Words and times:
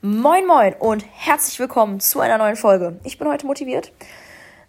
Moin 0.00 0.46
Moin 0.46 0.74
und 0.78 1.04
herzlich 1.12 1.58
willkommen 1.58 1.98
zu 1.98 2.20
einer 2.20 2.38
neuen 2.38 2.54
Folge. 2.54 3.00
Ich 3.02 3.18
bin 3.18 3.26
heute 3.26 3.46
motiviert. 3.46 3.90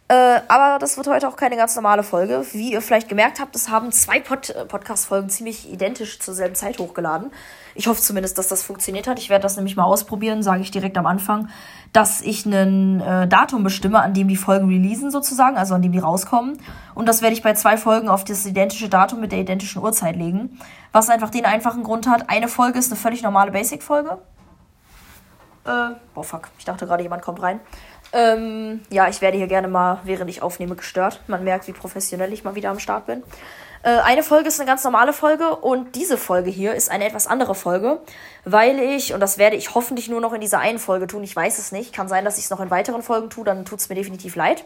Äh, 0.07 0.41
aber 0.47 0.79
das 0.79 0.97
wird 0.97 1.05
heute 1.05 1.27
auch 1.27 1.35
keine 1.35 1.55
ganz 1.55 1.75
normale 1.75 2.01
Folge. 2.01 2.43
Wie 2.51 2.71
ihr 2.71 2.81
vielleicht 2.81 3.07
gemerkt 3.07 3.39
habt, 3.39 3.55
es 3.55 3.69
haben 3.69 3.91
zwei 3.91 4.21
Pod 4.21 4.49
äh, 4.49 4.65
Podcast-Folgen 4.65 5.29
ziemlich 5.29 5.71
identisch 5.71 6.19
zur 6.19 6.33
selben 6.33 6.55
Zeit 6.55 6.79
hochgeladen. 6.79 7.29
Ich 7.75 7.85
hoffe 7.85 8.01
zumindest, 8.01 8.39
dass 8.39 8.47
das 8.47 8.63
funktioniert 8.63 9.05
hat. 9.05 9.19
Ich 9.19 9.29
werde 9.29 9.43
das 9.43 9.55
nämlich 9.55 9.75
mal 9.75 9.83
ausprobieren, 9.83 10.41
sage 10.41 10.63
ich 10.63 10.71
direkt 10.71 10.97
am 10.97 11.05
Anfang, 11.05 11.49
dass 11.93 12.21
ich 12.21 12.47
ein 12.47 12.99
äh, 12.99 13.27
Datum 13.27 13.61
bestimme, 13.61 14.01
an 14.01 14.15
dem 14.15 14.29
die 14.29 14.35
Folgen 14.35 14.67
releasen 14.67 15.11
sozusagen, 15.11 15.57
also 15.57 15.75
an 15.75 15.83
dem 15.83 15.91
die 15.91 15.99
rauskommen. 15.99 16.57
Und 16.95 17.07
das 17.07 17.21
werde 17.21 17.35
ich 17.35 17.43
bei 17.43 17.53
zwei 17.53 17.77
Folgen 17.77 18.09
auf 18.09 18.23
das 18.23 18.47
identische 18.47 18.89
Datum 18.89 19.19
mit 19.19 19.31
der 19.31 19.41
identischen 19.41 19.83
Uhrzeit 19.83 20.15
legen. 20.15 20.59
Was 20.91 21.11
einfach 21.11 21.29
den 21.29 21.45
einfachen 21.45 21.83
Grund 21.83 22.07
hat, 22.07 22.31
eine 22.31 22.47
Folge 22.47 22.79
ist 22.79 22.91
eine 22.91 22.99
völlig 22.99 23.21
normale 23.21 23.51
Basic-Folge. 23.51 24.17
Äh, 25.69 25.95
boah, 26.15 26.23
fuck. 26.23 26.49
Ich 26.57 26.65
dachte 26.65 26.87
gerade, 26.87 27.03
jemand 27.03 27.21
kommt 27.21 27.41
rein. 27.41 27.59
Ähm, 28.11 28.81
ja, 28.89 29.07
ich 29.07 29.21
werde 29.21 29.37
hier 29.37 29.47
gerne 29.47 29.67
mal, 29.67 29.99
während 30.03 30.29
ich 30.29 30.41
aufnehme, 30.41 30.75
gestört. 30.75 31.21
Man 31.27 31.43
merkt, 31.43 31.67
wie 31.67 31.73
professionell 31.73 32.33
ich 32.33 32.43
mal 32.43 32.55
wieder 32.55 32.71
am 32.71 32.79
Start 32.79 33.05
bin. 33.05 33.23
Äh, 33.83 33.99
eine 33.99 34.23
Folge 34.23 34.47
ist 34.47 34.59
eine 34.59 34.67
ganz 34.67 34.83
normale 34.83 35.13
Folge 35.13 35.55
und 35.55 35.95
diese 35.95 36.17
Folge 36.17 36.49
hier 36.49 36.73
ist 36.73 36.89
eine 36.89 37.05
etwas 37.05 37.27
andere 37.27 37.53
Folge, 37.53 37.99
weil 38.45 38.79
ich, 38.79 39.13
und 39.13 39.19
das 39.19 39.37
werde 39.37 39.55
ich 39.55 39.75
hoffentlich 39.75 40.09
nur 40.09 40.21
noch 40.21 40.33
in 40.33 40.41
dieser 40.41 40.59
einen 40.59 40.79
Folge 40.79 41.07
tun, 41.07 41.23
ich 41.23 41.35
weiß 41.35 41.59
es 41.59 41.71
nicht, 41.71 41.93
kann 41.93 42.09
sein, 42.09 42.25
dass 42.25 42.37
ich 42.37 42.45
es 42.45 42.49
noch 42.49 42.59
in 42.59 42.71
weiteren 42.71 43.03
Folgen 43.03 43.29
tue, 43.29 43.45
dann 43.45 43.63
tut 43.63 43.79
es 43.79 43.87
mir 43.87 43.95
definitiv 43.95 44.35
leid, 44.35 44.65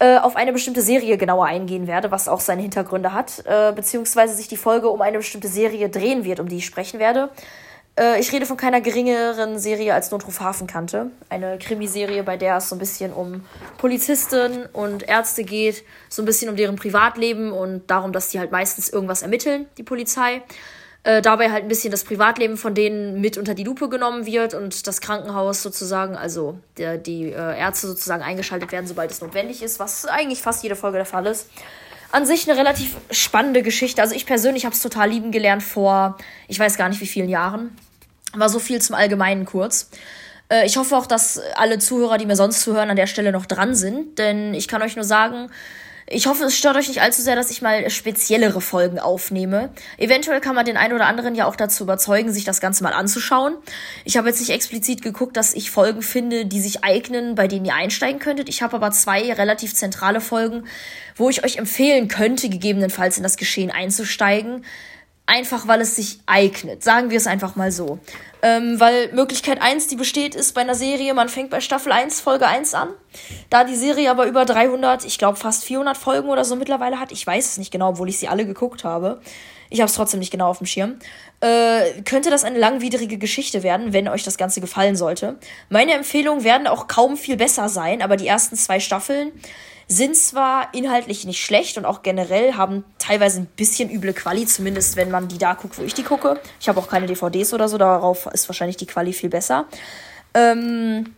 äh, 0.00 0.16
auf 0.16 0.34
eine 0.34 0.52
bestimmte 0.52 0.82
Serie 0.82 1.18
genauer 1.18 1.46
eingehen 1.46 1.86
werde, 1.86 2.10
was 2.10 2.26
auch 2.26 2.40
seine 2.40 2.62
Hintergründe 2.62 3.12
hat, 3.12 3.44
äh, 3.46 3.72
beziehungsweise 3.72 4.34
sich 4.34 4.48
die 4.48 4.56
Folge 4.56 4.88
um 4.88 5.02
eine 5.02 5.18
bestimmte 5.18 5.46
Serie 5.46 5.88
drehen 5.88 6.24
wird, 6.24 6.40
um 6.40 6.48
die 6.48 6.56
ich 6.56 6.66
sprechen 6.66 6.98
werde. 6.98 7.30
Äh, 7.98 8.20
ich 8.20 8.32
rede 8.32 8.46
von 8.46 8.56
keiner 8.56 8.80
geringeren 8.80 9.58
Serie 9.58 9.94
als 9.94 10.10
Notruf 10.10 10.40
Hafenkante. 10.40 11.10
Eine 11.28 11.58
Krimiserie, 11.58 12.22
bei 12.22 12.36
der 12.36 12.56
es 12.56 12.68
so 12.68 12.76
ein 12.76 12.78
bisschen 12.78 13.12
um 13.12 13.44
Polizisten 13.78 14.66
und 14.72 15.08
Ärzte 15.08 15.44
geht, 15.44 15.84
so 16.08 16.22
ein 16.22 16.24
bisschen 16.24 16.48
um 16.48 16.56
deren 16.56 16.76
Privatleben 16.76 17.52
und 17.52 17.90
darum, 17.90 18.12
dass 18.12 18.30
die 18.30 18.38
halt 18.38 18.52
meistens 18.52 18.88
irgendwas 18.88 19.22
ermitteln, 19.22 19.66
die 19.78 19.82
Polizei. 19.82 20.42
Äh, 21.04 21.20
dabei 21.20 21.50
halt 21.50 21.64
ein 21.64 21.68
bisschen 21.68 21.90
das 21.90 22.04
Privatleben 22.04 22.56
von 22.56 22.76
denen 22.76 23.20
mit 23.20 23.36
unter 23.36 23.54
die 23.54 23.64
Lupe 23.64 23.88
genommen 23.88 24.24
wird 24.24 24.54
und 24.54 24.86
das 24.86 25.00
Krankenhaus 25.00 25.60
sozusagen, 25.60 26.14
also 26.14 26.58
der, 26.78 26.96
die 26.96 27.32
äh, 27.32 27.58
Ärzte 27.58 27.88
sozusagen 27.88 28.22
eingeschaltet 28.22 28.70
werden, 28.70 28.86
sobald 28.86 29.10
es 29.10 29.20
notwendig 29.20 29.64
ist, 29.64 29.80
was 29.80 30.06
eigentlich 30.06 30.40
fast 30.40 30.62
jede 30.62 30.76
Folge 30.76 30.98
der 30.98 31.06
Fall 31.06 31.26
ist 31.26 31.48
an 32.12 32.26
sich 32.26 32.48
eine 32.48 32.58
relativ 32.58 32.96
spannende 33.10 33.62
Geschichte. 33.62 34.02
Also 34.02 34.14
ich 34.14 34.26
persönlich 34.26 34.64
habe 34.64 34.74
es 34.74 34.82
total 34.82 35.08
lieben 35.08 35.32
gelernt 35.32 35.62
vor, 35.62 36.18
ich 36.46 36.58
weiß 36.58 36.76
gar 36.76 36.88
nicht 36.88 37.00
wie 37.00 37.06
vielen 37.06 37.28
Jahren. 37.28 37.76
War 38.34 38.48
so 38.48 38.58
viel 38.58 38.80
zum 38.80 38.94
Allgemeinen 38.94 39.44
kurz. 39.44 39.90
Äh, 40.48 40.66
ich 40.66 40.76
hoffe 40.76 40.96
auch, 40.96 41.06
dass 41.06 41.40
alle 41.56 41.78
Zuhörer, 41.78 42.18
die 42.18 42.26
mir 42.26 42.36
sonst 42.36 42.60
zuhören, 42.60 42.90
an 42.90 42.96
der 42.96 43.06
Stelle 43.06 43.32
noch 43.32 43.46
dran 43.46 43.74
sind. 43.74 44.18
Denn 44.18 44.54
ich 44.54 44.68
kann 44.68 44.82
euch 44.82 44.96
nur 44.96 45.04
sagen, 45.04 45.50
ich 46.06 46.26
hoffe, 46.26 46.44
es 46.44 46.56
stört 46.56 46.76
euch 46.76 46.88
nicht 46.88 47.00
allzu 47.00 47.22
sehr, 47.22 47.36
dass 47.36 47.50
ich 47.50 47.62
mal 47.62 47.88
speziellere 47.88 48.60
Folgen 48.60 48.98
aufnehme. 48.98 49.70
Eventuell 49.96 50.40
kann 50.40 50.54
man 50.54 50.66
den 50.66 50.76
einen 50.76 50.92
oder 50.92 51.06
anderen 51.06 51.34
ja 51.34 51.46
auch 51.46 51.56
dazu 51.56 51.84
überzeugen, 51.84 52.32
sich 52.32 52.44
das 52.44 52.60
Ganze 52.60 52.82
mal 52.82 52.92
anzuschauen. 52.92 53.54
Ich 54.04 54.16
habe 54.16 54.28
jetzt 54.28 54.40
nicht 54.40 54.50
explizit 54.50 55.00
geguckt, 55.00 55.36
dass 55.36 55.54
ich 55.54 55.70
Folgen 55.70 56.02
finde, 56.02 56.44
die 56.44 56.60
sich 56.60 56.84
eignen, 56.84 57.34
bei 57.34 57.48
denen 57.48 57.64
ihr 57.64 57.74
einsteigen 57.74 58.20
könntet. 58.20 58.48
Ich 58.48 58.62
habe 58.62 58.76
aber 58.76 58.90
zwei 58.90 59.32
relativ 59.32 59.74
zentrale 59.74 60.20
Folgen, 60.20 60.64
wo 61.16 61.30
ich 61.30 61.44
euch 61.44 61.56
empfehlen 61.56 62.08
könnte, 62.08 62.48
gegebenenfalls 62.50 63.16
in 63.16 63.22
das 63.22 63.36
Geschehen 63.36 63.70
einzusteigen 63.70 64.64
einfach 65.32 65.66
weil 65.66 65.80
es 65.80 65.96
sich 65.96 66.20
eignet. 66.26 66.84
Sagen 66.84 67.08
wir 67.10 67.16
es 67.16 67.26
einfach 67.26 67.56
mal 67.56 67.72
so. 67.72 67.98
Ähm, 68.42 68.78
weil 68.78 69.10
Möglichkeit 69.12 69.62
1, 69.62 69.86
die 69.86 69.96
besteht, 69.96 70.34
ist 70.34 70.52
bei 70.52 70.60
einer 70.60 70.74
Serie, 70.74 71.14
man 71.14 71.30
fängt 71.30 71.48
bei 71.48 71.60
Staffel 71.60 71.90
1, 71.90 72.20
Folge 72.20 72.46
1 72.46 72.74
an. 72.74 72.88
Da 73.48 73.64
die 73.64 73.74
Serie 73.74 74.10
aber 74.10 74.26
über 74.26 74.44
300, 74.44 75.06
ich 75.06 75.16
glaube 75.16 75.38
fast 75.38 75.64
400 75.64 75.96
Folgen 75.96 76.28
oder 76.28 76.44
so 76.44 76.54
mittlerweile 76.54 77.00
hat, 77.00 77.12
ich 77.12 77.26
weiß 77.26 77.52
es 77.52 77.58
nicht 77.58 77.70
genau, 77.70 77.90
obwohl 77.90 78.10
ich 78.10 78.18
sie 78.18 78.28
alle 78.28 78.44
geguckt 78.44 78.84
habe. 78.84 79.22
Ich 79.72 79.80
habe 79.80 79.88
es 79.88 79.94
trotzdem 79.94 80.20
nicht 80.20 80.30
genau 80.30 80.48
auf 80.48 80.58
dem 80.58 80.66
Schirm. 80.66 80.98
Äh, 81.40 82.02
könnte 82.02 82.28
das 82.28 82.44
eine 82.44 82.58
langwierige 82.58 83.16
Geschichte 83.16 83.62
werden, 83.62 83.94
wenn 83.94 84.06
euch 84.06 84.22
das 84.22 84.36
Ganze 84.36 84.60
gefallen 84.60 84.96
sollte. 84.96 85.36
Meine 85.70 85.94
Empfehlungen 85.94 86.44
werden 86.44 86.66
auch 86.66 86.88
kaum 86.88 87.16
viel 87.16 87.38
besser 87.38 87.70
sein, 87.70 88.02
aber 88.02 88.16
die 88.16 88.26
ersten 88.26 88.54
zwei 88.56 88.80
Staffeln 88.80 89.32
sind 89.88 90.14
zwar 90.14 90.74
inhaltlich 90.74 91.24
nicht 91.24 91.42
schlecht 91.42 91.78
und 91.78 91.86
auch 91.86 92.02
generell 92.02 92.54
haben 92.54 92.84
teilweise 92.98 93.40
ein 93.40 93.46
bisschen 93.46 93.90
üble 93.90 94.12
Quali, 94.12 94.46
zumindest 94.46 94.96
wenn 94.96 95.10
man 95.10 95.28
die 95.28 95.38
da 95.38 95.54
guckt, 95.54 95.78
wo 95.78 95.82
ich 95.82 95.94
die 95.94 96.02
gucke. 96.02 96.38
Ich 96.60 96.68
habe 96.68 96.78
auch 96.78 96.88
keine 96.88 97.06
DVDs 97.06 97.54
oder 97.54 97.68
so, 97.68 97.78
darauf 97.78 98.26
ist 98.26 98.48
wahrscheinlich 98.48 98.76
die 98.76 98.86
Quali 98.86 99.14
viel 99.14 99.30
besser. 99.30 99.66
Ähm, 100.34 101.14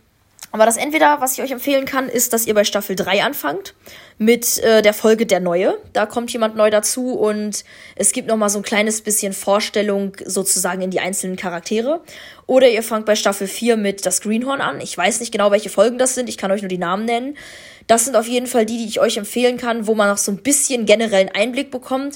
aber 0.55 0.65
das 0.65 0.77
entweder, 0.77 1.19
was 1.19 1.33
ich 1.33 1.43
euch 1.43 1.51
empfehlen 1.51 1.83
kann, 1.83 2.07
ist, 2.07 2.31
dass 2.31 2.47
ihr 2.47 2.53
bei 2.53 2.63
Staffel 2.63 2.95
3 2.95 3.25
anfangt 3.25 3.73
mit 4.17 4.57
äh, 4.59 4.81
der 4.81 4.93
Folge 4.93 5.25
Der 5.25 5.41
Neue. 5.41 5.77
Da 5.91 6.05
kommt 6.05 6.31
jemand 6.31 6.55
neu 6.55 6.69
dazu 6.69 7.11
und 7.11 7.65
es 7.97 8.13
gibt 8.13 8.29
noch 8.29 8.37
mal 8.37 8.47
so 8.47 8.59
ein 8.59 8.63
kleines 8.63 9.01
bisschen 9.01 9.33
Vorstellung 9.33 10.15
sozusagen 10.23 10.81
in 10.81 10.91
die 10.91 11.01
einzelnen 11.01 11.35
Charaktere. 11.35 11.99
Oder 12.47 12.69
ihr 12.69 12.83
fangt 12.83 13.05
bei 13.05 13.17
Staffel 13.17 13.47
4 13.47 13.75
mit 13.75 14.05
Das 14.05 14.21
Greenhorn 14.21 14.61
an. 14.61 14.79
Ich 14.79 14.97
weiß 14.97 15.19
nicht 15.19 15.33
genau, 15.33 15.51
welche 15.51 15.69
Folgen 15.69 15.97
das 15.97 16.15
sind. 16.15 16.29
Ich 16.29 16.37
kann 16.37 16.51
euch 16.51 16.61
nur 16.61 16.69
die 16.69 16.77
Namen 16.77 17.03
nennen. 17.03 17.35
Das 17.87 18.05
sind 18.05 18.15
auf 18.15 18.25
jeden 18.25 18.47
Fall 18.47 18.65
die, 18.65 18.77
die 18.77 18.87
ich 18.87 19.01
euch 19.01 19.17
empfehlen 19.17 19.57
kann, 19.57 19.87
wo 19.87 19.93
man 19.93 20.07
noch 20.07 20.17
so 20.17 20.31
ein 20.31 20.37
bisschen 20.37 20.85
generellen 20.85 21.31
Einblick 21.35 21.69
bekommt 21.69 22.15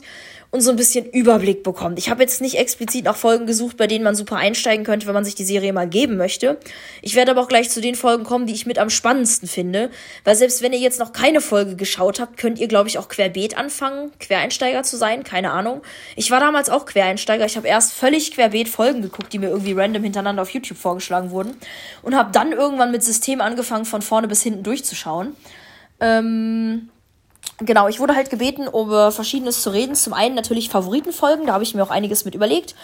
und 0.52 0.62
so 0.62 0.72
ein 0.72 0.76
bisschen 0.76 1.06
Überblick 1.06 1.62
bekommt. 1.62 2.00
Ich 2.00 2.10
habe 2.10 2.24
jetzt 2.24 2.42
nicht 2.42 2.58
explizit 2.58 3.06
nach 3.06 3.16
Folgen 3.16 3.46
gesucht, 3.46 3.78
bei 3.78 3.86
denen 3.86 4.04
man 4.04 4.16
super 4.16 4.38
einsteigen 4.38 4.84
könnte, 4.84 5.06
wenn 5.06 5.14
man 5.14 5.26
sich 5.26 5.36
die 5.36 5.44
Serie 5.44 5.74
mal 5.74 5.88
geben 5.88 6.18
möchte. 6.18 6.58
Ich 7.04 7.16
werde 7.16 7.32
aber 7.32 7.42
auch 7.42 7.48
gleich 7.48 7.70
zu 7.70 7.82
den 7.82 7.94
Folgen 7.94 8.24
kommen, 8.24 8.48
die 8.48 8.54
ich 8.54 8.66
mit 8.66 8.80
am 8.80 8.90
spannendsten 8.90 9.48
finde, 9.48 9.92
weil 10.24 10.36
selbst 10.36 10.64
wenn 10.64 10.74
ihr 10.74 10.80
jetzt 10.80 11.00
noch 11.00 11.14
keine 11.14 11.42
Folge 11.42 11.76
geschaut 11.76 12.20
habt, 12.20 12.38
könnt 12.38 12.58
ihr 12.58 12.68
glaube 12.68 12.90
ich 12.90 12.98
auch 12.98 13.10
querbeet 13.10 13.58
anfangen, 13.58 14.12
Quereinsteiger 14.20 14.82
zu 14.82 14.98
sein, 14.98 15.24
keine 15.24 15.52
Ahnung. 15.52 15.82
Ich 16.16 16.32
war 16.32 16.40
damals 16.40 16.70
auch 16.70 16.86
Quereinsteiger, 16.88 17.46
ich 17.46 17.56
habe 17.56 17.68
erst 17.68 17.94
völlig 17.94 18.32
querbeet 18.32 18.70
Folgen 18.70 19.04
geguckt, 19.04 19.32
die 19.32 19.40
mir 19.40 19.50
irgendwie 19.50 19.74
random 19.74 20.04
hintereinander 20.04 20.42
auf 20.42 20.50
YouTube 20.50 20.80
vorgeschlagen 20.80 21.30
wurden 21.30 21.56
und 22.02 22.16
habe 22.16 22.32
dann 22.32 22.54
irgendwann 22.54 22.92
mit 22.92 23.04
System 23.04 23.40
angefangen 23.40 23.86
von 23.86 24.02
vorne 24.02 24.28
bis 24.28 24.42
hinten 24.42 24.64
durchzuschauen. 24.64 25.36
Ähm 26.00 26.90
genau, 27.60 27.88
ich 27.88 28.00
wurde 28.00 28.16
halt 28.16 28.30
gebeten, 28.30 28.68
über 28.68 29.12
Verschiedenes 29.12 29.62
zu 29.62 29.70
reden. 29.72 29.96
Zum 29.96 30.14
einen 30.14 30.36
natürlich 30.36 30.70
Favoritenfolgen, 30.70 31.48
da 31.48 31.54
habe 31.54 31.64
ich 31.64 31.74
mir 31.76 31.84
auch 31.84 31.90
einiges 31.90 32.26
mit 32.26 32.36
überlegt. 32.36 32.76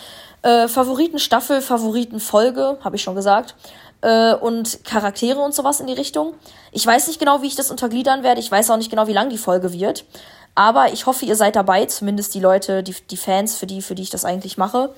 Äh, 0.41 0.68
Favoritenstaffel, 0.68 1.62
Favoritenfolge, 1.62 2.78
habe 2.84 2.96
ich 2.96 3.02
schon 3.02 3.16
gesagt. 3.16 3.56
Äh, 4.02 4.35
und 4.35 4.84
Charaktere 4.84 5.40
und 5.40 5.56
sowas 5.56 5.80
in 5.80 5.88
die 5.88 5.94
Richtung. 5.94 6.34
Ich 6.72 6.85
weiß 6.85 7.08
nicht 7.08 7.19
genau, 7.19 7.41
wie 7.41 7.47
ich 7.47 7.56
das 7.56 7.72
untergliedern 7.72 8.24
werde. 8.24 8.40
Ich 8.40 8.52
weiß 8.52 8.69
auch 8.69 8.78
nicht 8.78 8.90
genau, 8.90 9.08
wie 9.08 9.14
lang 9.14 9.30
die 9.30 9.38
Folge 9.38 9.74
wird. 9.74 10.06
Aber 10.53 10.94
ich 10.94 11.06
hoffe, 11.06 11.25
ihr 11.25 11.35
seid 11.35 11.56
dabei, 11.56 11.85
zumindest 11.85 12.34
die 12.34 12.40
Leute, 12.40 12.81
die, 12.81 12.96
die 13.09 13.18
Fans, 13.18 13.56
für 13.56 13.66
die, 13.66 13.81
für 13.81 13.96
die 13.96 14.03
ich 14.03 14.09
das 14.09 14.24
eigentlich 14.24 14.58
mache. 14.58 14.94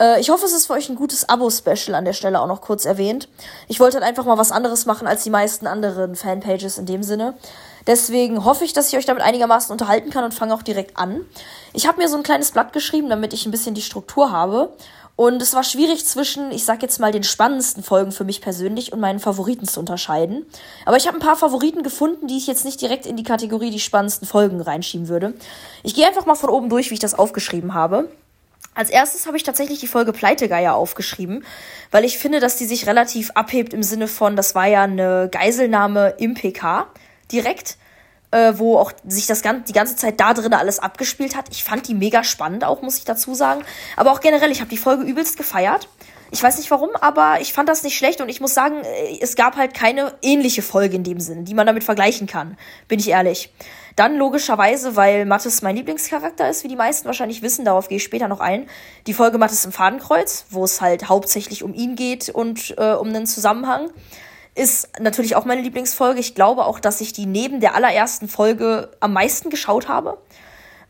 Äh, 0.00 0.20
ich 0.20 0.30
hoffe, 0.30 0.46
es 0.46 0.52
ist 0.52 0.66
für 0.66 0.72
euch 0.72 0.88
ein 0.88 0.96
gutes 0.96 1.28
Abo-Special 1.28 1.94
an 1.94 2.04
der 2.04 2.14
Stelle 2.14 2.40
auch 2.40 2.46
noch 2.46 2.60
kurz 2.60 2.84
erwähnt. 2.84 3.28
Ich 3.68 3.80
wollte 3.80 3.96
halt 3.96 4.06
einfach 4.06 4.24
mal 4.24 4.38
was 4.38 4.50
anderes 4.50 4.86
machen 4.86 5.06
als 5.06 5.22
die 5.22 5.30
meisten 5.30 5.66
anderen 5.66 6.16
Fanpages 6.16 6.78
in 6.78 6.86
dem 6.86 7.02
Sinne. 7.02 7.34
Deswegen 7.86 8.44
hoffe 8.44 8.64
ich, 8.64 8.72
dass 8.72 8.88
ich 8.88 8.98
euch 8.98 9.04
damit 9.04 9.22
einigermaßen 9.22 9.70
unterhalten 9.70 10.10
kann 10.10 10.24
und 10.24 10.34
fange 10.34 10.54
auch 10.54 10.62
direkt 10.62 10.96
an. 10.96 11.20
Ich 11.72 11.86
habe 11.86 12.00
mir 12.00 12.08
so 12.08 12.16
ein 12.16 12.22
kleines 12.22 12.52
Blatt 12.52 12.72
geschrieben, 12.72 13.08
damit 13.08 13.32
ich 13.32 13.46
ein 13.46 13.50
bisschen 13.50 13.74
die 13.74 13.82
Struktur 13.82 14.30
habe. 14.30 14.72
Und 15.16 15.40
es 15.40 15.54
war 15.54 15.62
schwierig 15.62 16.04
zwischen, 16.04 16.50
ich 16.50 16.64
sag 16.64 16.82
jetzt 16.82 16.98
mal, 16.98 17.12
den 17.12 17.22
spannendsten 17.22 17.84
Folgen 17.84 18.10
für 18.10 18.24
mich 18.24 18.40
persönlich 18.40 18.92
und 18.92 18.98
meinen 18.98 19.20
Favoriten 19.20 19.68
zu 19.68 19.78
unterscheiden. 19.78 20.44
Aber 20.86 20.96
ich 20.96 21.06
habe 21.06 21.18
ein 21.18 21.20
paar 21.20 21.36
Favoriten 21.36 21.84
gefunden, 21.84 22.26
die 22.26 22.36
ich 22.36 22.48
jetzt 22.48 22.64
nicht 22.64 22.80
direkt 22.80 23.06
in 23.06 23.16
die 23.16 23.22
Kategorie 23.22 23.70
die 23.70 23.78
spannendsten 23.78 24.26
Folgen 24.26 24.60
reinschieben 24.60 25.08
würde. 25.08 25.34
Ich 25.84 25.94
gehe 25.94 26.06
einfach 26.06 26.26
mal 26.26 26.34
von 26.34 26.50
oben 26.50 26.68
durch, 26.68 26.90
wie 26.90 26.94
ich 26.94 27.00
das 27.00 27.14
aufgeschrieben 27.14 27.74
habe. 27.74 28.08
Als 28.74 28.90
erstes 28.90 29.26
habe 29.26 29.36
ich 29.36 29.44
tatsächlich 29.44 29.78
die 29.78 29.86
Folge 29.86 30.12
Pleitegeier 30.12 30.74
aufgeschrieben, 30.74 31.44
weil 31.92 32.04
ich 32.04 32.18
finde, 32.18 32.40
dass 32.40 32.56
die 32.56 32.64
sich 32.64 32.88
relativ 32.88 33.30
abhebt 33.36 33.72
im 33.72 33.84
Sinne 33.84 34.08
von, 34.08 34.34
das 34.34 34.56
war 34.56 34.66
ja 34.66 34.82
eine 34.82 35.28
Geiselnahme 35.30 36.14
im 36.18 36.34
PK 36.34 36.88
direkt, 37.32 37.76
äh, 38.30 38.54
wo 38.56 38.78
auch 38.78 38.92
sich 39.06 39.26
das 39.26 39.42
ganze, 39.42 39.64
die 39.64 39.72
ganze 39.72 39.96
Zeit 39.96 40.18
da 40.18 40.34
drin 40.34 40.54
alles 40.54 40.78
abgespielt 40.78 41.36
hat. 41.36 41.46
Ich 41.50 41.64
fand 41.64 41.86
die 41.88 41.94
mega 41.94 42.24
spannend 42.24 42.64
auch, 42.64 42.82
muss 42.82 42.98
ich 42.98 43.04
dazu 43.04 43.34
sagen. 43.34 43.62
Aber 43.96 44.12
auch 44.12 44.20
generell, 44.20 44.50
ich 44.50 44.60
habe 44.60 44.70
die 44.70 44.76
Folge 44.76 45.04
übelst 45.04 45.36
gefeiert. 45.36 45.88
Ich 46.30 46.42
weiß 46.42 46.58
nicht 46.58 46.68
warum, 46.72 46.90
aber 47.00 47.40
ich 47.40 47.52
fand 47.52 47.68
das 47.68 47.84
nicht 47.84 47.96
schlecht 47.96 48.20
und 48.20 48.28
ich 48.28 48.40
muss 48.40 48.54
sagen, 48.54 48.82
äh, 48.82 49.18
es 49.20 49.36
gab 49.36 49.56
halt 49.56 49.72
keine 49.72 50.14
ähnliche 50.20 50.62
Folge 50.62 50.96
in 50.96 51.04
dem 51.04 51.20
Sinne, 51.20 51.44
die 51.44 51.54
man 51.54 51.66
damit 51.66 51.84
vergleichen 51.84 52.26
kann, 52.26 52.56
bin 52.88 52.98
ich 52.98 53.10
ehrlich. 53.10 53.52
Dann 53.94 54.16
logischerweise, 54.16 54.96
weil 54.96 55.26
Mattes 55.26 55.62
mein 55.62 55.76
Lieblingscharakter 55.76 56.50
ist, 56.50 56.64
wie 56.64 56.68
die 56.68 56.74
meisten 56.74 57.06
wahrscheinlich 57.06 57.42
wissen, 57.42 57.64
darauf 57.64 57.88
gehe 57.88 57.98
ich 57.98 58.02
später 58.02 58.26
noch 58.26 58.40
ein, 58.40 58.68
die 59.06 59.14
Folge 59.14 59.38
Mattes 59.38 59.64
im 59.64 59.70
Fadenkreuz, 59.70 60.46
wo 60.50 60.64
es 60.64 60.80
halt 60.80 61.08
hauptsächlich 61.08 61.62
um 61.62 61.72
ihn 61.72 61.94
geht 61.94 62.30
und 62.30 62.74
äh, 62.78 62.94
um 62.94 63.08
einen 63.08 63.26
Zusammenhang. 63.26 63.90
Ist 64.54 65.00
natürlich 65.00 65.34
auch 65.36 65.44
meine 65.44 65.62
Lieblingsfolge. 65.62 66.20
Ich 66.20 66.34
glaube 66.34 66.64
auch, 66.64 66.78
dass 66.78 67.00
ich 67.00 67.12
die 67.12 67.26
neben 67.26 67.60
der 67.60 67.74
allerersten 67.74 68.28
Folge 68.28 68.90
am 69.00 69.12
meisten 69.12 69.50
geschaut 69.50 69.88
habe. 69.88 70.18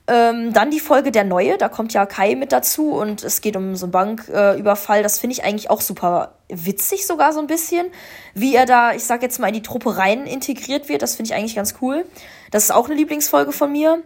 Ähm, 0.06 0.52
dann 0.52 0.70
die 0.70 0.80
Folge 0.80 1.10
Der 1.10 1.24
Neue, 1.24 1.56
da 1.56 1.70
kommt 1.70 1.94
ja 1.94 2.04
Kai 2.04 2.34
mit 2.34 2.52
dazu 2.52 2.90
und 2.90 3.24
es 3.24 3.40
geht 3.40 3.56
um 3.56 3.74
so 3.74 3.86
einen 3.86 3.92
Banküberfall. 3.92 5.00
Äh, 5.00 5.02
das 5.02 5.18
finde 5.18 5.32
ich 5.32 5.44
eigentlich 5.44 5.70
auch 5.70 5.80
super 5.80 6.34
witzig, 6.50 7.06
sogar 7.06 7.32
so 7.32 7.40
ein 7.40 7.46
bisschen. 7.46 7.86
Wie 8.34 8.54
er 8.54 8.66
da, 8.66 8.92
ich 8.92 9.04
sag 9.04 9.22
jetzt 9.22 9.40
mal, 9.40 9.46
in 9.46 9.54
die 9.54 9.62
Truppe 9.62 9.96
rein 9.96 10.26
integriert 10.26 10.90
wird, 10.90 11.00
das 11.00 11.16
finde 11.16 11.30
ich 11.30 11.34
eigentlich 11.34 11.56
ganz 11.56 11.76
cool. 11.80 12.04
Das 12.50 12.64
ist 12.64 12.70
auch 12.70 12.84
eine 12.84 12.96
Lieblingsfolge 12.96 13.52
von 13.52 13.72
mir. 13.72 14.02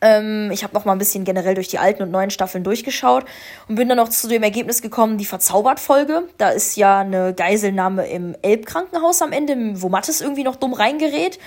Ähm, 0.00 0.50
ich 0.52 0.62
habe 0.64 0.74
noch 0.74 0.84
mal 0.84 0.92
ein 0.92 0.98
bisschen 0.98 1.24
generell 1.24 1.54
durch 1.54 1.68
die 1.68 1.78
alten 1.78 2.02
und 2.02 2.10
neuen 2.10 2.30
Staffeln 2.30 2.64
durchgeschaut 2.64 3.24
und 3.68 3.74
bin 3.74 3.88
dann 3.88 3.98
noch 3.98 4.08
zu 4.08 4.28
dem 4.28 4.42
Ergebnis 4.42 4.82
gekommen, 4.82 5.18
die 5.18 5.24
Verzaubert-Folge. 5.24 6.24
Da 6.38 6.50
ist 6.50 6.76
ja 6.76 7.00
eine 7.00 7.34
Geiselnahme 7.34 8.06
im 8.08 8.34
Elbkrankenhaus 8.42 9.22
am 9.22 9.32
Ende, 9.32 9.56
wo 9.82 9.88
Mattes 9.88 10.20
irgendwie 10.20 10.44
noch 10.44 10.56
dumm 10.56 10.72
reingerät 10.72 11.38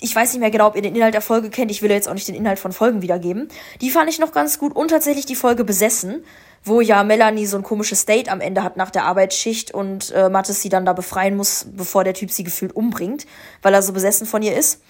ich 0.00 0.14
weiß 0.14 0.32
nicht 0.32 0.40
mehr 0.40 0.50
genau, 0.50 0.68
ob 0.68 0.76
ihr 0.76 0.82
den 0.82 0.94
Inhalt 0.94 1.14
der 1.14 1.22
Folge 1.22 1.48
kennt. 1.50 1.70
Ich 1.70 1.82
will 1.82 1.90
jetzt 1.90 2.08
auch 2.08 2.14
nicht 2.14 2.28
den 2.28 2.34
Inhalt 2.34 2.58
von 2.58 2.72
Folgen 2.72 3.02
wiedergeben. 3.02 3.48
Die 3.80 3.90
fand 3.90 4.10
ich 4.10 4.18
noch 4.18 4.32
ganz 4.32 4.58
gut 4.58 4.76
und 4.76 4.88
tatsächlich 4.88 5.26
die 5.26 5.34
Folge 5.34 5.64
Besessen, 5.64 6.22
wo 6.64 6.80
ja 6.80 7.02
Melanie 7.02 7.46
so 7.46 7.56
ein 7.56 7.62
komisches 7.62 8.04
Date 8.04 8.30
am 8.30 8.40
Ende 8.40 8.62
hat 8.62 8.76
nach 8.76 8.90
der 8.90 9.04
Arbeitsschicht 9.04 9.72
und 9.72 10.10
äh, 10.12 10.28
Mattes 10.28 10.60
sie 10.60 10.68
dann 10.68 10.84
da 10.84 10.92
befreien 10.92 11.36
muss, 11.36 11.66
bevor 11.72 12.04
der 12.04 12.14
Typ 12.14 12.30
sie 12.30 12.44
gefühlt 12.44 12.76
umbringt, 12.76 13.26
weil 13.62 13.72
er 13.72 13.82
so 13.82 13.92
besessen 13.92 14.26
von 14.26 14.42
ihr 14.42 14.56
ist. 14.56 14.82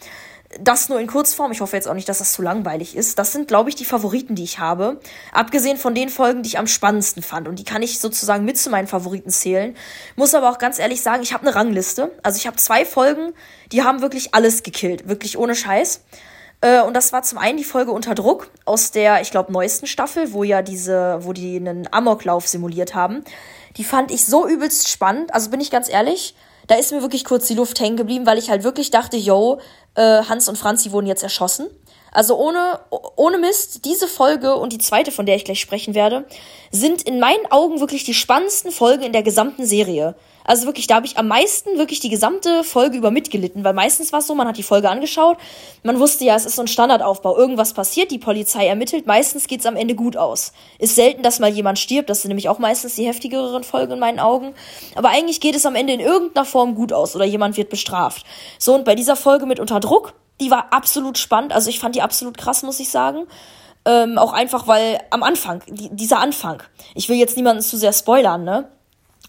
Das 0.61 0.89
nur 0.89 1.01
in 1.01 1.07
Kurzform. 1.07 1.53
Ich 1.53 1.61
hoffe 1.61 1.77
jetzt 1.77 1.89
auch 1.89 1.95
nicht, 1.95 2.09
dass 2.09 2.19
das 2.19 2.33
zu 2.33 2.43
langweilig 2.43 2.97
ist. 2.97 3.19
Das 3.19 3.33
sind, 3.33 3.49
glaube 3.49 3.69
ich, 3.69 3.75
die 3.75 3.85
Favoriten, 3.85 4.35
die 4.35 4.45
ich 4.45 4.59
habe. 4.59 5.01
Abgesehen 5.33 5.77
von 5.77 5.95
den 5.95 6.09
Folgen, 6.09 6.43
die 6.43 6.49
ich 6.49 6.59
am 6.59 6.67
spannendsten 6.67 7.23
fand. 7.23 7.49
Und 7.49 7.59
die 7.59 7.65
kann 7.65 7.83
ich 7.83 7.99
sozusagen 7.99 8.45
mit 8.45 8.59
zu 8.59 8.71
meinen 8.71 8.87
Favoriten 8.87 9.31
zählen. 9.31 9.77
Muss 10.15 10.35
aber 10.35 10.51
auch 10.51 10.59
ganz 10.59 10.79
ehrlich 10.79 11.03
sagen, 11.03 11.23
ich 11.23 11.33
habe 11.33 11.47
eine 11.47 11.55
Rangliste. 11.55 12.13
Also 12.23 12.39
ich 12.39 12.47
habe 12.47 12.57
zwei 12.57 12.85
Folgen, 12.85 13.33
die 13.73 13.83
haben 13.83 14.03
wirklich 14.03 14.35
alles 14.35 14.63
gekillt. 14.63 15.09
Wirklich 15.09 15.39
ohne 15.39 15.55
Scheiß. 15.55 16.01
Äh, 16.61 16.81
und 16.83 16.95
das 16.95 17.13
war 17.13 17.23
zum 17.23 17.39
einen 17.39 17.59
die 17.59 17.65
Folge 17.65 17.93
Unter 17.93 18.15
Druck 18.15 18.51
aus 18.65 18.91
der, 18.91 19.21
ich 19.21 19.31
glaube, 19.31 19.53
neuesten 19.53 19.87
Staffel, 19.87 20.33
wo 20.33 20.45
ja 20.45 20.63
diese, 20.63 21.19
wo 21.23 21.33
die 21.33 21.57
einen 21.57 21.89
Amoklauf 21.93 22.47
simuliert 22.49 22.95
haben. 22.95 23.25
Die 23.77 23.85
fand 23.85 24.11
ich 24.11 24.25
so 24.25 24.49
übelst 24.49 24.89
spannend. 24.89 25.35
Also 25.35 25.51
bin 25.51 25.61
ich 25.61 25.71
ganz 25.71 25.89
ehrlich, 25.89 26.35
da 26.67 26.75
ist 26.77 26.93
mir 26.93 27.03
wirklich 27.03 27.25
kurz 27.25 27.47
die 27.47 27.55
Luft 27.55 27.79
hängen 27.81 27.97
geblieben, 27.97 28.27
weil 28.27 28.39
ich 28.39 28.51
halt 28.51 28.65
wirklich 28.65 28.91
dachte, 28.91 29.17
yo, 29.17 29.61
äh, 29.97 30.23
Hans 30.23 30.49
und 30.49 30.57
Franzi 30.57 30.93
wurden 30.93 31.07
jetzt 31.07 31.23
erschossen. 31.23 31.67
Also 32.13 32.39
ohne, 32.39 32.81
ohne 33.17 33.37
Mist, 33.37 33.85
diese 33.85 34.09
Folge 34.09 34.57
und 34.57 34.73
die 34.73 34.79
zweite, 34.79 35.13
von 35.13 35.27
der 35.27 35.37
ich 35.37 35.45
gleich 35.45 35.61
sprechen 35.61 35.95
werde, 35.95 36.25
sind 36.71 37.03
in 37.03 37.21
meinen 37.21 37.45
Augen 37.51 37.81
wirklich 37.81 38.05
die 38.05 38.15
spannendsten 38.15 38.71
Folgen 38.71 39.03
in 39.03 39.13
der 39.13 39.23
gesamten 39.23 39.67
Serie. 39.67 40.15
Also 40.47 40.67
wirklich, 40.67 40.87
da 40.87 40.97
habe 40.97 41.07
ich 41.07 41.19
am 41.19 41.29
meisten 41.29 41.77
wirklich 41.77 42.01
die 42.01 42.09
gesamte 42.09 42.65
Folge 42.65 42.97
über 42.97 43.11
mitgelitten, 43.11 43.65
weil 43.65 43.75
meistens 43.75 44.13
war 44.13 44.21
es 44.21 44.27
so, 44.27 44.35
man 44.35 44.49
hat 44.49 44.57
die 44.57 44.63
Folge 44.63 44.89
angeschaut, 44.89 45.37
man 45.83 45.99
wusste 45.99 46.25
ja, 46.25 46.37
es 46.37 46.47
ist 46.47 46.57
so 46.57 46.63
ein 46.63 46.69
Standardaufbau, 46.69 47.37
irgendwas 47.37 47.75
passiert, 47.75 48.11
die 48.11 48.19
Polizei 48.19 48.67
ermittelt, 48.67 49.07
meistens 49.07 49.49
geht's 49.49 49.67
am 49.67 49.77
Ende 49.77 49.95
gut 49.95 50.17
aus. 50.17 50.53
Ist 50.79 50.95
selten, 50.95 51.23
dass 51.23 51.41
mal 51.41 51.51
jemand 51.51 51.79
stirbt, 51.79 52.09
das 52.09 52.23
sind 52.23 52.29
nämlich 52.29 52.49
auch 52.49 52.59
meistens 52.59 52.95
die 52.95 53.07
heftigeren 53.07 53.65
Folgen 53.65 53.93
in 53.95 53.99
meinen 53.99 54.21
Augen, 54.21 54.55
aber 54.95 55.11
eigentlich 55.11 55.41
geht 55.41 55.57
es 55.57 55.67
am 55.67 55.75
Ende 55.75 55.93
in 55.93 56.01
irgendeiner 56.01 56.47
Form 56.47 56.75
gut 56.75 56.93
aus 56.93 57.17
oder 57.17 57.25
jemand 57.25 57.57
wird 57.57 57.69
bestraft. 57.69 58.25
So, 58.59 58.75
und 58.75 58.85
bei 58.85 58.95
dieser 58.95 59.17
Folge 59.17 59.47
mit 59.47 59.61
Unter 59.61 59.81
Druck, 59.81 60.15
die 60.41 60.51
war 60.51 60.73
absolut 60.73 61.19
spannend. 61.19 61.53
Also 61.53 61.71
ich 61.71 61.79
fand 61.79 61.95
die 61.95 62.03
absolut 62.03 62.37
krass, 62.39 62.63
muss 62.63 62.81
ich 62.81 62.91
sagen. 62.91 63.27
Ähm, 63.85 64.19
auch 64.19 64.33
einfach, 64.33 64.67
weil 64.67 65.01
am 65.11 65.23
Anfang, 65.23 65.63
die, 65.69 65.89
dieser 65.91 66.19
Anfang, 66.19 66.63
ich 66.95 67.09
will 67.09 67.17
jetzt 67.17 67.37
niemanden 67.37 67.63
zu 67.63 67.77
sehr 67.77 67.93
spoilern, 67.93 68.45
ne? 68.45 68.69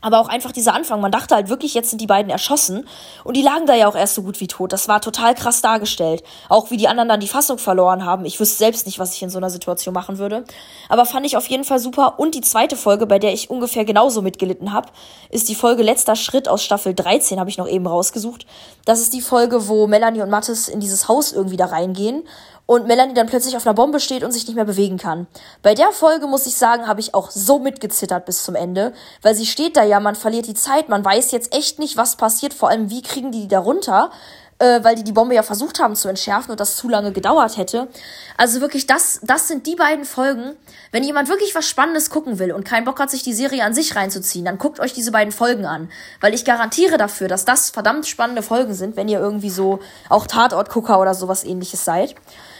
Aber 0.01 0.19
auch 0.19 0.29
einfach 0.29 0.51
dieser 0.51 0.75
Anfang, 0.75 1.01
man 1.01 1.11
dachte 1.11 1.33
halt 1.33 1.49
wirklich, 1.49 1.73
jetzt 1.73 1.89
sind 1.89 1.99
die 1.99 2.07
beiden 2.07 2.29
erschossen 2.29 2.87
und 3.23 3.35
die 3.35 3.41
lagen 3.41 3.65
da 3.65 3.73
ja 3.73 3.87
auch 3.87 3.95
erst 3.95 4.13
so 4.13 4.21
gut 4.21 4.39
wie 4.39 4.47
tot. 4.47 4.71
Das 4.71 4.87
war 4.87 5.01
total 5.01 5.33
krass 5.33 5.61
dargestellt. 5.61 6.23
Auch 6.49 6.69
wie 6.69 6.77
die 6.77 6.87
anderen 6.87 7.09
dann 7.09 7.19
die 7.19 7.27
Fassung 7.27 7.57
verloren 7.57 8.05
haben. 8.05 8.23
Ich 8.25 8.39
wüsste 8.39 8.57
selbst 8.57 8.85
nicht, 8.85 8.99
was 8.99 9.15
ich 9.15 9.23
in 9.23 9.31
so 9.31 9.39
einer 9.39 9.49
Situation 9.49 9.93
machen 9.93 10.19
würde. 10.19 10.43
Aber 10.87 11.05
fand 11.05 11.25
ich 11.25 11.35
auf 11.35 11.47
jeden 11.47 11.63
Fall 11.63 11.79
super. 11.79 12.19
Und 12.19 12.35
die 12.35 12.41
zweite 12.41 12.75
Folge, 12.75 13.07
bei 13.07 13.17
der 13.17 13.33
ich 13.33 13.49
ungefähr 13.49 13.85
genauso 13.85 14.21
mitgelitten 14.21 14.71
habe, 14.71 14.89
ist 15.31 15.49
die 15.49 15.55
Folge 15.55 15.81
Letzter 15.81 16.15
Schritt 16.15 16.47
aus 16.47 16.63
Staffel 16.63 16.93
13, 16.93 17.39
habe 17.39 17.49
ich 17.49 17.57
noch 17.57 17.67
eben 17.67 17.87
rausgesucht. 17.87 18.45
Das 18.85 18.99
ist 18.99 19.13
die 19.13 19.21
Folge, 19.21 19.67
wo 19.67 19.87
Melanie 19.87 20.21
und 20.21 20.29
Mattes 20.29 20.67
in 20.67 20.79
dieses 20.79 21.07
Haus 21.07 21.31
irgendwie 21.31 21.57
da 21.57 21.65
reingehen 21.65 22.23
und 22.67 22.85
Melanie 22.85 23.15
dann 23.15 23.25
plötzlich 23.25 23.57
auf 23.57 23.65
einer 23.65 23.73
Bombe 23.73 23.99
steht 23.99 24.23
und 24.23 24.31
sich 24.31 24.45
nicht 24.45 24.55
mehr 24.55 24.65
bewegen 24.65 24.97
kann. 24.97 25.25
Bei 25.63 25.73
der 25.73 25.91
Folge 25.91 26.27
muss 26.27 26.45
ich 26.45 26.55
sagen, 26.55 26.85
habe 26.85 26.99
ich 26.99 27.15
auch 27.15 27.31
so 27.31 27.57
mitgezittert 27.57 28.25
bis 28.25 28.43
zum 28.43 28.53
Ende, 28.53 28.93
weil 29.23 29.33
sie 29.33 29.47
steht 29.47 29.75
da 29.75 29.83
ja, 29.83 29.99
man 29.99 30.15
verliert 30.15 30.45
die 30.45 30.53
Zeit, 30.53 30.89
man 30.89 31.03
weiß 31.03 31.31
jetzt 31.31 31.55
echt 31.55 31.79
nicht, 31.79 31.97
was 31.97 32.17
passiert, 32.17 32.53
vor 32.53 32.69
allem 32.69 32.91
wie 32.91 33.01
kriegen 33.01 33.31
die 33.31 33.37
die 33.37 33.47
da 33.47 33.59
runter, 33.59 34.11
äh, 34.59 34.83
weil 34.83 34.95
die 34.95 35.03
die 35.03 35.11
Bombe 35.11 35.35
ja 35.35 35.43
versucht 35.43 35.79
haben 35.79 35.95
zu 35.95 36.07
entschärfen 36.09 36.51
und 36.51 36.59
das 36.59 36.75
zu 36.75 36.89
lange 36.89 37.11
gedauert 37.11 37.57
hätte. 37.57 37.87
Also 38.35 38.61
wirklich, 38.61 38.87
das, 38.87 39.19
das 39.23 39.47
sind 39.47 39.67
die 39.67 39.75
beiden 39.75 40.05
Folgen. 40.05 40.55
Wenn 40.91 41.03
jemand 41.03 41.29
wirklich 41.29 41.53
was 41.55 41.67
Spannendes 41.67 42.09
gucken 42.09 42.39
will 42.39 42.51
und 42.51 42.65
keinen 42.65 42.85
Bock 42.85 42.99
hat, 42.99 43.11
sich 43.11 43.23
die 43.23 43.33
Serie 43.33 43.63
an 43.63 43.73
sich 43.73 43.95
reinzuziehen, 43.95 44.45
dann 44.45 44.57
guckt 44.57 44.79
euch 44.79 44.93
diese 44.93 45.11
beiden 45.11 45.31
Folgen 45.31 45.65
an, 45.65 45.89
weil 46.21 46.33
ich 46.33 46.45
garantiere 46.45 46.97
dafür, 46.97 47.27
dass 47.27 47.45
das 47.45 47.69
verdammt 47.69 48.07
spannende 48.07 48.41
Folgen 48.41 48.73
sind, 48.73 48.95
wenn 48.95 49.07
ihr 49.07 49.19
irgendwie 49.19 49.51
so 49.51 49.79
auch 50.09 50.27
Tatortgucker 50.27 50.99
oder 50.99 51.13
sowas 51.13 51.43
ähnliches 51.43 51.85
seid. 51.85 52.15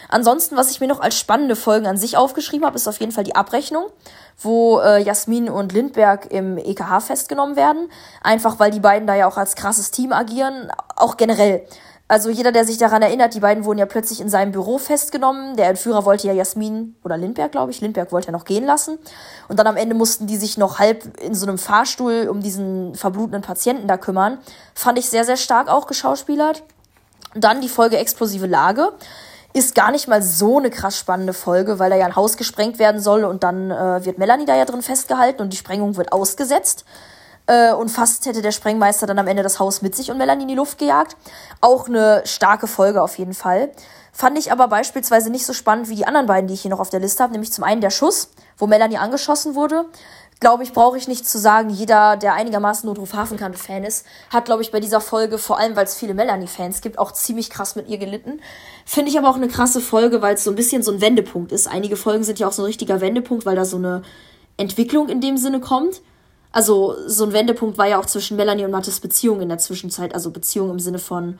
Ansonsten, 0.08 0.56
was 0.56 0.70
ich 0.70 0.80
mir 0.80 0.88
noch 0.88 1.00
als 1.00 1.18
spannende 1.18 1.54
Folgen 1.54 1.86
an 1.86 1.98
sich 1.98 2.16
aufgeschrieben 2.16 2.66
habe, 2.66 2.76
ist 2.76 2.88
auf 2.88 2.98
jeden 2.98 3.12
Fall 3.12 3.24
die 3.24 3.36
Abrechnung, 3.36 3.86
wo 4.38 4.80
äh, 4.80 5.02
Jasmin 5.02 5.48
und 5.50 5.72
Lindberg 5.72 6.30
im 6.32 6.56
EKH 6.56 7.00
festgenommen 7.00 7.56
werden. 7.56 7.90
Einfach 8.22 8.58
weil 8.58 8.70
die 8.70 8.80
beiden 8.80 9.06
da 9.06 9.14
ja 9.14 9.28
auch 9.28 9.36
als 9.36 9.54
krasses 9.54 9.90
Team 9.90 10.12
agieren. 10.12 10.70
Auch 10.96 11.16
generell. 11.16 11.66
Also 12.10 12.30
jeder, 12.30 12.52
der 12.52 12.64
sich 12.64 12.78
daran 12.78 13.02
erinnert, 13.02 13.34
die 13.34 13.40
beiden 13.40 13.66
wurden 13.66 13.78
ja 13.78 13.84
plötzlich 13.84 14.22
in 14.22 14.30
seinem 14.30 14.50
Büro 14.50 14.78
festgenommen. 14.78 15.56
Der 15.56 15.68
Entführer 15.68 16.06
wollte 16.06 16.26
ja 16.26 16.32
Jasmin 16.32 16.96
oder 17.04 17.18
Lindberg, 17.18 17.52
glaube 17.52 17.70
ich, 17.70 17.82
Lindberg 17.82 18.12
wollte 18.12 18.28
ja 18.28 18.32
noch 18.32 18.46
gehen 18.46 18.64
lassen. 18.64 18.98
Und 19.48 19.58
dann 19.58 19.66
am 19.66 19.76
Ende 19.76 19.94
mussten 19.94 20.26
die 20.26 20.38
sich 20.38 20.56
noch 20.56 20.78
halb 20.78 21.20
in 21.20 21.34
so 21.34 21.46
einem 21.46 21.58
Fahrstuhl 21.58 22.28
um 22.30 22.40
diesen 22.40 22.94
verblutenden 22.94 23.42
Patienten 23.42 23.86
da 23.86 23.98
kümmern. 23.98 24.38
Fand 24.74 24.98
ich 24.98 25.10
sehr, 25.10 25.26
sehr 25.26 25.36
stark 25.36 25.68
auch 25.68 25.86
geschauspielert. 25.86 26.62
Dann 27.34 27.60
die 27.60 27.68
Folge 27.68 27.98
Explosive 27.98 28.46
Lage 28.46 28.94
ist 29.58 29.74
gar 29.74 29.90
nicht 29.90 30.08
mal 30.08 30.22
so 30.22 30.58
eine 30.58 30.70
krass 30.70 30.96
spannende 30.96 31.32
Folge, 31.32 31.78
weil 31.78 31.90
da 31.90 31.96
ja 31.96 32.06
ein 32.06 32.16
Haus 32.16 32.36
gesprengt 32.36 32.78
werden 32.78 33.00
soll 33.00 33.24
und 33.24 33.42
dann 33.42 33.70
äh, 33.70 34.04
wird 34.04 34.18
Melanie 34.18 34.46
da 34.46 34.56
ja 34.56 34.64
drin 34.64 34.82
festgehalten 34.82 35.42
und 35.42 35.52
die 35.52 35.56
Sprengung 35.56 35.96
wird 35.96 36.12
ausgesetzt. 36.12 36.84
Äh, 37.46 37.72
und 37.72 37.88
fast 37.88 38.26
hätte 38.26 38.42
der 38.42 38.52
Sprengmeister 38.52 39.06
dann 39.06 39.18
am 39.18 39.26
Ende 39.26 39.42
das 39.42 39.58
Haus 39.58 39.82
mit 39.82 39.96
sich 39.96 40.10
und 40.10 40.18
Melanie 40.18 40.42
in 40.42 40.48
die 40.48 40.54
Luft 40.54 40.78
gejagt. 40.78 41.16
Auch 41.60 41.88
eine 41.88 42.22
starke 42.24 42.66
Folge 42.66 43.02
auf 43.02 43.18
jeden 43.18 43.34
Fall. 43.34 43.70
Fand 44.12 44.38
ich 44.38 44.52
aber 44.52 44.68
beispielsweise 44.68 45.30
nicht 45.30 45.46
so 45.46 45.52
spannend 45.52 45.88
wie 45.88 45.96
die 45.96 46.06
anderen 46.06 46.26
beiden, 46.26 46.48
die 46.48 46.54
ich 46.54 46.62
hier 46.62 46.70
noch 46.70 46.80
auf 46.80 46.90
der 46.90 47.00
Liste 47.00 47.22
habe. 47.22 47.32
Nämlich 47.32 47.52
zum 47.52 47.64
einen 47.64 47.80
der 47.80 47.90
Schuss, 47.90 48.30
wo 48.56 48.66
Melanie 48.66 48.98
angeschossen 48.98 49.54
wurde 49.54 49.86
glaube 50.40 50.62
ich, 50.62 50.72
brauche 50.72 50.96
ich 50.96 51.08
nicht 51.08 51.26
zu 51.26 51.38
sagen. 51.38 51.70
Jeder, 51.70 52.16
der 52.16 52.34
einigermaßen 52.34 52.88
Notruf 52.88 53.12
Hafenkante-Fan 53.12 53.84
ist, 53.84 54.06
hat, 54.30 54.44
glaube 54.44 54.62
ich, 54.62 54.70
bei 54.70 54.80
dieser 54.80 55.00
Folge, 55.00 55.38
vor 55.38 55.58
allem 55.58 55.76
weil 55.76 55.84
es 55.84 55.96
viele 55.96 56.14
Melanie-Fans 56.14 56.80
gibt, 56.80 56.98
auch 56.98 57.12
ziemlich 57.12 57.50
krass 57.50 57.76
mit 57.76 57.88
ihr 57.88 57.98
gelitten. 57.98 58.40
Finde 58.84 59.10
ich 59.10 59.18
aber 59.18 59.28
auch 59.28 59.36
eine 59.36 59.48
krasse 59.48 59.80
Folge, 59.80 60.22
weil 60.22 60.34
es 60.34 60.44
so 60.44 60.50
ein 60.50 60.56
bisschen 60.56 60.82
so 60.82 60.92
ein 60.92 61.00
Wendepunkt 61.00 61.52
ist. 61.52 61.66
Einige 61.66 61.96
Folgen 61.96 62.24
sind 62.24 62.38
ja 62.38 62.46
auch 62.46 62.52
so 62.52 62.62
ein 62.62 62.66
richtiger 62.66 63.00
Wendepunkt, 63.00 63.46
weil 63.46 63.56
da 63.56 63.64
so 63.64 63.76
eine 63.76 64.02
Entwicklung 64.56 65.08
in 65.08 65.20
dem 65.20 65.36
Sinne 65.36 65.60
kommt. 65.60 66.02
Also 66.52 66.94
so 67.06 67.24
ein 67.24 67.32
Wendepunkt 67.32 67.76
war 67.76 67.86
ja 67.86 67.98
auch 67.98 68.06
zwischen 68.06 68.36
Melanie 68.36 68.64
und 68.64 68.70
Mattes 68.70 69.00
Beziehung 69.00 69.40
in 69.40 69.48
der 69.48 69.58
Zwischenzeit, 69.58 70.14
also 70.14 70.30
Beziehung 70.30 70.70
im 70.70 70.80
Sinne 70.80 70.98
von 70.98 71.38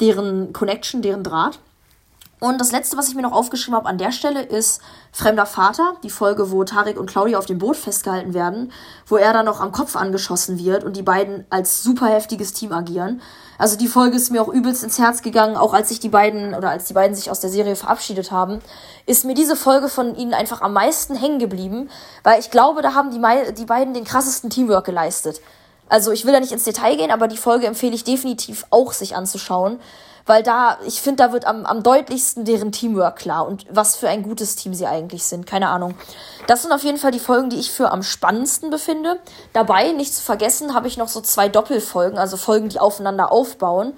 deren 0.00 0.52
Connection, 0.52 1.02
deren 1.02 1.22
Draht. 1.22 1.58
Und 2.40 2.58
das 2.58 2.72
letzte, 2.72 2.96
was 2.96 3.08
ich 3.08 3.14
mir 3.14 3.20
noch 3.20 3.32
aufgeschrieben 3.32 3.76
habe 3.76 3.88
an 3.88 3.98
der 3.98 4.12
Stelle, 4.12 4.42
ist 4.42 4.80
Fremder 5.12 5.44
Vater, 5.44 5.96
die 6.02 6.08
Folge, 6.08 6.50
wo 6.50 6.64
Tarek 6.64 6.98
und 6.98 7.10
Claudia 7.10 7.38
auf 7.38 7.44
dem 7.44 7.58
Boot 7.58 7.76
festgehalten 7.76 8.32
werden, 8.32 8.72
wo 9.06 9.18
er 9.18 9.34
dann 9.34 9.44
noch 9.44 9.60
am 9.60 9.72
Kopf 9.72 9.94
angeschossen 9.94 10.58
wird 10.58 10.82
und 10.82 10.96
die 10.96 11.02
beiden 11.02 11.44
als 11.50 11.82
super 11.82 12.06
heftiges 12.06 12.54
Team 12.54 12.72
agieren. 12.72 13.20
Also 13.58 13.76
die 13.76 13.88
Folge 13.88 14.16
ist 14.16 14.30
mir 14.30 14.40
auch 14.40 14.48
übelst 14.48 14.82
ins 14.82 14.98
Herz 14.98 15.20
gegangen, 15.20 15.58
auch 15.58 15.74
als 15.74 15.90
sich 15.90 16.00
die 16.00 16.08
beiden 16.08 16.54
oder 16.54 16.70
als 16.70 16.86
die 16.86 16.94
beiden 16.94 17.14
sich 17.14 17.30
aus 17.30 17.40
der 17.40 17.50
Serie 17.50 17.76
verabschiedet 17.76 18.30
haben, 18.30 18.60
ist 19.04 19.26
mir 19.26 19.34
diese 19.34 19.54
Folge 19.54 19.88
von 19.88 20.16
ihnen 20.16 20.32
einfach 20.32 20.62
am 20.62 20.72
meisten 20.72 21.14
hängen 21.14 21.40
geblieben, 21.40 21.90
weil 22.22 22.40
ich 22.40 22.50
glaube, 22.50 22.80
da 22.80 22.94
haben 22.94 23.10
die, 23.10 23.52
die 23.52 23.66
beiden 23.66 23.92
den 23.92 24.04
krassesten 24.04 24.48
Teamwork 24.48 24.86
geleistet. 24.86 25.42
Also 25.90 26.10
ich 26.10 26.24
will 26.24 26.32
da 26.32 26.40
nicht 26.40 26.52
ins 26.52 26.64
Detail 26.64 26.96
gehen, 26.96 27.10
aber 27.10 27.28
die 27.28 27.36
Folge 27.36 27.66
empfehle 27.66 27.94
ich 27.94 28.04
definitiv 28.04 28.64
auch 28.70 28.94
sich 28.94 29.14
anzuschauen, 29.14 29.78
weil 30.30 30.44
da, 30.44 30.78
ich 30.86 31.02
finde, 31.02 31.24
da 31.24 31.32
wird 31.32 31.44
am, 31.44 31.66
am 31.66 31.82
deutlichsten 31.82 32.44
deren 32.44 32.70
Teamwork 32.70 33.16
klar 33.16 33.48
und 33.48 33.66
was 33.68 33.96
für 33.96 34.08
ein 34.08 34.22
gutes 34.22 34.54
Team 34.54 34.74
sie 34.74 34.86
eigentlich 34.86 35.24
sind. 35.24 35.44
Keine 35.44 35.66
Ahnung. 35.66 35.96
Das 36.46 36.62
sind 36.62 36.70
auf 36.70 36.84
jeden 36.84 36.98
Fall 36.98 37.10
die 37.10 37.18
Folgen, 37.18 37.50
die 37.50 37.58
ich 37.58 37.72
für 37.72 37.90
am 37.90 38.04
spannendsten 38.04 38.70
befinde. 38.70 39.18
Dabei, 39.52 39.90
nicht 39.90 40.14
zu 40.14 40.22
vergessen, 40.22 40.72
habe 40.72 40.86
ich 40.86 40.96
noch 40.96 41.08
so 41.08 41.20
zwei 41.20 41.48
Doppelfolgen, 41.48 42.16
also 42.16 42.36
Folgen, 42.36 42.68
die 42.68 42.78
aufeinander 42.78 43.32
aufbauen. 43.32 43.94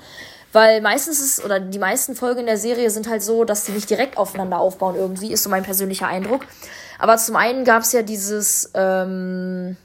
Weil 0.54 0.80
meistens 0.80 1.20
ist, 1.20 1.44
oder 1.44 1.60
die 1.60 1.78
meisten 1.78 2.16
Folgen 2.16 2.40
in 2.40 2.46
der 2.46 2.56
Serie 2.56 2.88
sind 2.88 3.10
halt 3.10 3.22
so, 3.22 3.44
dass 3.44 3.64
die 3.64 3.72
nicht 3.72 3.90
direkt 3.90 4.16
aufeinander 4.16 4.58
aufbauen 4.58 4.96
irgendwie, 4.96 5.32
ist 5.32 5.42
so 5.42 5.50
mein 5.50 5.64
persönlicher 5.64 6.06
Eindruck. 6.06 6.46
Aber 6.98 7.18
zum 7.18 7.36
einen 7.36 7.66
gab 7.66 7.82
es 7.82 7.92
ja 7.92 8.00
dieses, 8.00 8.70
ähm, 8.72 9.76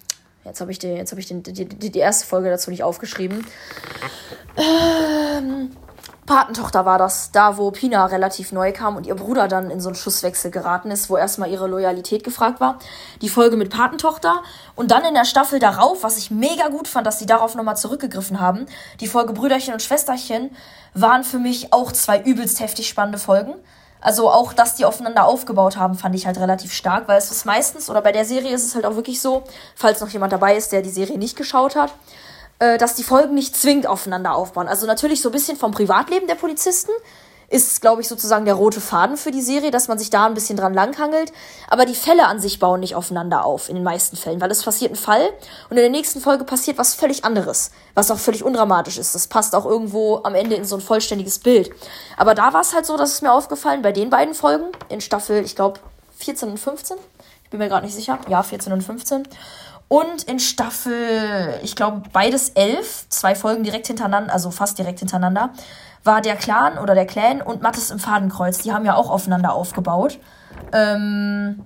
jetzt 0.46 0.62
habe 0.62 0.72
ich, 0.72 0.80
den, 0.80 0.96
jetzt 0.96 1.12
hab 1.12 1.20
ich 1.20 1.26
den, 1.26 1.44
die, 1.44 1.66
die, 1.66 1.92
die 1.92 2.00
erste 2.00 2.26
Folge 2.26 2.50
dazu 2.50 2.70
nicht 2.70 2.84
aufgeschrieben. 2.84 3.46
Ähm, 4.56 5.72
Patentochter 6.28 6.86
war 6.86 6.98
das, 6.98 7.32
da 7.32 7.58
wo 7.58 7.72
Pina 7.72 8.06
relativ 8.06 8.52
neu 8.52 8.74
kam 8.74 8.98
und 8.98 9.08
ihr 9.08 9.16
Bruder 9.16 9.48
dann 9.48 9.72
in 9.72 9.80
so 9.80 9.88
einen 9.88 9.96
Schusswechsel 9.96 10.52
geraten 10.52 10.92
ist, 10.92 11.10
wo 11.10 11.16
erstmal 11.16 11.50
ihre 11.50 11.68
Loyalität 11.68 12.26
gefragt 12.26 12.60
war. 12.60 12.80
Die 13.22 13.30
Folge 13.30 13.56
mit 13.56 13.70
Patentochter 13.70 14.44
und 14.76 14.92
dann 14.92 15.06
in 15.06 15.14
der 15.14 15.24
Staffel 15.24 15.60
darauf, 15.60 16.04
was 16.04 16.18
ich 16.18 16.30
mega 16.30 16.68
gut 16.68 16.90
fand, 16.90 17.08
dass 17.08 17.18
sie 17.18 17.26
darauf 17.26 17.56
nochmal 17.56 17.78
zurückgegriffen 17.78 18.42
haben, 18.42 18.66
die 19.00 19.08
Folge 19.08 19.32
Brüderchen 19.32 19.74
und 19.74 19.82
Schwesterchen 19.82 20.52
waren 20.94 21.24
für 21.24 21.40
mich 21.40 21.72
auch 21.72 21.94
zwei 21.94 22.22
übelst 22.22 22.60
heftig 22.60 22.90
spannende 22.90 23.20
Folgen. 23.20 23.56
Also 24.02 24.30
auch, 24.30 24.52
dass 24.52 24.76
die 24.76 24.84
aufeinander 24.84 25.26
aufgebaut 25.26 25.78
haben, 25.78 25.96
fand 25.96 26.14
ich 26.14 26.28
halt 26.28 26.40
relativ 26.40 26.74
stark, 26.74 27.08
weil 27.08 27.18
es 27.18 27.32
ist 27.32 27.46
meistens, 27.46 27.90
oder 27.90 28.02
bei 28.02 28.12
der 28.12 28.26
Serie 28.26 28.54
ist 28.54 28.66
es 28.66 28.76
halt 28.76 28.86
auch 28.86 28.96
wirklich 28.96 29.22
so, 29.22 29.44
falls 29.76 30.02
noch 30.02 30.10
jemand 30.10 30.34
dabei 30.34 30.58
ist, 30.58 30.74
der 30.74 30.82
die 30.82 30.90
Serie 30.90 31.18
nicht 31.18 31.38
geschaut 31.38 31.78
hat, 31.78 31.94
äh, 32.60 32.78
dass 32.78 32.96
die 32.96 33.04
Folgen 33.04 33.36
nicht 33.36 33.56
zwingend 33.56 33.88
aufeinander 33.88 34.36
aufbauen. 34.36 34.68
Also 34.68 34.86
natürlich 34.88 35.22
so 35.22 35.30
ein 35.30 35.34
bisschen 35.34 35.58
vom 35.58 35.72
Privatleben 35.72 36.28
der 36.28 36.36
Polizisten 36.36 36.92
ist, 37.50 37.80
glaube 37.80 38.02
ich, 38.02 38.08
sozusagen 38.10 38.44
der 38.44 38.56
rote 38.56 38.82
Faden 38.82 39.16
für 39.16 39.32
die 39.32 39.42
Serie, 39.42 39.72
dass 39.72 39.88
man 39.88 39.98
sich 39.98 40.10
da 40.10 40.26
ein 40.26 40.34
bisschen 40.34 40.58
dran 40.58 40.74
langhangelt. 40.74 41.32
Aber 41.70 41.86
die 41.86 41.96
Fälle 41.96 42.28
an 42.28 42.40
sich 42.40 42.60
bauen 42.60 42.82
nicht 42.82 42.96
aufeinander 42.96 43.46
auf, 43.46 43.70
in 43.70 43.76
den 43.76 43.86
meisten 43.86 44.18
Fällen, 44.18 44.42
weil 44.42 44.52
es 44.52 44.64
passiert 44.64 44.92
ein 44.92 44.98
Fall 44.98 45.30
und 45.70 45.78
in 45.78 45.84
der 45.84 45.90
nächsten 45.90 46.20
Folge 46.20 46.44
passiert 46.44 46.78
was 46.78 46.94
völlig 46.94 47.24
anderes, 47.24 47.72
was 47.94 48.12
auch 48.12 48.18
völlig 48.18 48.44
undramatisch 48.44 48.98
ist. 48.98 49.16
Das 49.16 49.28
passt 49.28 49.56
auch 49.56 49.66
irgendwo 49.66 50.22
am 50.24 50.36
Ende 50.36 50.56
in 50.56 50.66
so 50.66 50.76
ein 50.76 50.82
vollständiges 50.82 51.40
Bild. 51.40 51.72
Aber 52.18 52.36
da 52.36 52.52
war 52.54 52.62
es 52.62 52.74
halt 52.74 52.86
so, 52.86 52.98
dass 52.98 53.14
es 53.14 53.22
mir 53.22 53.32
aufgefallen, 53.32 53.82
bei 53.82 53.94
den 53.94 54.10
beiden 54.10 54.34
Folgen, 54.34 54.66
in 54.90 55.00
Staffel, 55.00 55.46
ich 55.46 55.56
glaube, 55.56 55.80
14 56.18 56.50
und 56.50 56.58
15, 56.58 56.98
ich 57.46 57.50
bin 57.50 57.60
mir 57.60 57.70
gerade 57.70 57.86
nicht 57.86 57.96
sicher, 57.96 58.20
ja, 58.28 58.44
14 58.44 58.74
und 58.74 58.82
15, 58.82 59.26
und 59.88 60.24
in 60.24 60.40
Staffel, 60.40 61.60
ich 61.64 61.76
glaube, 61.76 62.04
beides 62.12 62.50
elf, 62.50 63.06
zwei 63.10 63.36
Folgen 63.36 63.64
direkt 63.64 63.88
hintereinander, 63.88 64.34
also 64.34 64.52
fast 64.52 64.78
direkt 64.78 65.00
hintereinander, 65.00 65.52
war 66.04 66.22
der 66.22 66.36
Clan 66.36 66.78
oder 66.78 66.96
der 66.96 67.06
Clan 67.06 67.42
und 67.42 67.62
Mattes 67.62 67.92
im 67.92 68.00
Fadenkreuz. 68.00 68.60
Die 68.60 68.74
haben 68.74 68.86
ja 68.86 68.96
auch 68.96 69.10
aufeinander 69.10 69.54
aufgebaut. 69.54 70.20
Ähm, 70.74 71.64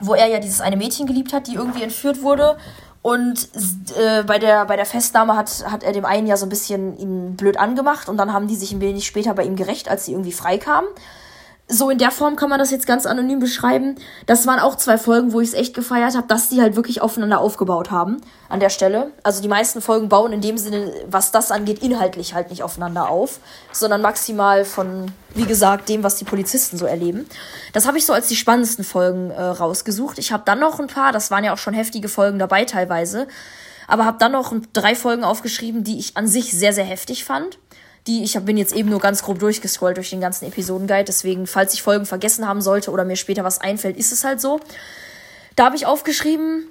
wo 0.00 0.14
er 0.14 0.26
ja 0.28 0.38
dieses 0.38 0.60
eine 0.60 0.76
Mädchen 0.76 1.06
geliebt 1.06 1.32
hat, 1.32 1.46
die 1.46 1.54
irgendwie 1.54 1.82
entführt 1.82 2.22
wurde. 2.22 2.56
Und 3.02 3.48
äh, 3.96 4.22
bei, 4.24 4.38
der, 4.38 4.64
bei 4.66 4.76
der 4.76 4.86
Festnahme 4.86 5.36
hat, 5.36 5.64
hat 5.70 5.82
er 5.82 5.92
dem 5.92 6.04
einen 6.04 6.26
ja 6.26 6.36
so 6.36 6.46
ein 6.46 6.48
bisschen 6.48 6.96
ihn 6.98 7.36
blöd 7.36 7.56
angemacht 7.56 8.08
und 8.08 8.16
dann 8.16 8.32
haben 8.32 8.48
die 8.48 8.56
sich 8.56 8.72
ein 8.72 8.80
wenig 8.80 9.06
später 9.06 9.34
bei 9.34 9.44
ihm 9.44 9.56
gerecht, 9.56 9.88
als 9.88 10.04
sie 10.04 10.12
irgendwie 10.12 10.32
freikamen 10.32 10.88
so 11.70 11.90
in 11.90 11.98
der 11.98 12.10
Form 12.10 12.36
kann 12.36 12.48
man 12.48 12.58
das 12.58 12.70
jetzt 12.70 12.86
ganz 12.86 13.04
anonym 13.04 13.40
beschreiben. 13.40 13.96
Das 14.24 14.46
waren 14.46 14.58
auch 14.58 14.76
zwei 14.76 14.96
Folgen, 14.96 15.32
wo 15.32 15.40
ich 15.40 15.48
es 15.48 15.54
echt 15.54 15.74
gefeiert 15.74 16.16
habe, 16.16 16.26
dass 16.26 16.48
die 16.48 16.62
halt 16.62 16.76
wirklich 16.76 17.02
aufeinander 17.02 17.40
aufgebaut 17.40 17.90
haben 17.90 18.22
an 18.48 18.58
der 18.58 18.70
Stelle. 18.70 19.12
Also 19.22 19.42
die 19.42 19.48
meisten 19.48 19.82
Folgen 19.82 20.08
bauen 20.08 20.32
in 20.32 20.40
dem 20.40 20.56
Sinne, 20.56 20.90
was 21.10 21.30
das 21.30 21.50
angeht, 21.50 21.82
inhaltlich 21.82 22.32
halt 22.32 22.48
nicht 22.48 22.62
aufeinander 22.62 23.10
auf, 23.10 23.40
sondern 23.70 24.00
maximal 24.00 24.64
von, 24.64 25.12
wie 25.34 25.44
gesagt, 25.44 25.90
dem, 25.90 26.02
was 26.02 26.16
die 26.16 26.24
Polizisten 26.24 26.78
so 26.78 26.86
erleben. 26.86 27.26
Das 27.74 27.86
habe 27.86 27.98
ich 27.98 28.06
so 28.06 28.14
als 28.14 28.28
die 28.28 28.36
spannendsten 28.36 28.84
Folgen 28.84 29.30
äh, 29.30 29.42
rausgesucht. 29.42 30.18
Ich 30.18 30.32
habe 30.32 30.44
dann 30.46 30.60
noch 30.60 30.80
ein 30.80 30.86
paar, 30.86 31.12
das 31.12 31.30
waren 31.30 31.44
ja 31.44 31.52
auch 31.52 31.58
schon 31.58 31.74
heftige 31.74 32.08
Folgen 32.08 32.38
dabei 32.38 32.64
teilweise, 32.64 33.28
aber 33.86 34.06
habe 34.06 34.18
dann 34.18 34.32
noch 34.32 34.54
drei 34.72 34.94
Folgen 34.94 35.24
aufgeschrieben, 35.24 35.84
die 35.84 35.98
ich 35.98 36.16
an 36.16 36.26
sich 36.26 36.52
sehr, 36.52 36.72
sehr 36.72 36.84
heftig 36.84 37.26
fand 37.26 37.58
die, 38.06 38.22
ich 38.24 38.38
bin 38.40 38.56
jetzt 38.56 38.74
eben 38.74 38.88
nur 38.88 39.00
ganz 39.00 39.22
grob 39.22 39.38
durchgescrollt 39.38 39.96
durch 39.96 40.10
den 40.10 40.20
ganzen 40.20 40.46
Episodenguide, 40.46 41.04
deswegen, 41.04 41.46
falls 41.46 41.74
ich 41.74 41.82
Folgen 41.82 42.06
vergessen 42.06 42.46
haben 42.46 42.60
sollte 42.60 42.90
oder 42.90 43.04
mir 43.04 43.16
später 43.16 43.44
was 43.44 43.60
einfällt, 43.60 43.96
ist 43.96 44.12
es 44.12 44.24
halt 44.24 44.40
so. 44.40 44.60
Da 45.56 45.66
habe 45.66 45.76
ich 45.76 45.86
aufgeschrieben, 45.86 46.66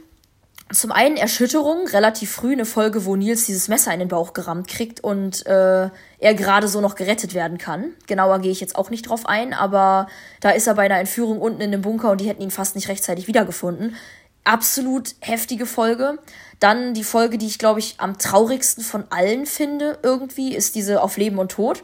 zum 0.71 0.91
einen 0.91 1.15
Erschütterung, 1.15 1.87
relativ 1.87 2.31
früh 2.31 2.51
eine 2.51 2.65
Folge, 2.65 3.05
wo 3.05 3.15
Nils 3.15 3.45
dieses 3.45 3.69
Messer 3.69 3.93
in 3.93 3.99
den 3.99 4.09
Bauch 4.09 4.33
gerammt 4.33 4.67
kriegt 4.67 4.99
und 4.99 5.45
äh, 5.45 5.89
er 6.19 6.33
gerade 6.33 6.67
so 6.67 6.81
noch 6.81 6.95
gerettet 6.95 7.33
werden 7.33 7.57
kann. 7.57 7.91
Genauer 8.07 8.39
gehe 8.39 8.51
ich 8.51 8.59
jetzt 8.59 8.75
auch 8.75 8.89
nicht 8.89 9.03
drauf 9.03 9.25
ein, 9.25 9.53
aber 9.53 10.07
da 10.41 10.49
ist 10.49 10.67
er 10.67 10.75
bei 10.75 10.83
einer 10.83 10.99
Entführung 10.99 11.39
unten 11.39 11.61
in 11.61 11.71
dem 11.71 11.81
Bunker 11.81 12.11
und 12.11 12.19
die 12.19 12.27
hätten 12.27 12.41
ihn 12.41 12.51
fast 12.51 12.75
nicht 12.75 12.89
rechtzeitig 12.89 13.27
wiedergefunden. 13.27 13.95
Absolut 14.47 15.15
heftige 15.19 15.65
Folge. 15.65 16.19
Dann 16.61 16.93
die 16.93 17.03
Folge, 17.03 17.37
die 17.37 17.47
ich, 17.47 17.59
glaube 17.59 17.81
ich, 17.81 17.95
am 17.97 18.17
traurigsten 18.17 18.81
von 18.81 19.03
allen 19.09 19.45
finde, 19.45 19.99
irgendwie, 20.03 20.55
ist 20.55 20.75
diese 20.75 21.01
Auf 21.01 21.17
Leben 21.17 21.37
und 21.37 21.51
Tod. 21.51 21.83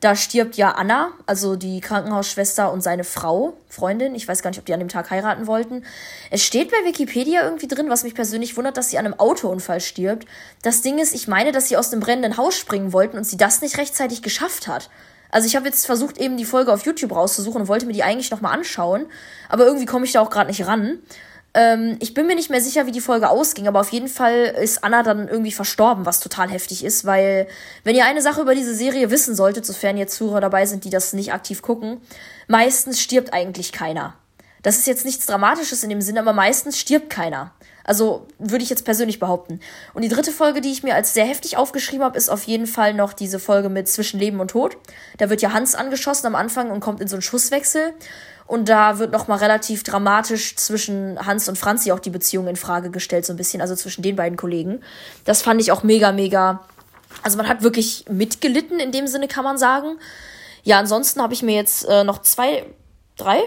Da 0.00 0.16
stirbt 0.16 0.56
ja 0.56 0.72
Anna, 0.72 1.12
also 1.26 1.54
die 1.54 1.80
Krankenhausschwester 1.80 2.72
und 2.72 2.80
seine 2.82 3.04
Frau, 3.04 3.52
Freundin. 3.68 4.16
Ich 4.16 4.26
weiß 4.26 4.42
gar 4.42 4.50
nicht, 4.50 4.58
ob 4.58 4.66
die 4.66 4.74
an 4.74 4.80
dem 4.80 4.88
Tag 4.88 5.08
heiraten 5.10 5.46
wollten. 5.46 5.84
Es 6.32 6.42
steht 6.42 6.72
bei 6.72 6.84
Wikipedia 6.84 7.44
irgendwie 7.44 7.68
drin, 7.68 7.90
was 7.90 8.02
mich 8.02 8.16
persönlich 8.16 8.56
wundert, 8.56 8.76
dass 8.76 8.90
sie 8.90 8.98
an 8.98 9.04
einem 9.04 9.20
Autounfall 9.20 9.80
stirbt. 9.80 10.26
Das 10.62 10.82
Ding 10.82 10.98
ist, 10.98 11.14
ich 11.14 11.28
meine, 11.28 11.52
dass 11.52 11.68
sie 11.68 11.76
aus 11.76 11.90
dem 11.90 12.00
brennenden 12.00 12.36
Haus 12.36 12.56
springen 12.56 12.92
wollten 12.92 13.18
und 13.18 13.24
sie 13.24 13.36
das 13.36 13.60
nicht 13.60 13.78
rechtzeitig 13.78 14.20
geschafft 14.20 14.66
hat. 14.66 14.90
Also 15.30 15.46
ich 15.46 15.54
habe 15.54 15.66
jetzt 15.66 15.86
versucht, 15.86 16.18
eben 16.18 16.36
die 16.36 16.44
Folge 16.44 16.72
auf 16.72 16.84
YouTube 16.84 17.14
rauszusuchen 17.14 17.60
und 17.60 17.68
wollte 17.68 17.86
mir 17.86 17.92
die 17.92 18.02
eigentlich 18.02 18.32
nochmal 18.32 18.54
anschauen. 18.54 19.06
Aber 19.48 19.64
irgendwie 19.64 19.86
komme 19.86 20.06
ich 20.06 20.10
da 20.12 20.20
auch 20.22 20.30
gerade 20.30 20.50
nicht 20.50 20.66
ran. 20.66 20.98
Ähm, 21.52 21.96
ich 22.00 22.14
bin 22.14 22.26
mir 22.26 22.36
nicht 22.36 22.50
mehr 22.50 22.60
sicher, 22.60 22.86
wie 22.86 22.92
die 22.92 23.00
Folge 23.00 23.28
ausging, 23.28 23.66
aber 23.66 23.80
auf 23.80 23.90
jeden 23.90 24.08
Fall 24.08 24.54
ist 24.60 24.84
Anna 24.84 25.02
dann 25.02 25.28
irgendwie 25.28 25.52
verstorben, 25.52 26.06
was 26.06 26.20
total 26.20 26.48
heftig 26.48 26.84
ist, 26.84 27.04
weil 27.04 27.48
wenn 27.82 27.96
ihr 27.96 28.04
eine 28.04 28.22
Sache 28.22 28.40
über 28.40 28.54
diese 28.54 28.74
Serie 28.74 29.10
wissen 29.10 29.34
solltet, 29.34 29.66
sofern 29.66 29.96
jetzt 29.96 30.14
Zuhörer 30.14 30.40
dabei 30.40 30.66
sind, 30.66 30.84
die 30.84 30.90
das 30.90 31.12
nicht 31.12 31.32
aktiv 31.32 31.62
gucken, 31.62 32.00
meistens 32.46 33.00
stirbt 33.00 33.32
eigentlich 33.32 33.72
keiner. 33.72 34.14
Das 34.62 34.76
ist 34.76 34.86
jetzt 34.86 35.04
nichts 35.04 35.26
Dramatisches 35.26 35.82
in 35.82 35.90
dem 35.90 36.02
Sinne, 36.02 36.20
aber 36.20 36.32
meistens 36.32 36.78
stirbt 36.78 37.10
keiner. 37.10 37.52
Also 37.84 38.26
würde 38.38 38.62
ich 38.62 38.70
jetzt 38.70 38.84
persönlich 38.84 39.18
behaupten. 39.18 39.60
Und 39.94 40.02
die 40.02 40.08
dritte 40.08 40.32
Folge, 40.32 40.60
die 40.60 40.70
ich 40.70 40.82
mir 40.82 40.94
als 40.94 41.14
sehr 41.14 41.24
heftig 41.24 41.56
aufgeschrieben 41.56 42.04
habe, 42.04 42.16
ist 42.16 42.28
auf 42.28 42.44
jeden 42.44 42.66
Fall 42.66 42.94
noch 42.94 43.12
diese 43.12 43.38
Folge 43.38 43.68
mit 43.68 43.88
Zwischen 43.88 44.20
Leben 44.20 44.40
und 44.40 44.52
Tod. 44.52 44.76
Da 45.18 45.30
wird 45.30 45.42
ja 45.42 45.52
Hans 45.52 45.74
angeschossen 45.74 46.26
am 46.26 46.34
Anfang 46.34 46.70
und 46.70 46.80
kommt 46.80 47.00
in 47.00 47.08
so 47.08 47.16
einen 47.16 47.22
Schusswechsel. 47.22 47.94
Und 48.46 48.68
da 48.68 48.98
wird 48.98 49.12
nochmal 49.12 49.38
relativ 49.38 49.84
dramatisch 49.84 50.56
zwischen 50.56 51.24
Hans 51.24 51.48
und 51.48 51.56
Franzi 51.56 51.92
auch 51.92 52.00
die 52.00 52.10
Beziehung 52.10 52.48
in 52.48 52.56
Frage 52.56 52.90
gestellt, 52.90 53.24
so 53.24 53.32
ein 53.32 53.36
bisschen, 53.36 53.60
also 53.60 53.76
zwischen 53.76 54.02
den 54.02 54.16
beiden 54.16 54.36
Kollegen. 54.36 54.82
Das 55.24 55.40
fand 55.40 55.60
ich 55.60 55.70
auch 55.70 55.84
mega, 55.84 56.10
mega. 56.10 56.64
Also 57.22 57.36
man 57.36 57.48
hat 57.48 57.62
wirklich 57.62 58.06
mitgelitten, 58.08 58.80
in 58.80 58.90
dem 58.90 59.06
Sinne 59.06 59.28
kann 59.28 59.44
man 59.44 59.56
sagen. 59.56 59.98
Ja, 60.64 60.80
ansonsten 60.80 61.22
habe 61.22 61.32
ich 61.32 61.44
mir 61.44 61.54
jetzt 61.54 61.84
äh, 61.88 62.02
noch 62.02 62.22
zwei, 62.22 62.66
drei, 63.16 63.40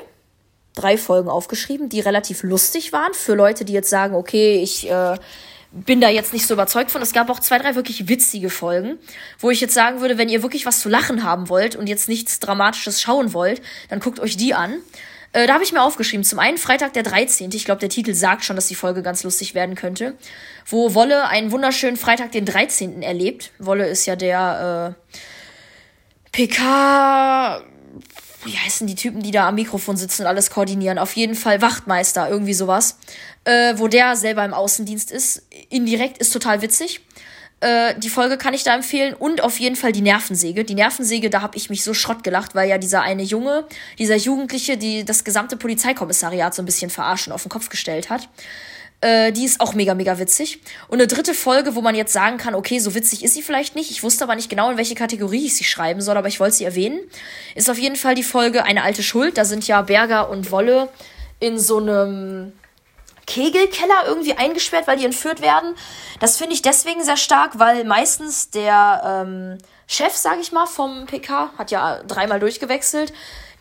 drei 0.75 0.97
Folgen 0.97 1.29
aufgeschrieben, 1.29 1.89
die 1.89 1.99
relativ 1.99 2.43
lustig 2.43 2.93
waren. 2.93 3.13
Für 3.13 3.35
Leute, 3.35 3.65
die 3.65 3.73
jetzt 3.73 3.89
sagen, 3.89 4.15
okay, 4.15 4.61
ich 4.61 4.89
äh, 4.89 5.17
bin 5.71 6.01
da 6.01 6.09
jetzt 6.09 6.33
nicht 6.33 6.47
so 6.47 6.53
überzeugt 6.53 6.91
von. 6.91 7.01
Es 7.01 7.13
gab 7.13 7.29
auch 7.29 7.39
zwei, 7.39 7.57
drei 7.57 7.75
wirklich 7.75 8.07
witzige 8.07 8.49
Folgen, 8.49 8.97
wo 9.39 9.49
ich 9.49 9.59
jetzt 9.59 9.73
sagen 9.73 10.01
würde, 10.01 10.17
wenn 10.17 10.29
ihr 10.29 10.43
wirklich 10.43 10.65
was 10.65 10.79
zu 10.79 10.89
lachen 10.89 11.23
haben 11.23 11.49
wollt 11.49 11.75
und 11.75 11.87
jetzt 11.87 12.07
nichts 12.07 12.39
Dramatisches 12.39 13.01
schauen 13.01 13.33
wollt, 13.33 13.61
dann 13.89 13.99
guckt 13.99 14.19
euch 14.19 14.37
die 14.37 14.53
an. 14.53 14.77
Äh, 15.33 15.47
da 15.47 15.55
habe 15.55 15.63
ich 15.63 15.73
mir 15.73 15.81
aufgeschrieben, 15.81 16.23
zum 16.23 16.39
einen 16.39 16.57
Freitag 16.57 16.93
der 16.93 17.03
13. 17.03 17.49
Ich 17.53 17.65
glaube, 17.65 17.79
der 17.79 17.89
Titel 17.89 18.13
sagt 18.13 18.45
schon, 18.45 18.55
dass 18.55 18.67
die 18.67 18.75
Folge 18.75 19.01
ganz 19.01 19.23
lustig 19.23 19.55
werden 19.55 19.75
könnte. 19.75 20.15
Wo 20.65 20.93
Wolle 20.93 21.27
einen 21.27 21.51
wunderschönen 21.51 21.97
Freitag 21.97 22.31
den 22.31 22.45
13. 22.45 23.01
erlebt. 23.01 23.51
Wolle 23.57 23.87
ist 23.87 24.05
ja 24.05 24.15
der 24.15 24.95
äh, 24.95 25.17
PK 26.31 27.63
wie 28.45 28.57
heißen 28.57 28.87
die 28.87 28.95
Typen, 28.95 29.21
die 29.21 29.31
da 29.31 29.47
am 29.47 29.55
Mikrofon 29.55 29.97
sitzen 29.97 30.23
und 30.23 30.27
alles 30.27 30.49
koordinieren? 30.49 30.97
Auf 30.97 31.15
jeden 31.15 31.35
Fall 31.35 31.61
Wachtmeister, 31.61 32.29
irgendwie 32.29 32.53
sowas. 32.53 32.97
Äh, 33.45 33.77
wo 33.77 33.87
der 33.87 34.15
selber 34.15 34.45
im 34.45 34.53
Außendienst 34.53 35.11
ist. 35.11 35.43
Indirekt 35.69 36.17
ist 36.17 36.31
total 36.31 36.61
witzig. 36.61 37.01
Äh, 37.59 37.95
die 37.97 38.09
Folge 38.09 38.37
kann 38.37 38.53
ich 38.53 38.63
da 38.63 38.75
empfehlen. 38.75 39.13
Und 39.13 39.41
auf 39.41 39.59
jeden 39.59 39.75
Fall 39.75 39.91
die 39.91 40.01
Nervensäge. 40.01 40.63
Die 40.63 40.75
Nervensäge, 40.75 41.29
da 41.29 41.41
habe 41.41 41.57
ich 41.57 41.69
mich 41.69 41.83
so 41.83 41.93
schrott 41.93 42.23
gelacht, 42.23 42.55
weil 42.55 42.69
ja 42.69 42.77
dieser 42.77 43.01
eine 43.01 43.23
Junge, 43.23 43.65
dieser 43.99 44.15
Jugendliche, 44.15 44.77
die 44.77 45.05
das 45.05 45.23
gesamte 45.23 45.57
Polizeikommissariat 45.57 46.53
so 46.53 46.61
ein 46.61 46.65
bisschen 46.65 46.89
verarschen 46.89 47.33
auf 47.33 47.43
den 47.43 47.49
Kopf 47.49 47.69
gestellt 47.69 48.09
hat. 48.09 48.29
Äh, 49.03 49.33
die 49.33 49.43
ist 49.43 49.59
auch 49.59 49.73
mega, 49.73 49.93
mega 49.95 50.17
witzig. 50.17 50.59
Und 50.87 50.99
eine 50.99 51.07
dritte 51.07 51.33
Folge, 51.33 51.75
wo 51.75 51.81
man 51.81 51.93
jetzt 51.93 52.13
sagen 52.13 52.37
kann, 52.37 52.55
okay, 52.55 52.79
so 52.79 52.95
witzig 52.95 53.21
ist 53.21 53.33
sie 53.33 53.41
vielleicht 53.41 53.75
nicht. 53.75 53.91
Ich 53.91 54.01
wusste 54.01 54.23
aber 54.23 54.35
nicht 54.35 54.49
genau, 54.49 54.71
in 54.71 54.77
welche 54.77 54.95
Kategorie 54.95 55.45
ich 55.45 55.55
sie 55.55 55.65
schreiben 55.65 55.99
soll, 55.99 56.15
aber 56.15 56.29
ich 56.29 56.39
wollte 56.39 56.55
sie 56.55 56.63
erwähnen. 56.63 57.01
Ist 57.53 57.69
auf 57.69 57.77
jeden 57.77 57.97
Fall 57.97 58.15
die 58.15 58.23
Folge 58.23 58.63
Eine 58.63 58.83
alte 58.83 59.03
Schuld. 59.03 59.37
Da 59.37 59.43
sind 59.43 59.67
ja 59.67 59.81
Berger 59.81 60.29
und 60.29 60.51
Wolle 60.51 60.87
in 61.41 61.59
so 61.59 61.79
einem 61.79 62.53
Kegelkeller 63.27 64.05
irgendwie 64.07 64.35
eingesperrt, 64.35 64.87
weil 64.87 64.97
die 64.97 65.05
entführt 65.05 65.41
werden. 65.41 65.75
Das 66.21 66.37
finde 66.37 66.53
ich 66.53 66.61
deswegen 66.61 67.03
sehr 67.03 67.17
stark, 67.17 67.59
weil 67.59 67.83
meistens 67.83 68.51
der 68.51 69.25
ähm, 69.27 69.57
Chef, 69.87 70.15
sage 70.15 70.41
ich 70.41 70.51
mal, 70.51 70.65
vom 70.65 71.05
PK, 71.05 71.51
hat 71.57 71.71
ja 71.71 72.01
dreimal 72.03 72.39
durchgewechselt, 72.39 73.13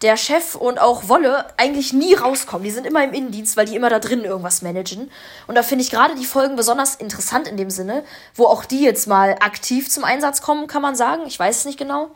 der 0.02 0.16
Chef 0.16 0.56
und 0.56 0.80
auch 0.80 1.08
Wolle 1.08 1.46
eigentlich 1.56 1.92
nie 1.92 2.14
rauskommen. 2.14 2.64
Die 2.64 2.70
sind 2.70 2.86
immer 2.86 3.04
im 3.04 3.12
Innendienst, 3.12 3.56
weil 3.56 3.66
die 3.66 3.76
immer 3.76 3.88
da 3.88 4.00
drin 4.00 4.24
irgendwas 4.24 4.62
managen. 4.62 5.10
Und 5.46 5.54
da 5.54 5.62
finde 5.62 5.84
ich 5.84 5.90
gerade 5.90 6.14
die 6.16 6.24
Folgen 6.24 6.56
besonders 6.56 6.96
interessant 6.96 7.46
in 7.46 7.56
dem 7.56 7.70
Sinne, 7.70 8.04
wo 8.34 8.46
auch 8.46 8.64
die 8.64 8.82
jetzt 8.82 9.06
mal 9.06 9.36
aktiv 9.40 9.88
zum 9.88 10.04
Einsatz 10.04 10.42
kommen, 10.42 10.66
kann 10.66 10.82
man 10.82 10.96
sagen. 10.96 11.22
Ich 11.26 11.38
weiß 11.38 11.58
es 11.58 11.64
nicht 11.64 11.78
genau. 11.78 12.10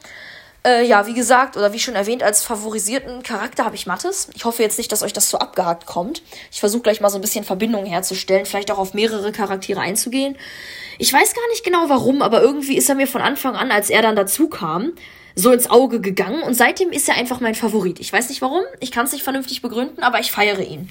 Äh, 0.66 0.84
ja, 0.84 1.06
wie 1.06 1.14
gesagt, 1.14 1.56
oder 1.56 1.72
wie 1.72 1.78
schon 1.78 1.94
erwähnt, 1.94 2.24
als 2.24 2.42
favorisierten 2.42 3.22
Charakter 3.22 3.64
habe 3.64 3.76
ich 3.76 3.86
Mattes. 3.86 4.28
Ich 4.34 4.44
hoffe 4.44 4.64
jetzt 4.64 4.78
nicht, 4.78 4.90
dass 4.90 5.04
euch 5.04 5.12
das 5.12 5.30
so 5.30 5.38
abgehakt 5.38 5.86
kommt. 5.86 6.22
Ich 6.50 6.58
versuche 6.58 6.82
gleich 6.82 7.00
mal 7.00 7.08
so 7.08 7.18
ein 7.18 7.20
bisschen 7.20 7.44
Verbindungen 7.44 7.86
herzustellen, 7.86 8.46
vielleicht 8.46 8.72
auch 8.72 8.78
auf 8.78 8.92
mehrere 8.92 9.30
Charaktere 9.30 9.78
einzugehen. 9.78 10.36
Ich 10.98 11.12
weiß 11.12 11.34
gar 11.34 11.48
nicht 11.50 11.62
genau 11.62 11.88
warum, 11.88 12.20
aber 12.20 12.42
irgendwie 12.42 12.76
ist 12.76 12.88
er 12.88 12.96
mir 12.96 13.06
von 13.06 13.20
Anfang 13.20 13.54
an, 13.54 13.70
als 13.70 13.90
er 13.90 14.02
dann 14.02 14.16
dazu 14.16 14.48
kam, 14.48 14.92
so 15.36 15.52
ins 15.52 15.70
Auge 15.70 16.00
gegangen 16.00 16.42
und 16.42 16.54
seitdem 16.54 16.90
ist 16.90 17.08
er 17.08 17.14
einfach 17.14 17.38
mein 17.38 17.54
Favorit. 17.54 18.00
Ich 18.00 18.12
weiß 18.12 18.28
nicht 18.28 18.42
warum, 18.42 18.62
ich 18.80 18.90
kann 18.90 19.06
es 19.06 19.12
nicht 19.12 19.22
vernünftig 19.22 19.62
begründen, 19.62 20.02
aber 20.02 20.18
ich 20.18 20.32
feiere 20.32 20.62
ihn. 20.62 20.90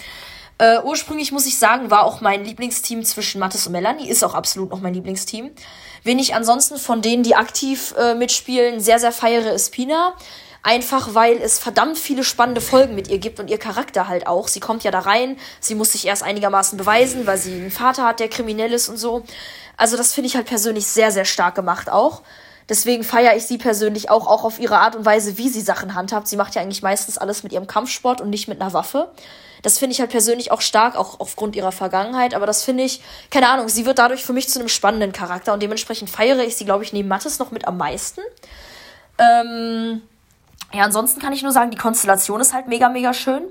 Äh, 0.57 0.79
ursprünglich 0.83 1.31
muss 1.31 1.45
ich 1.45 1.59
sagen, 1.59 1.91
war 1.91 2.03
auch 2.05 2.21
mein 2.21 2.45
Lieblingsteam 2.45 3.03
zwischen 3.03 3.39
Mattes 3.39 3.67
und 3.67 3.73
Melanie, 3.73 4.07
ist 4.07 4.23
auch 4.23 4.33
absolut 4.33 4.69
noch 4.69 4.79
mein 4.79 4.93
Lieblingsteam. 4.93 5.51
Wen 6.03 6.19
ich 6.19 6.33
ansonsten 6.33 6.77
von 6.77 7.01
denen, 7.01 7.23
die 7.23 7.35
aktiv 7.35 7.93
äh, 7.97 8.15
mitspielen, 8.15 8.79
sehr, 8.79 8.99
sehr 8.99 9.11
feiere, 9.11 9.51
ist 9.53 9.71
Pina. 9.71 10.13
Einfach 10.63 11.13
weil 11.13 11.37
es 11.37 11.59
verdammt 11.59 11.97
viele 11.97 12.23
spannende 12.23 12.59
Folgen 12.59 12.95
mit 12.95 13.07
ihr 13.07 13.19
gibt 13.19 13.39
und 13.39 13.51
ihr 13.51 13.59
Charakter 13.59 14.07
halt 14.07 14.25
auch. 14.25 14.47
Sie 14.47 14.59
kommt 14.59 14.83
ja 14.83 14.89
da 14.89 14.99
rein, 14.99 15.37
sie 15.59 15.75
muss 15.75 15.91
sich 15.91 16.07
erst 16.07 16.23
einigermaßen 16.23 16.75
beweisen, 16.75 17.27
weil 17.27 17.37
sie 17.37 17.53
einen 17.53 17.69
Vater 17.69 18.03
hat, 18.03 18.19
der 18.19 18.29
kriminell 18.29 18.73
ist 18.73 18.89
und 18.89 18.97
so. 18.97 19.23
Also 19.77 19.95
das 19.95 20.13
finde 20.13 20.27
ich 20.27 20.35
halt 20.35 20.47
persönlich 20.47 20.87
sehr, 20.87 21.11
sehr 21.11 21.25
stark 21.25 21.53
gemacht 21.53 21.91
auch. 21.91 22.23
Deswegen 22.67 23.03
feiere 23.03 23.35
ich 23.35 23.45
sie 23.45 23.59
persönlich 23.59 24.09
auch, 24.09 24.25
auch 24.25 24.43
auf 24.43 24.59
ihre 24.59 24.79
Art 24.79 24.95
und 24.95 25.05
Weise, 25.05 25.37
wie 25.37 25.49
sie 25.49 25.61
Sachen 25.61 25.93
handhabt. 25.93 26.27
Sie 26.27 26.35
macht 26.35 26.55
ja 26.55 26.63
eigentlich 26.63 26.81
meistens 26.81 27.19
alles 27.19 27.43
mit 27.43 27.53
ihrem 27.53 27.67
Kampfsport 27.67 28.19
und 28.21 28.31
nicht 28.31 28.47
mit 28.47 28.59
einer 28.59 28.73
Waffe. 28.73 29.11
Das 29.65 29.79
finde 29.79 29.93
ich 29.93 29.99
halt 29.99 30.11
persönlich 30.11 30.51
auch 30.51 30.61
stark, 30.61 30.95
auch 30.95 31.19
aufgrund 31.19 31.55
ihrer 31.55 31.71
Vergangenheit. 31.71 32.35
Aber 32.35 32.45
das 32.45 32.63
finde 32.63 32.83
ich, 32.83 33.01
keine 33.31 33.49
Ahnung, 33.49 33.67
sie 33.67 33.87
wird 33.87 33.97
dadurch 33.97 34.23
für 34.23 34.33
mich 34.33 34.47
zu 34.47 34.59
einem 34.59 34.69
spannenden 34.69 35.11
Charakter 35.11 35.53
und 35.53 35.63
dementsprechend 35.63 36.07
feiere 36.07 36.43
ich 36.43 36.55
sie, 36.55 36.65
glaube 36.65 36.83
ich, 36.83 36.93
neben 36.93 37.07
Mattes 37.07 37.39
noch 37.39 37.49
mit 37.49 37.67
am 37.67 37.77
meisten. 37.77 38.21
Ähm, 39.17 40.03
ja, 40.71 40.83
ansonsten 40.83 41.19
kann 41.19 41.33
ich 41.33 41.41
nur 41.41 41.51
sagen, 41.51 41.71
die 41.71 41.77
Konstellation 41.77 42.39
ist 42.41 42.53
halt 42.53 42.67
mega, 42.67 42.89
mega 42.89 43.13
schön. 43.15 43.41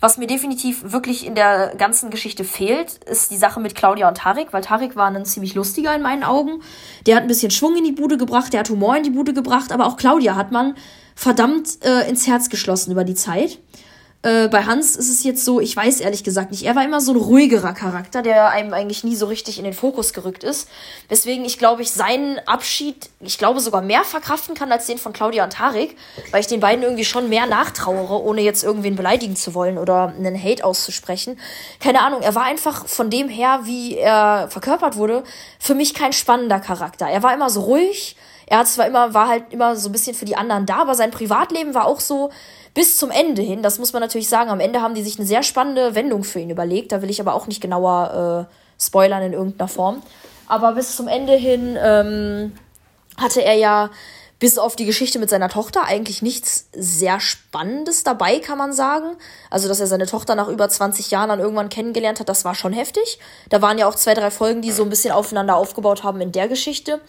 Was 0.00 0.18
mir 0.18 0.26
definitiv 0.26 0.92
wirklich 0.92 1.24
in 1.24 1.36
der 1.36 1.76
ganzen 1.76 2.10
Geschichte 2.10 2.42
fehlt, 2.42 3.04
ist 3.04 3.30
die 3.30 3.36
Sache 3.36 3.60
mit 3.60 3.76
Claudia 3.76 4.08
und 4.08 4.16
Tarek, 4.16 4.52
weil 4.52 4.62
Tarek 4.62 4.96
war 4.96 5.06
ein 5.06 5.24
ziemlich 5.24 5.54
lustiger 5.54 5.94
in 5.94 6.02
meinen 6.02 6.24
Augen. 6.24 6.62
Der 7.06 7.14
hat 7.14 7.22
ein 7.22 7.28
bisschen 7.28 7.52
Schwung 7.52 7.76
in 7.76 7.84
die 7.84 7.92
Bude 7.92 8.16
gebracht, 8.16 8.52
der 8.52 8.60
hat 8.60 8.70
Humor 8.70 8.96
in 8.96 9.04
die 9.04 9.10
Bude 9.10 9.34
gebracht, 9.34 9.70
aber 9.70 9.86
auch 9.86 9.96
Claudia 9.96 10.34
hat 10.34 10.50
man 10.50 10.74
verdammt 11.14 11.84
äh, 11.84 12.08
ins 12.08 12.26
Herz 12.26 12.48
geschlossen 12.48 12.90
über 12.90 13.04
die 13.04 13.14
Zeit. 13.14 13.58
Äh, 14.22 14.48
bei 14.48 14.64
Hans 14.64 14.96
ist 14.96 15.08
es 15.08 15.24
jetzt 15.24 15.46
so, 15.46 15.60
ich 15.60 15.74
weiß 15.74 16.00
ehrlich 16.00 16.22
gesagt 16.22 16.50
nicht. 16.50 16.64
Er 16.64 16.76
war 16.76 16.84
immer 16.84 17.00
so 17.00 17.12
ein 17.12 17.16
ruhigerer 17.16 17.72
Charakter, 17.72 18.20
der 18.20 18.50
einem 18.50 18.74
eigentlich 18.74 19.02
nie 19.02 19.16
so 19.16 19.26
richtig 19.26 19.56
in 19.56 19.64
den 19.64 19.72
Fokus 19.72 20.12
gerückt 20.12 20.44
ist. 20.44 20.68
Weswegen 21.08 21.46
ich 21.46 21.58
glaube, 21.58 21.80
ich 21.80 21.90
seinen 21.90 22.38
Abschied, 22.46 23.08
ich 23.20 23.38
glaube, 23.38 23.60
sogar 23.60 23.80
mehr 23.80 24.04
verkraften 24.04 24.54
kann 24.54 24.70
als 24.72 24.86
den 24.86 24.98
von 24.98 25.14
Claudia 25.14 25.44
und 25.44 25.54
Tarek, 25.54 25.96
weil 26.32 26.40
ich 26.42 26.48
den 26.48 26.60
beiden 26.60 26.82
irgendwie 26.84 27.06
schon 27.06 27.30
mehr 27.30 27.46
nachtrauere, 27.46 28.22
ohne 28.22 28.42
jetzt 28.42 28.62
irgendwen 28.62 28.94
beleidigen 28.94 29.36
zu 29.36 29.54
wollen 29.54 29.78
oder 29.78 30.12
einen 30.14 30.42
Hate 30.42 30.64
auszusprechen. 30.64 31.38
Keine 31.80 32.02
Ahnung, 32.02 32.20
er 32.20 32.34
war 32.34 32.42
einfach 32.42 32.86
von 32.86 33.08
dem 33.08 33.30
her, 33.30 33.60
wie 33.64 33.96
er 33.96 34.48
verkörpert 34.50 34.96
wurde, 34.96 35.24
für 35.58 35.74
mich 35.74 35.94
kein 35.94 36.12
spannender 36.12 36.60
Charakter. 36.60 37.06
Er 37.06 37.22
war 37.22 37.32
immer 37.32 37.48
so 37.48 37.62
ruhig. 37.62 38.16
Er 38.46 38.58
hat 38.58 38.68
zwar 38.68 38.88
immer, 38.88 39.14
war 39.14 39.28
halt 39.28 39.44
immer 39.50 39.76
so 39.76 39.88
ein 39.88 39.92
bisschen 39.92 40.14
für 40.14 40.24
die 40.24 40.36
anderen 40.36 40.66
da, 40.66 40.78
aber 40.78 40.96
sein 40.96 41.12
Privatleben 41.12 41.72
war 41.72 41.86
auch 41.86 42.00
so, 42.00 42.30
bis 42.74 42.96
zum 42.96 43.10
Ende 43.10 43.42
hin, 43.42 43.62
das 43.62 43.78
muss 43.78 43.92
man 43.92 44.00
natürlich 44.00 44.28
sagen, 44.28 44.50
am 44.50 44.60
Ende 44.60 44.80
haben 44.80 44.94
die 44.94 45.02
sich 45.02 45.18
eine 45.18 45.26
sehr 45.26 45.42
spannende 45.42 45.94
Wendung 45.94 46.24
für 46.24 46.40
ihn 46.40 46.50
überlegt. 46.50 46.92
Da 46.92 47.02
will 47.02 47.10
ich 47.10 47.20
aber 47.20 47.34
auch 47.34 47.46
nicht 47.46 47.60
genauer 47.60 48.48
äh, 48.48 48.82
spoilern 48.82 49.22
in 49.22 49.32
irgendeiner 49.32 49.68
Form. 49.68 50.02
Aber 50.46 50.72
bis 50.72 50.96
zum 50.96 51.08
Ende 51.08 51.34
hin 51.34 51.76
ähm, 51.80 52.52
hatte 53.16 53.44
er 53.44 53.54
ja 53.54 53.90
bis 54.40 54.56
auf 54.58 54.74
die 54.74 54.86
Geschichte 54.86 55.18
mit 55.18 55.28
seiner 55.28 55.50
Tochter 55.50 55.84
eigentlich 55.84 56.22
nichts 56.22 56.68
sehr 56.72 57.20
Spannendes 57.20 58.04
dabei, 58.04 58.40
kann 58.40 58.56
man 58.56 58.72
sagen. 58.72 59.16
Also, 59.50 59.68
dass 59.68 59.80
er 59.80 59.86
seine 59.86 60.06
Tochter 60.06 60.34
nach 60.34 60.48
über 60.48 60.68
20 60.68 61.10
Jahren 61.10 61.28
dann 61.28 61.40
irgendwann 61.40 61.68
kennengelernt 61.68 62.20
hat, 62.20 62.28
das 62.28 62.44
war 62.46 62.54
schon 62.54 62.72
heftig. 62.72 63.18
Da 63.50 63.60
waren 63.60 63.76
ja 63.78 63.86
auch 63.86 63.94
zwei, 63.94 64.14
drei 64.14 64.30
Folgen, 64.30 64.62
die 64.62 64.72
so 64.72 64.82
ein 64.82 64.88
bisschen 64.88 65.12
aufeinander 65.12 65.56
aufgebaut 65.56 66.02
haben 66.02 66.22
in 66.22 66.32
der 66.32 66.48
Geschichte. 66.48 67.00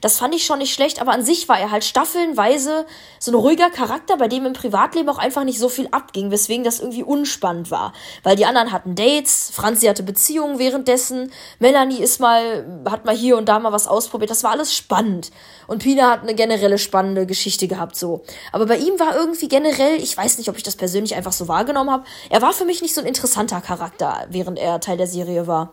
Das 0.00 0.18
fand 0.18 0.34
ich 0.34 0.44
schon 0.44 0.58
nicht 0.58 0.74
schlecht, 0.74 1.00
aber 1.00 1.12
an 1.12 1.24
sich 1.24 1.48
war 1.48 1.58
er 1.58 1.70
halt 1.70 1.84
staffelnweise 1.84 2.86
so 3.18 3.32
ein 3.32 3.34
ruhiger 3.34 3.70
Charakter, 3.70 4.16
bei 4.16 4.28
dem 4.28 4.46
im 4.46 4.52
Privatleben 4.52 5.08
auch 5.08 5.18
einfach 5.18 5.44
nicht 5.44 5.58
so 5.58 5.68
viel 5.68 5.88
abging, 5.90 6.30
weswegen 6.30 6.64
das 6.64 6.80
irgendwie 6.80 7.02
unspannend 7.02 7.70
war. 7.70 7.92
Weil 8.22 8.36
die 8.36 8.46
anderen 8.46 8.72
hatten 8.72 8.94
Dates, 8.94 9.50
Franzi 9.52 9.86
hatte 9.86 10.02
Beziehungen 10.02 10.58
währenddessen, 10.58 11.32
Melanie 11.58 12.00
ist 12.00 12.20
mal, 12.20 12.84
hat 12.88 13.04
mal 13.04 13.16
hier 13.16 13.36
und 13.36 13.48
da 13.48 13.58
mal 13.58 13.72
was 13.72 13.88
ausprobiert, 13.88 14.30
das 14.30 14.44
war 14.44 14.52
alles 14.52 14.74
spannend. 14.74 15.30
Und 15.66 15.82
Pina 15.82 16.10
hat 16.10 16.22
eine 16.22 16.34
generelle 16.34 16.75
spannende 16.78 17.26
Geschichte 17.26 17.68
gehabt, 17.68 17.96
so. 17.96 18.22
Aber 18.52 18.66
bei 18.66 18.76
ihm 18.76 18.98
war 18.98 19.16
irgendwie 19.16 19.48
generell, 19.48 19.96
ich 19.96 20.16
weiß 20.16 20.38
nicht, 20.38 20.48
ob 20.48 20.56
ich 20.56 20.62
das 20.62 20.76
persönlich 20.76 21.14
einfach 21.14 21.32
so 21.32 21.48
wahrgenommen 21.48 21.90
habe, 21.90 22.04
er 22.30 22.42
war 22.42 22.52
für 22.52 22.64
mich 22.64 22.82
nicht 22.82 22.94
so 22.94 23.00
ein 23.00 23.06
interessanter 23.06 23.60
Charakter, 23.60 24.26
während 24.30 24.58
er 24.58 24.80
Teil 24.80 24.96
der 24.96 25.06
Serie 25.06 25.46
war. 25.46 25.72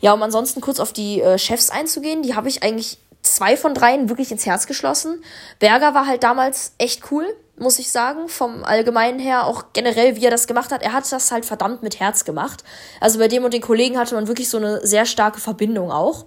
Ja, 0.00 0.12
um 0.12 0.22
ansonsten 0.22 0.60
kurz 0.60 0.80
auf 0.80 0.92
die 0.92 1.20
äh, 1.20 1.38
Chefs 1.38 1.70
einzugehen, 1.70 2.22
die 2.22 2.34
habe 2.34 2.48
ich 2.48 2.62
eigentlich 2.62 2.98
zwei 3.22 3.56
von 3.56 3.74
dreien 3.74 4.08
wirklich 4.08 4.30
ins 4.30 4.46
Herz 4.46 4.66
geschlossen. 4.66 5.22
Berger 5.58 5.94
war 5.94 6.06
halt 6.06 6.22
damals 6.22 6.74
echt 6.78 7.10
cool, 7.10 7.26
muss 7.56 7.78
ich 7.78 7.90
sagen, 7.90 8.28
vom 8.28 8.64
Allgemeinen 8.64 9.20
her, 9.20 9.46
auch 9.46 9.66
generell, 9.72 10.16
wie 10.16 10.24
er 10.24 10.30
das 10.30 10.48
gemacht 10.48 10.72
hat. 10.72 10.82
Er 10.82 10.92
hat 10.92 11.10
das 11.10 11.30
halt 11.30 11.44
verdammt 11.44 11.82
mit 11.82 12.00
Herz 12.00 12.24
gemacht. 12.24 12.64
Also 13.00 13.18
bei 13.20 13.28
dem 13.28 13.44
und 13.44 13.54
den 13.54 13.60
Kollegen 13.60 13.96
hatte 13.96 14.16
man 14.16 14.26
wirklich 14.26 14.48
so 14.48 14.56
eine 14.56 14.84
sehr 14.84 15.06
starke 15.06 15.40
Verbindung 15.40 15.92
auch. 15.92 16.26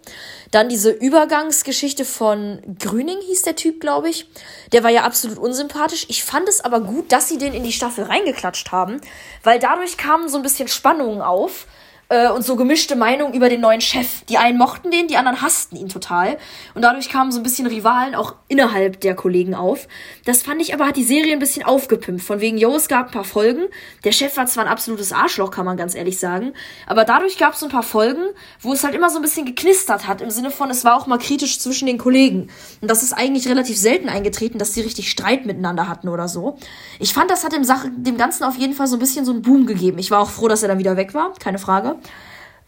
Dann 0.51 0.69
diese 0.69 0.89
Übergangsgeschichte 0.89 2.05
von 2.05 2.61
Grüning 2.79 3.19
hieß 3.19 3.41
der 3.41 3.57
Typ, 3.57 3.81
glaube 3.81 4.09
ich. 4.09 4.29
Der 4.71 4.83
war 4.83 4.89
ja 4.89 5.03
absolut 5.03 5.37
unsympathisch. 5.37 6.05
Ich 6.09 6.23
fand 6.23 6.47
es 6.47 6.61
aber 6.61 6.79
gut, 6.79 7.11
dass 7.11 7.27
sie 7.27 7.37
den 7.37 7.53
in 7.53 7.63
die 7.63 7.73
Staffel 7.73 8.05
reingeklatscht 8.05 8.71
haben, 8.71 9.01
weil 9.43 9.59
dadurch 9.59 9.97
kamen 9.97 10.29
so 10.29 10.37
ein 10.37 10.43
bisschen 10.43 10.69
Spannungen 10.69 11.21
auf 11.21 11.67
äh, 12.09 12.29
und 12.29 12.43
so 12.43 12.55
gemischte 12.55 12.95
Meinungen 12.95 13.33
über 13.33 13.49
den 13.49 13.61
neuen 13.61 13.81
Chef. 13.81 14.23
Die 14.25 14.37
einen 14.37 14.57
mochten 14.57 14.91
den, 14.91 15.07
die 15.07 15.17
anderen 15.17 15.41
hassten 15.41 15.77
ihn 15.77 15.89
total. 15.89 16.37
Und 16.73 16.81
dadurch 16.81 17.09
kamen 17.09 17.31
so 17.31 17.39
ein 17.39 17.43
bisschen 17.43 17.67
Rivalen 17.67 18.15
auch 18.15 18.35
innerhalb 18.47 19.01
der 19.01 19.15
Kollegen 19.15 19.55
auf. 19.55 19.87
Das 20.25 20.41
fand 20.41 20.61
ich 20.61 20.73
aber, 20.73 20.87
hat 20.87 20.95
die 20.95 21.03
Serie 21.03 21.33
ein 21.33 21.39
bisschen 21.39 21.63
aufgepimpt. 21.63 22.21
Von 22.21 22.39
wegen, 22.39 22.57
yo, 22.57 22.75
es 22.75 22.87
gab 22.87 23.07
ein 23.07 23.11
paar 23.11 23.23
Folgen. 23.23 23.65
Der 24.03 24.11
Chef 24.11 24.37
war 24.37 24.45
zwar 24.45 24.65
ein 24.65 24.71
absolutes 24.71 25.11
Arschloch, 25.11 25.51
kann 25.51 25.65
man 25.65 25.77
ganz 25.77 25.95
ehrlich 25.95 26.19
sagen. 26.19 26.53
Aber 26.85 27.03
dadurch 27.03 27.37
gab 27.37 27.53
es 27.53 27.59
so 27.59 27.65
ein 27.65 27.71
paar 27.71 27.83
Folgen, 27.83 28.23
wo 28.61 28.73
es 28.73 28.83
halt 28.83 28.95
immer 28.95 29.09
so 29.09 29.17
ein 29.17 29.21
bisschen 29.21 29.45
geknistert 29.45 30.07
hat. 30.07 30.21
Im 30.21 30.29
Sinne 30.29 30.51
von, 30.51 30.69
es 30.69 30.85
war 30.85 30.95
auch 30.95 31.07
mal 31.07 31.17
kritisch 31.17 31.59
zwischen 31.59 31.87
den 31.87 31.97
Kollegen. 31.97 32.49
Und 32.81 32.89
das 32.89 33.03
ist 33.03 33.13
eigentlich 33.13 33.47
relativ 33.47 33.77
selten 33.77 34.09
eingetreten, 34.09 34.59
dass 34.59 34.73
sie 34.73 34.81
richtig 34.81 35.11
Streit 35.11 35.45
miteinander 35.45 35.87
hatten 35.87 36.07
oder 36.07 36.27
so. 36.27 36.57
Ich 36.99 37.13
fand, 37.13 37.29
das 37.29 37.43
hat 37.43 37.53
dem, 37.53 37.63
Sache, 37.63 37.91
dem 37.91 38.17
Ganzen 38.17 38.43
auf 38.43 38.55
jeden 38.55 38.73
Fall 38.73 38.87
so 38.87 38.95
ein 38.95 38.99
bisschen 38.99 39.25
so 39.25 39.31
einen 39.31 39.41
Boom 39.41 39.65
gegeben. 39.65 39.97
Ich 39.99 40.11
war 40.11 40.19
auch 40.19 40.29
froh, 40.29 40.47
dass 40.47 40.63
er 40.63 40.69
dann 40.69 40.79
wieder 40.79 40.97
weg 40.97 41.13
war. 41.13 41.33
Keine 41.39 41.59
Frage. 41.59 41.96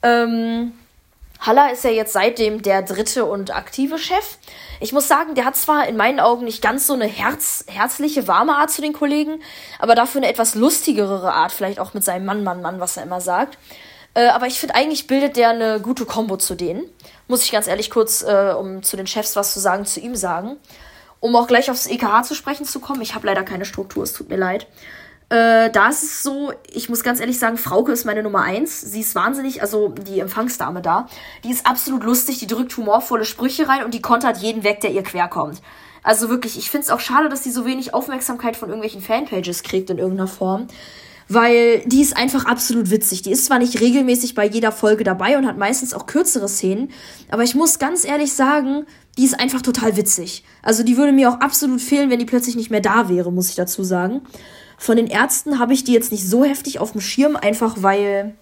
Ähm, 0.04 0.74
Haller 1.40 1.72
ist 1.72 1.86
ja 1.86 1.90
jetzt 1.90 2.12
seitdem 2.12 2.62
der 2.62 2.82
dritte 2.82 3.26
und 3.26 3.56
aktive 3.56 3.98
Chef. 3.98 4.38
Ich 4.82 4.92
muss 4.92 5.08
sagen, 5.08 5.36
der 5.36 5.46
hat 5.46 5.56
zwar 5.56 5.88
in 5.88 5.96
meinen 5.96 6.20
Augen 6.20 6.44
nicht 6.44 6.62
ganz 6.62 6.86
so 6.86 6.94
eine 6.94 7.06
herz 7.06 7.66
herzliche, 7.68 8.28
warme 8.28 8.58
Art 8.58 8.72
zu 8.72 8.82
den 8.82 8.94
Kollegen, 8.94 9.42
aber 9.80 9.96
dafür 9.96 10.20
eine 10.20 10.30
etwas 10.30 10.56
lustigere 10.56 11.34
Art, 11.34 11.54
vielleicht 11.54 11.80
auch 11.80 11.94
mit 11.94 12.04
seinem 12.04 12.26
Mann, 12.26 12.44
Mann, 12.44 12.62
Mann, 12.62 12.80
was 12.82 12.98
er 12.98 13.04
immer 13.04 13.22
sagt. 13.22 13.58
Äh, 14.16 14.28
aber 14.28 14.48
ich 14.48 14.60
finde, 14.60 14.76
eigentlich 14.76 15.08
bildet 15.08 15.38
der 15.38 15.50
eine 15.50 15.80
gute 15.80 16.06
Kombo 16.06 16.36
zu 16.36 16.56
denen. 16.56 16.84
Muss 17.28 17.44
ich 17.44 17.52
ganz 17.52 17.68
ehrlich 17.68 17.90
kurz, 17.90 18.22
äh, 18.22 18.54
um 18.58 18.84
zu 18.84 18.98
den 18.98 19.08
Chefs 19.08 19.36
was 19.36 19.54
zu 19.54 19.60
sagen, 19.60 19.86
zu 19.86 20.02
ihm 20.02 20.16
sagen. 20.16 20.58
Um 21.22 21.36
auch 21.36 21.48
gleich 21.48 21.70
aufs 21.72 21.88
EKH 21.88 22.24
zu 22.24 22.36
sprechen 22.36 22.66
zu 22.66 22.80
kommen. 22.80 23.02
Ich 23.02 23.16
habe 23.16 23.28
leider 23.28 23.44
keine 23.44 23.66
Struktur, 23.66 24.04
es 24.04 24.14
tut 24.14 24.30
mir 24.30 24.38
leid. 24.38 24.68
Äh, 25.30 25.70
da 25.70 25.90
ist 25.90 26.04
es 26.04 26.24
so, 26.24 26.52
ich 26.72 26.90
muss 26.90 27.04
ganz 27.04 27.20
ehrlich 27.20 27.38
sagen, 27.38 27.58
Frauke 27.58 27.92
ist 27.92 28.04
meine 28.04 28.24
Nummer 28.24 28.42
eins. 28.42 28.82
Sie 28.82 29.02
ist 29.02 29.14
wahnsinnig, 29.14 29.62
also 29.62 29.90
die 29.90 30.20
Empfangsdame 30.20 30.82
da. 30.82 31.08
Die 31.44 31.52
ist 31.52 31.68
absolut 31.68 32.04
lustig, 32.04 32.40
die 32.40 32.48
drückt 32.48 32.76
humorvolle 32.76 33.26
Sprüche 33.26 33.68
rein 33.68 33.84
und 33.84 33.94
die 33.94 34.02
kontert 34.02 34.38
jeden 34.38 34.64
weg, 34.64 34.82
der 34.82 34.92
ihr 34.92 35.04
querkommt. 35.04 35.62
Also 36.02 36.30
wirklich, 36.30 36.58
ich 36.58 36.72
finde 36.72 36.86
es 36.86 36.92
auch 36.92 37.00
schade, 37.00 37.30
dass 37.30 37.44
sie 37.44 37.52
so 37.52 37.66
wenig 37.66 37.94
Aufmerksamkeit 37.94 38.56
von 38.56 38.70
irgendwelchen 38.70 39.02
Fanpages 39.02 39.62
kriegt 39.62 39.92
in 39.92 40.00
irgendeiner 40.00 40.28
Form. 40.28 40.68
Weil 41.32 41.84
die 41.86 42.02
ist 42.02 42.18
einfach 42.18 42.46
absolut 42.46 42.90
witzig. 42.90 43.22
Die 43.22 43.32
ist 43.32 43.46
zwar 43.46 43.60
nicht 43.60 43.80
regelmäßig 43.80 44.34
bei 44.34 44.48
jeder 44.48 44.72
Folge 44.72 45.04
dabei 45.04 45.38
und 45.38 45.46
hat 45.46 45.60
meistens 45.60 45.94
auch 45.94 46.08
kürzere 46.08 46.50
Szenen, 46.50 46.90
aber 47.30 47.44
ich 47.44 47.54
muss 47.54 47.78
ganz 47.78 48.04
ehrlich 48.04 48.34
sagen, 48.34 48.88
die 49.16 49.26
ist 49.26 49.40
einfach 49.40 49.62
total 49.62 49.96
witzig. 49.96 50.44
Also 50.64 50.82
die 50.82 50.98
würde 50.98 51.12
mir 51.12 51.30
auch 51.30 51.40
absolut 51.40 51.82
fehlen, 51.82 52.10
wenn 52.10 52.18
die 52.18 52.26
plötzlich 52.26 52.56
nicht 52.56 52.72
mehr 52.72 52.82
da 52.82 53.10
wäre, 53.10 53.32
muss 53.32 53.50
ich 53.50 53.56
dazu 53.56 53.84
sagen. 53.84 54.22
Von 54.80 54.96
den 54.96 55.08
Ärzten 55.08 55.60
habe 55.60 55.74
ich 55.74 55.84
die 55.84 55.94
jetzt 55.94 56.12
nicht 56.12 56.26
so 56.26 56.46
heftig 56.46 56.80
auf 56.80 56.94
dem 56.94 57.02
Schirm, 57.02 57.36
einfach 57.36 57.76
weil 57.80 58.34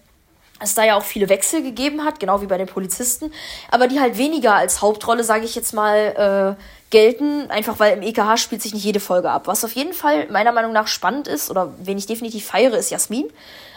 es 0.60 0.74
da 0.74 0.84
ja 0.84 0.96
auch 0.96 1.02
viele 1.02 1.28
Wechsel 1.28 1.62
gegeben 1.62 2.04
hat, 2.04 2.20
genau 2.20 2.40
wie 2.40 2.46
bei 2.46 2.58
den 2.58 2.68
Polizisten, 2.68 3.32
aber 3.70 3.88
die 3.88 4.00
halt 4.00 4.18
weniger 4.18 4.54
als 4.54 4.80
Hauptrolle, 4.80 5.24
sage 5.24 5.44
ich 5.44 5.54
jetzt 5.56 5.74
mal, 5.74 6.56
äh, 6.56 6.62
gelten, 6.90 7.50
einfach 7.50 7.78
weil 7.80 7.96
im 7.96 8.02
EKH 8.02 8.36
spielt 8.38 8.62
sich 8.62 8.72
nicht 8.72 8.84
jede 8.84 9.00
Folge 9.00 9.30
ab. 9.30 9.46
Was 9.46 9.64
auf 9.64 9.72
jeden 9.72 9.92
Fall 9.92 10.28
meiner 10.30 10.52
Meinung 10.52 10.72
nach 10.72 10.86
spannend 10.86 11.28
ist 11.28 11.50
oder 11.50 11.74
wen 11.82 11.98
ich 11.98 12.06
definitiv 12.06 12.46
feiere, 12.46 12.78
ist 12.78 12.90
Jasmin. 12.90 13.26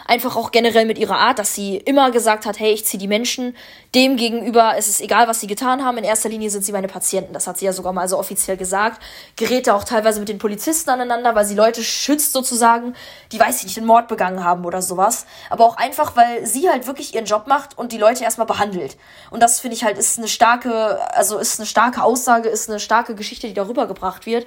Einfach 0.06 0.36
auch 0.36 0.50
generell 0.50 0.86
mit 0.86 0.98
ihrer 0.98 1.18
Art, 1.18 1.38
dass 1.38 1.54
sie 1.54 1.76
immer 1.76 2.10
gesagt 2.10 2.46
hat, 2.46 2.58
hey, 2.58 2.72
ich 2.72 2.84
ziehe 2.84 3.00
die 3.00 3.08
Menschen 3.08 3.56
dem 3.94 4.16
gegenüber, 4.16 4.74
es 4.76 4.88
ist 4.88 5.00
egal, 5.00 5.28
was 5.28 5.40
sie 5.40 5.46
getan 5.46 5.84
haben, 5.84 5.98
in 5.98 6.04
erster 6.04 6.28
Linie 6.28 6.50
sind 6.50 6.64
sie 6.64 6.72
meine 6.72 6.88
Patienten. 6.88 7.34
Das 7.34 7.46
hat 7.46 7.58
sie 7.58 7.66
ja 7.66 7.72
sogar 7.72 7.92
mal 7.92 8.08
so 8.08 8.18
offiziell 8.18 8.56
gesagt. 8.56 9.02
Gerät 9.36 9.66
da 9.66 9.74
auch 9.74 9.84
teilweise 9.84 10.20
mit 10.20 10.28
den 10.28 10.38
Polizisten 10.38 10.90
aneinander, 10.90 11.34
weil 11.34 11.44
sie 11.44 11.54
Leute 11.54 11.82
schützt 11.84 12.32
sozusagen, 12.32 12.94
die, 13.32 13.38
weiß 13.38 13.58
ich 13.58 13.64
nicht, 13.64 13.78
einen 13.78 13.86
Mord 13.86 14.08
begangen 14.08 14.44
haben 14.44 14.64
oder 14.64 14.82
sowas. 14.82 15.26
Aber 15.50 15.64
auch 15.64 15.76
einfach, 15.76 16.16
weil 16.16 16.46
sie 16.46 16.68
halt 16.68 16.86
wirklich 16.86 17.14
ihren 17.14 17.26
Job 17.26 17.46
macht 17.46 17.76
und 17.78 17.92
die 17.92 17.98
Leute 17.98 18.24
erstmal 18.24 18.46
behandelt. 18.46 18.96
Und 19.30 19.42
das 19.42 19.60
finde 19.60 19.76
ich 19.76 19.84
halt 19.84 19.98
ist 19.98 20.18
eine 20.18 20.28
starke, 20.28 20.98
also 21.14 21.38
ist 21.38 21.60
eine 21.60 21.66
starke 21.66 22.02
Aussage, 22.02 22.48
ist 22.48 22.68
eine 22.68 22.80
starke 22.80 23.14
Geschichte, 23.14 23.46
die 23.46 23.54
darüber 23.54 23.86
gebracht 23.86 24.26
wird 24.26 24.46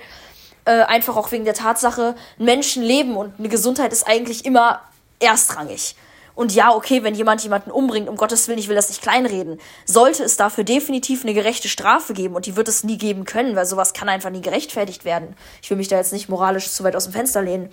Äh, 0.67 0.81
einfach 0.85 1.15
auch 1.15 1.31
wegen 1.31 1.45
der 1.45 1.53
Tatsache, 1.53 2.15
Menschen 2.39 2.81
leben 2.81 3.15
und 3.15 3.37
eine 3.37 3.49
Gesundheit 3.49 3.93
ist 3.93 4.07
eigentlich 4.07 4.45
immer 4.45 4.81
erstrangig. 5.19 5.95
Und 6.35 6.53
ja, 6.53 6.73
okay, 6.73 7.03
wenn 7.03 7.15
jemand 7.15 7.41
jemanden 7.43 7.71
umbringt, 7.71 8.09
um 8.09 8.17
Gottes 8.17 8.47
Willen, 8.47 8.59
ich 8.59 8.67
will 8.67 8.75
das 8.75 8.89
nicht 8.89 9.01
kleinreden, 9.01 9.59
sollte 9.85 10.23
es 10.23 10.35
dafür 10.35 10.65
definitiv 10.65 11.23
eine 11.23 11.33
gerechte 11.33 11.69
Strafe 11.69 12.13
geben 12.13 12.35
und 12.35 12.45
die 12.45 12.57
wird 12.57 12.67
es 12.67 12.83
nie 12.83 12.97
geben 12.97 13.23
können, 13.23 13.55
weil 13.55 13.65
sowas 13.65 13.93
kann 13.93 14.09
einfach 14.09 14.29
nie 14.29 14.41
gerechtfertigt 14.41 15.05
werden. 15.05 15.35
Ich 15.61 15.69
will 15.69 15.77
mich 15.77 15.87
da 15.87 15.95
jetzt 15.95 16.11
nicht 16.11 16.27
moralisch 16.27 16.69
zu 16.69 16.83
weit 16.83 16.95
aus 16.95 17.05
dem 17.05 17.13
Fenster 17.13 17.41
lehnen. 17.41 17.69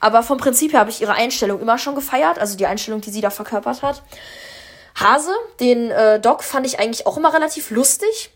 Aber 0.00 0.24
vom 0.24 0.38
Prinzip 0.38 0.72
her 0.72 0.80
habe 0.80 0.90
ich 0.90 1.00
ihre 1.00 1.12
Einstellung 1.12 1.60
immer 1.60 1.78
schon 1.78 1.94
gefeiert, 1.94 2.38
also 2.38 2.56
die 2.56 2.66
Einstellung, 2.66 3.00
die 3.00 3.10
sie 3.10 3.20
da 3.20 3.30
verkörpert 3.30 3.82
hat. 3.82 4.02
Hase, 4.98 5.32
den 5.60 5.90
äh, 5.90 6.18
Doc, 6.18 6.42
fand 6.42 6.66
ich 6.66 6.80
eigentlich 6.80 7.06
auch 7.06 7.16
immer 7.16 7.32
relativ 7.32 7.70
lustig. 7.70 8.30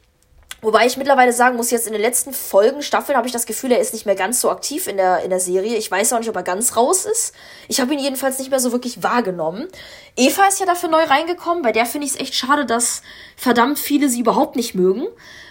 Wobei 0.64 0.87
ich 0.87 0.96
mittlerweile 0.96 1.35
sagen 1.35 1.59
muss, 1.59 1.70
jetzt 1.70 1.87
in 1.87 1.92
den 1.92 2.00
letzten 2.00 2.33
Folgen, 2.33 2.81
Staffeln, 2.81 3.18
habe 3.18 3.27
ich 3.27 3.35
das 3.35 3.44
Gefühl, 3.44 3.70
er 3.70 3.81
ist 3.81 3.92
nicht 3.92 4.07
mehr 4.07 4.14
ganz 4.14 4.40
so 4.40 4.50
aktiv 4.50 4.87
in 4.87 4.96
der, 4.96 5.22
in 5.22 5.29
der 5.29 5.38
Serie. 5.38 5.77
Ich 5.77 5.90
weiß 5.90 6.14
auch 6.14 6.18
nicht, 6.20 6.31
ob 6.31 6.37
er 6.37 6.42
ganz 6.42 6.74
raus 6.74 7.05
ist. 7.05 7.35
Ich 7.68 7.83
habe 7.83 7.92
ihn 7.92 7.98
jedenfalls 8.00 8.38
nicht 8.38 8.48
mehr 8.48 8.61
so 8.61 8.72
wirklich 8.72 9.03
wahrgenommen. 9.03 9.68
Eva 10.16 10.46
ist 10.46 10.61
ja 10.61 10.64
dafür 10.64 10.88
neu 10.88 11.05
reingekommen. 11.05 11.62
Bei 11.62 11.70
der 11.70 11.85
finde 11.85 12.07
ich 12.07 12.14
es 12.14 12.20
echt 12.20 12.35
schade, 12.35 12.64
dass 12.64 13.03
verdammt 13.37 13.79
viele 13.79 14.09
sie 14.09 14.20
überhaupt 14.20 14.57
nicht 14.57 14.74
mögen. 14.74 15.07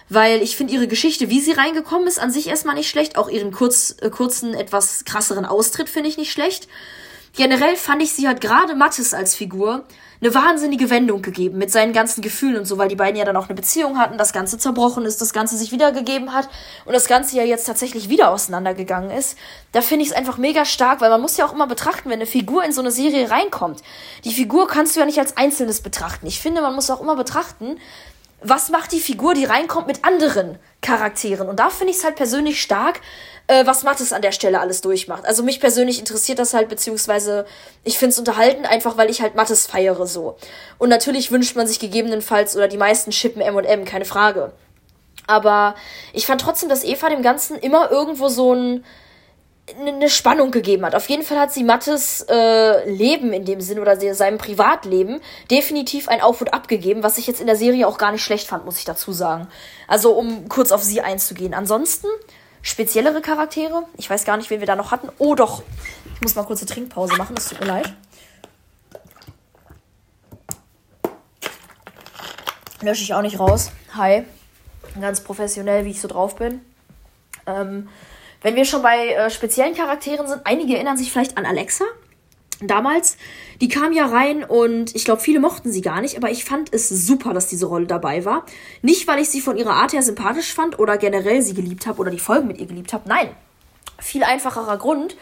Weil 0.09 0.41
ich 0.41 0.57
finde 0.57 0.73
ihre 0.73 0.87
Geschichte, 0.87 1.29
wie 1.29 1.41
sie 1.41 1.51
reingekommen 1.51 2.07
ist, 2.07 2.19
an 2.19 2.31
sich 2.31 2.47
erstmal 2.47 2.73
nicht 2.73 2.89
schlecht. 2.89 3.15
Auch 3.15 3.29
ihren 3.29 3.51
kurz, 3.51 3.95
äh, 4.01 4.09
kurzen, 4.09 4.55
etwas 4.55 5.05
krasseren 5.05 5.45
Austritt 5.45 5.89
finde 5.89 6.09
ich 6.09 6.17
nicht 6.17 6.31
schlecht. 6.31 6.67
Generell 7.35 7.75
fand 7.75 8.01
ich, 8.01 8.13
sie 8.13 8.27
hat 8.27 8.41
gerade 8.41 8.73
Mattes 8.73 9.13
als 9.13 9.35
Figur 9.35 9.83
eine 10.23 10.33
wahnsinnige 10.33 10.89
Wendung 10.89 11.21
gegeben 11.21 11.57
mit 11.57 11.69
seinen 11.69 11.91
ganzen 11.91 12.21
Gefühlen 12.21 12.57
und 12.57 12.65
so, 12.65 12.77
weil 12.77 12.87
die 12.87 12.95
beiden 12.95 13.17
ja 13.17 13.25
dann 13.25 13.35
auch 13.35 13.47
eine 13.47 13.55
Beziehung 13.55 13.99
hatten, 13.99 14.17
das 14.17 14.31
Ganze 14.31 14.57
zerbrochen 14.57 15.05
ist, 15.05 15.19
das 15.19 15.33
Ganze 15.33 15.57
sich 15.57 15.73
wiedergegeben 15.73 16.33
hat 16.33 16.47
und 16.85 16.93
das 16.93 17.07
Ganze 17.07 17.35
ja 17.35 17.43
jetzt 17.43 17.65
tatsächlich 17.65 18.07
wieder 18.07 18.31
auseinandergegangen 18.31 19.11
ist. 19.11 19.37
Da 19.73 19.81
finde 19.81 20.03
ich 20.05 20.11
es 20.11 20.15
einfach 20.15 20.37
mega 20.37 20.63
stark, 20.63 21.01
weil 21.01 21.09
man 21.09 21.21
muss 21.21 21.35
ja 21.35 21.45
auch 21.45 21.53
immer 21.53 21.67
betrachten, 21.67 22.09
wenn 22.09 22.19
eine 22.19 22.25
Figur 22.25 22.63
in 22.63 22.71
so 22.71 22.79
eine 22.79 22.91
Serie 22.91 23.29
reinkommt. 23.29 23.81
Die 24.23 24.33
Figur 24.33 24.67
kannst 24.67 24.95
du 24.95 25.01
ja 25.01 25.05
nicht 25.05 25.19
als 25.19 25.35
Einzelnes 25.35 25.81
betrachten. 25.81 26.25
Ich 26.25 26.39
finde, 26.39 26.61
man 26.61 26.73
muss 26.73 26.89
auch 26.89 27.01
immer 27.01 27.17
betrachten, 27.17 27.77
was 28.41 28.69
macht 28.69 28.91
die 28.91 28.99
Figur, 28.99 29.33
die 29.33 29.45
reinkommt, 29.45 29.87
mit 29.87 30.05
anderen 30.05 30.57
Charakteren. 30.81 31.47
Und 31.49 31.59
da 31.59 31.69
finde 31.69 31.91
ich 31.91 31.97
es 31.97 32.03
halt 32.03 32.15
persönlich 32.15 32.61
stark, 32.61 32.99
äh, 33.47 33.65
was 33.65 33.83
Mattes 33.83 34.13
an 34.13 34.21
der 34.21 34.31
Stelle 34.31 34.59
alles 34.59 34.81
durchmacht. 34.81 35.25
Also 35.25 35.43
mich 35.43 35.59
persönlich 35.59 35.99
interessiert 35.99 36.39
das 36.39 36.53
halt, 36.53 36.69
beziehungsweise 36.69 37.45
ich 37.83 37.97
finde 37.97 38.13
es 38.13 38.19
unterhalten, 38.19 38.65
einfach 38.65 38.97
weil 38.97 39.09
ich 39.09 39.21
halt 39.21 39.35
Mattes 39.35 39.67
feiere 39.67 40.07
so. 40.07 40.37
Und 40.77 40.89
natürlich 40.89 41.31
wünscht 41.31 41.55
man 41.55 41.67
sich 41.67 41.79
gegebenenfalls, 41.79 42.55
oder 42.55 42.67
die 42.67 42.77
meisten 42.77 43.11
schippen 43.11 43.41
M&M, 43.41 43.85
keine 43.85 44.05
Frage. 44.05 44.51
Aber 45.27 45.75
ich 46.11 46.25
fand 46.25 46.41
trotzdem, 46.41 46.69
dass 46.69 46.83
Eva 46.83 47.09
dem 47.09 47.21
Ganzen 47.21 47.57
immer 47.57 47.91
irgendwo 47.91 48.27
so 48.27 48.53
ein 48.53 48.83
eine 49.79 50.09
Spannung 50.09 50.51
gegeben 50.51 50.85
hat. 50.85 50.93
Auf 50.93 51.07
jeden 51.07 51.23
Fall 51.23 51.39
hat 51.39 51.53
sie 51.53 51.63
Mattes 51.63 52.25
äh, 52.29 52.89
Leben 52.89 53.31
in 53.31 53.45
dem 53.45 53.61
Sinn 53.61 53.79
oder 53.79 53.97
seinem 54.13 54.37
Privatleben 54.37 55.21
definitiv 55.49 56.09
ein 56.09 56.21
Auf 56.21 56.41
und 56.41 56.53
Ab 56.53 56.67
gegeben, 56.67 57.01
was 57.01 57.17
ich 57.17 57.27
jetzt 57.27 57.39
in 57.39 57.47
der 57.47 57.55
Serie 57.55 57.87
auch 57.87 57.97
gar 57.97 58.11
nicht 58.11 58.23
schlecht 58.23 58.47
fand, 58.47 58.65
muss 58.65 58.77
ich 58.77 58.83
dazu 58.83 59.13
sagen. 59.13 59.47
Also 59.87 60.11
um 60.11 60.49
kurz 60.49 60.73
auf 60.73 60.83
sie 60.83 60.99
einzugehen. 60.99 61.53
Ansonsten 61.53 62.07
speziellere 62.63 63.21
Charaktere. 63.21 63.83
Ich 63.97 64.09
weiß 64.09 64.25
gar 64.25 64.37
nicht, 64.37 64.49
wen 64.49 64.59
wir 64.59 64.67
da 64.67 64.75
noch 64.75 64.89
hatten. 64.89 65.09
Oh 65.19 65.35
doch. 65.35 65.61
Ich 66.15 66.21
muss 66.21 66.33
mal 66.33 66.43
kurz 66.43 66.61
eine 66.61 66.69
Trinkpause 66.69 67.15
machen, 67.17 67.35
es 67.37 67.49
tut 67.49 67.59
mir 67.59 67.67
leid. 67.67 67.93
Lösche 72.81 73.03
ich 73.03 73.13
auch 73.13 73.21
nicht 73.21 73.39
raus. 73.39 73.71
Hi. 73.95 74.25
Ganz 74.99 75.21
professionell, 75.21 75.85
wie 75.85 75.91
ich 75.91 76.01
so 76.01 76.07
drauf 76.07 76.35
bin. 76.37 76.61
Ähm, 77.45 77.89
wenn 78.41 78.55
wir 78.55 78.65
schon 78.65 78.81
bei 78.81 79.09
äh, 79.09 79.29
speziellen 79.29 79.75
Charakteren 79.75 80.27
sind, 80.27 80.41
einige 80.45 80.75
erinnern 80.75 80.97
sich 80.97 81.11
vielleicht 81.11 81.37
an 81.37 81.45
Alexa 81.45 81.85
damals, 82.61 83.17
die 83.61 83.67
kam 83.67 83.91
ja 83.93 84.05
rein 84.05 84.43
und 84.43 84.95
ich 84.95 85.05
glaube, 85.05 85.21
viele 85.21 85.39
mochten 85.39 85.71
sie 85.71 85.81
gar 85.81 86.01
nicht, 86.01 86.17
aber 86.17 86.29
ich 86.31 86.45
fand 86.45 86.73
es 86.73 86.89
super, 86.89 87.33
dass 87.33 87.47
diese 87.47 87.65
Rolle 87.65 87.87
dabei 87.87 88.25
war. 88.25 88.45
Nicht, 88.81 89.07
weil 89.07 89.19
ich 89.19 89.29
sie 89.29 89.41
von 89.41 89.57
ihrer 89.57 89.73
Art 89.73 89.93
her 89.93 90.01
sympathisch 90.01 90.53
fand 90.53 90.79
oder 90.79 90.97
generell 90.97 91.41
sie 91.41 91.53
geliebt 91.53 91.87
habe 91.87 91.99
oder 91.99 92.11
die 92.11 92.19
Folgen 92.19 92.47
mit 92.47 92.59
ihr 92.59 92.67
geliebt 92.67 92.93
habe. 92.93 93.07
Nein. 93.07 93.29
Viel 93.99 94.23
einfacherer 94.23 94.77
Grund. 94.77 95.15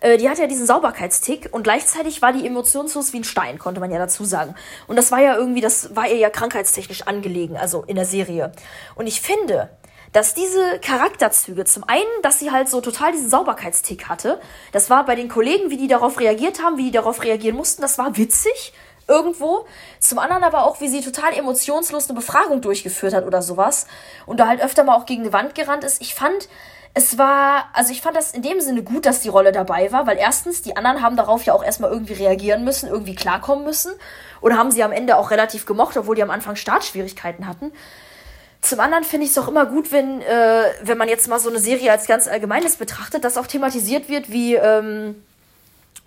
Äh, 0.00 0.18
die 0.18 0.28
hatte 0.28 0.42
ja 0.42 0.48
diesen 0.48 0.66
Sauberkeitstick 0.66 1.48
und 1.52 1.62
gleichzeitig 1.62 2.20
war 2.20 2.32
die 2.32 2.46
emotionslos 2.46 3.12
wie 3.12 3.18
ein 3.18 3.24
Stein, 3.24 3.58
konnte 3.58 3.80
man 3.80 3.90
ja 3.90 3.98
dazu 3.98 4.24
sagen. 4.24 4.54
Und 4.86 4.96
das 4.96 5.10
war 5.10 5.20
ja 5.20 5.36
irgendwie, 5.36 5.60
das 5.60 5.96
war 5.96 6.08
ihr 6.08 6.16
ja 6.16 6.30
krankheitstechnisch 6.30 7.02
angelegen, 7.02 7.56
also 7.56 7.82
in 7.86 7.96
der 7.96 8.04
Serie. 8.04 8.52
Und 8.96 9.06
ich 9.06 9.20
finde, 9.20 9.70
dass 10.14 10.32
diese 10.32 10.78
Charakterzüge, 10.78 11.64
zum 11.64 11.82
einen, 11.88 12.04
dass 12.22 12.38
sie 12.38 12.52
halt 12.52 12.68
so 12.68 12.80
total 12.80 13.10
diesen 13.10 13.28
Sauberkeitstick 13.28 14.08
hatte, 14.08 14.40
das 14.70 14.88
war 14.88 15.04
bei 15.04 15.16
den 15.16 15.28
Kollegen, 15.28 15.70
wie 15.70 15.76
die 15.76 15.88
darauf 15.88 16.20
reagiert 16.20 16.62
haben, 16.62 16.78
wie 16.78 16.84
die 16.84 16.90
darauf 16.92 17.24
reagieren 17.24 17.56
mussten, 17.56 17.82
das 17.82 17.98
war 17.98 18.16
witzig 18.16 18.72
irgendwo. 19.08 19.66
Zum 19.98 20.20
anderen 20.20 20.44
aber 20.44 20.64
auch, 20.64 20.80
wie 20.80 20.88
sie 20.88 21.00
total 21.00 21.34
emotionslos 21.34 22.08
eine 22.08 22.18
Befragung 22.18 22.60
durchgeführt 22.60 23.12
hat 23.12 23.26
oder 23.26 23.42
sowas 23.42 23.88
und 24.24 24.38
da 24.38 24.46
halt 24.46 24.62
öfter 24.62 24.84
mal 24.84 24.94
auch 24.94 25.04
gegen 25.04 25.22
eine 25.22 25.32
Wand 25.32 25.56
gerannt 25.56 25.82
ist. 25.82 26.00
Ich 26.00 26.14
fand, 26.14 26.48
es 26.94 27.18
war, 27.18 27.64
also 27.72 27.90
ich 27.90 28.00
fand 28.00 28.16
das 28.16 28.30
in 28.30 28.42
dem 28.42 28.60
Sinne 28.60 28.84
gut, 28.84 29.06
dass 29.06 29.20
die 29.20 29.28
Rolle 29.28 29.50
dabei 29.50 29.90
war, 29.90 30.06
weil 30.06 30.16
erstens, 30.16 30.62
die 30.62 30.76
anderen 30.76 31.02
haben 31.02 31.16
darauf 31.16 31.42
ja 31.42 31.54
auch 31.54 31.64
erstmal 31.64 31.90
irgendwie 31.90 32.12
reagieren 32.12 32.62
müssen, 32.62 32.88
irgendwie 32.88 33.16
klarkommen 33.16 33.64
müssen. 33.64 33.92
Oder 34.40 34.56
haben 34.56 34.70
sie 34.70 34.84
am 34.84 34.92
Ende 34.92 35.16
auch 35.16 35.32
relativ 35.32 35.66
gemocht, 35.66 35.96
obwohl 35.96 36.14
die 36.14 36.22
am 36.22 36.30
Anfang 36.30 36.54
Startschwierigkeiten 36.54 37.48
hatten. 37.48 37.72
Zum 38.64 38.80
anderen 38.80 39.04
finde 39.04 39.26
ich 39.26 39.32
es 39.32 39.36
auch 39.36 39.46
immer 39.46 39.66
gut, 39.66 39.92
wenn, 39.92 40.22
äh, 40.22 40.64
wenn 40.82 40.96
man 40.96 41.06
jetzt 41.06 41.28
mal 41.28 41.38
so 41.38 41.50
eine 41.50 41.58
Serie 41.58 41.92
als 41.92 42.06
ganz 42.06 42.26
allgemeines 42.26 42.76
betrachtet, 42.76 43.22
dass 43.22 43.36
auch 43.36 43.46
thematisiert 43.46 44.08
wird, 44.08 44.30
wie 44.30 44.54
ähm, 44.54 45.22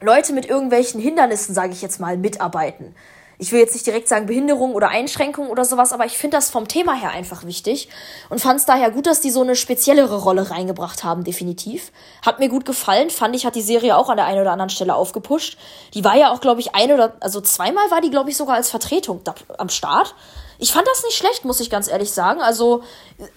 Leute 0.01 0.33
mit 0.33 0.47
irgendwelchen 0.47 0.99
Hindernissen, 0.99 1.53
sage 1.53 1.73
ich 1.73 1.83
jetzt 1.83 1.99
mal, 1.99 2.17
mitarbeiten. 2.17 2.95
Ich 3.37 3.51
will 3.51 3.59
jetzt 3.59 3.75
nicht 3.75 3.85
direkt 3.85 4.07
sagen 4.07 4.25
Behinderung 4.25 4.73
oder 4.73 4.89
Einschränkung 4.89 5.51
oder 5.51 5.65
sowas, 5.65 5.93
aber 5.93 6.07
ich 6.07 6.17
finde 6.17 6.37
das 6.37 6.49
vom 6.49 6.67
Thema 6.67 6.95
her 6.95 7.11
einfach 7.11 7.45
wichtig 7.45 7.89
und 8.31 8.41
fand 8.41 8.59
es 8.59 8.65
daher 8.65 8.89
gut, 8.89 9.05
dass 9.05 9.21
die 9.21 9.29
so 9.29 9.43
eine 9.43 9.55
speziellere 9.55 10.23
Rolle 10.23 10.49
reingebracht 10.49 11.03
haben, 11.03 11.23
definitiv. 11.23 11.91
Hat 12.25 12.39
mir 12.39 12.49
gut 12.49 12.65
gefallen, 12.65 13.11
fand 13.11 13.35
ich, 13.35 13.45
hat 13.45 13.53
die 13.53 13.61
Serie 13.61 13.95
auch 13.95 14.09
an 14.09 14.17
der 14.17 14.25
einen 14.25 14.41
oder 14.41 14.51
anderen 14.51 14.71
Stelle 14.71 14.95
aufgepusht. 14.95 15.59
Die 15.93 16.03
war 16.03 16.17
ja 16.17 16.31
auch, 16.31 16.41
glaube 16.41 16.61
ich, 16.61 16.73
ein 16.73 16.91
oder, 16.91 17.13
also 17.19 17.39
zweimal 17.39 17.91
war 17.91 18.01
die, 18.01 18.09
glaube 18.09 18.31
ich, 18.31 18.37
sogar 18.37 18.55
als 18.55 18.71
Vertretung 18.71 19.21
da, 19.23 19.35
am 19.59 19.69
Start. 19.69 20.15
Ich 20.59 20.71
fand 20.71 20.87
das 20.87 21.03
nicht 21.03 21.15
schlecht, 21.15 21.45
muss 21.45 21.59
ich 21.59 21.69
ganz 21.69 21.87
ehrlich 21.87 22.11
sagen. 22.11 22.41
Also, 22.41 22.83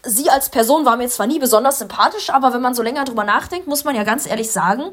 sie 0.05 0.31
als 0.31 0.49
Person 0.49 0.85
war 0.85 0.97
mir 0.97 1.09
zwar 1.09 1.27
nie 1.27 1.39
besonders 1.39 1.79
sympathisch, 1.79 2.31
aber 2.31 2.53
wenn 2.55 2.63
man 2.63 2.75
so 2.75 2.83
länger 2.83 3.05
drüber 3.05 3.25
nachdenkt, 3.25 3.67
muss 3.67 3.85
man 3.85 3.95
ja 3.95 4.05
ganz 4.05 4.27
ehrlich 4.27 4.51
sagen, 4.51 4.93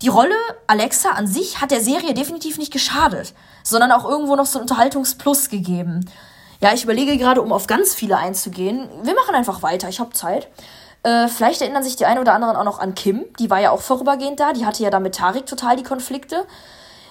die 0.00 0.08
Rolle 0.08 0.34
Alexa 0.66 1.10
an 1.10 1.26
sich 1.26 1.60
hat 1.60 1.70
der 1.70 1.80
Serie 1.80 2.14
definitiv 2.14 2.56
nicht 2.58 2.72
geschadet, 2.72 3.34
sondern 3.64 3.90
auch 3.92 4.08
irgendwo 4.08 4.36
noch 4.36 4.46
so 4.46 4.58
ein 4.58 4.62
Unterhaltungsplus 4.62 5.48
gegeben. 5.48 6.08
Ja, 6.60 6.72
ich 6.72 6.84
überlege 6.84 7.18
gerade, 7.18 7.42
um 7.42 7.52
auf 7.52 7.66
ganz 7.66 7.94
viele 7.94 8.16
einzugehen. 8.16 8.88
Wir 9.02 9.14
machen 9.14 9.34
einfach 9.34 9.62
weiter, 9.62 9.88
ich 9.88 10.00
habe 10.00 10.12
Zeit. 10.12 10.48
Äh, 11.02 11.28
vielleicht 11.28 11.60
erinnern 11.60 11.82
sich 11.82 11.96
die 11.96 12.06
einen 12.06 12.20
oder 12.20 12.34
anderen 12.34 12.56
auch 12.56 12.64
noch 12.64 12.80
an 12.80 12.94
Kim. 12.94 13.24
Die 13.38 13.50
war 13.50 13.60
ja 13.60 13.70
auch 13.70 13.80
vorübergehend 13.80 14.40
da. 14.40 14.52
Die 14.52 14.66
hatte 14.66 14.82
ja 14.82 14.90
da 14.90 15.00
mit 15.00 15.14
Tarik 15.14 15.46
total 15.46 15.76
die 15.76 15.84
Konflikte. 15.84 16.46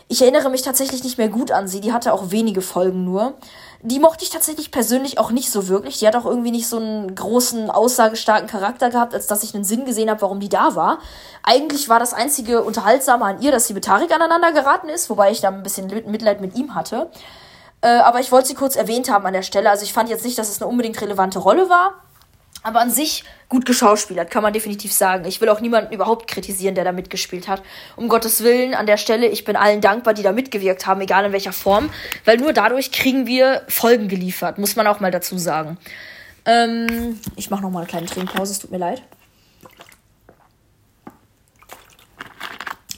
Ich 0.09 0.21
erinnere 0.21 0.49
mich 0.49 0.61
tatsächlich 0.61 1.03
nicht 1.03 1.17
mehr 1.17 1.29
gut 1.29 1.51
an 1.51 1.67
sie. 1.67 1.81
Die 1.81 1.93
hatte 1.93 2.13
auch 2.13 2.31
wenige 2.31 2.61
Folgen 2.61 3.03
nur. 3.05 3.33
Die 3.81 3.99
mochte 3.99 4.23
ich 4.23 4.31
tatsächlich 4.31 4.71
persönlich 4.71 5.19
auch 5.19 5.31
nicht 5.31 5.51
so 5.51 5.67
wirklich. 5.67 5.99
Die 5.99 6.07
hat 6.07 6.15
auch 6.15 6.25
irgendwie 6.25 6.51
nicht 6.51 6.67
so 6.67 6.77
einen 6.77 7.13
großen, 7.13 7.69
aussagestarken 7.69 8.47
Charakter 8.47 8.89
gehabt, 8.89 9.13
als 9.13 9.27
dass 9.27 9.43
ich 9.43 9.53
einen 9.53 9.63
Sinn 9.63 9.85
gesehen 9.85 10.09
habe, 10.09 10.21
warum 10.21 10.39
die 10.39 10.49
da 10.49 10.75
war. 10.75 10.99
Eigentlich 11.43 11.87
war 11.87 11.99
das 11.99 12.13
einzige 12.13 12.63
Unterhaltsame 12.63 13.25
an 13.25 13.41
ihr, 13.41 13.51
dass 13.51 13.67
sie 13.67 13.73
mit 13.73 13.85
Tarik 13.85 14.13
aneinander 14.13 14.51
geraten 14.51 14.89
ist, 14.89 15.09
wobei 15.09 15.31
ich 15.31 15.41
da 15.41 15.49
ein 15.49 15.63
bisschen 15.63 15.87
Mitleid 15.87 16.41
mit 16.41 16.55
ihm 16.55 16.73
hatte. 16.73 17.09
Äh, 17.81 17.87
aber 17.87 18.19
ich 18.19 18.31
wollte 18.31 18.47
sie 18.47 18.55
kurz 18.55 18.75
erwähnt 18.75 19.09
haben 19.09 19.25
an 19.25 19.33
der 19.33 19.43
Stelle. 19.43 19.69
Also 19.69 19.83
ich 19.83 19.93
fand 19.93 20.09
jetzt 20.09 20.25
nicht, 20.25 20.37
dass 20.37 20.49
es 20.49 20.61
eine 20.61 20.69
unbedingt 20.69 20.99
relevante 20.99 21.39
Rolle 21.39 21.69
war. 21.69 21.93
Aber 22.67 22.81
an 22.81 22.91
sich 22.91 23.23
gut 23.47 23.65
geschauspielert, 23.65 24.29
kann 24.29 24.43
man 24.43 24.51
definitiv 24.51 24.91
sagen. 24.91 25.23
Ich 25.23 25.39
will 25.39 25.47
auch 25.47 25.61
niemanden 25.61 25.93
überhaupt 25.93 26.27
kritisieren, 26.27 26.75
der 26.75 26.83
da 26.83 26.91
mitgespielt 26.91 27.47
hat. 27.47 27.63
Um 27.95 28.09
Gottes 28.09 28.43
Willen, 28.43 28.73
an 28.73 28.85
der 28.85 28.97
Stelle, 28.97 29.27
ich 29.27 29.45
bin 29.45 29.55
allen 29.55 29.79
dankbar, 29.79 30.13
die 30.13 30.21
da 30.21 30.33
mitgewirkt 30.33 30.85
haben, 30.85 30.99
egal 30.99 31.23
in 31.23 31.31
welcher 31.31 31.53
Form. 31.53 31.89
Weil 32.25 32.35
nur 32.35 32.51
dadurch 32.51 32.91
kriegen 32.91 33.25
wir 33.25 33.61
Folgen 33.69 34.09
geliefert, 34.09 34.57
muss 34.57 34.75
man 34.75 34.85
auch 34.85 34.99
mal 34.99 35.11
dazu 35.11 35.37
sagen. 35.37 35.77
Ähm, 36.43 37.21
ich 37.37 37.49
mache 37.49 37.61
nochmal 37.61 37.83
eine 37.83 37.89
kleine 37.89 38.07
Trinkpause, 38.07 38.51
es 38.51 38.59
tut 38.59 38.71
mir 38.71 38.79
leid. 38.79 39.01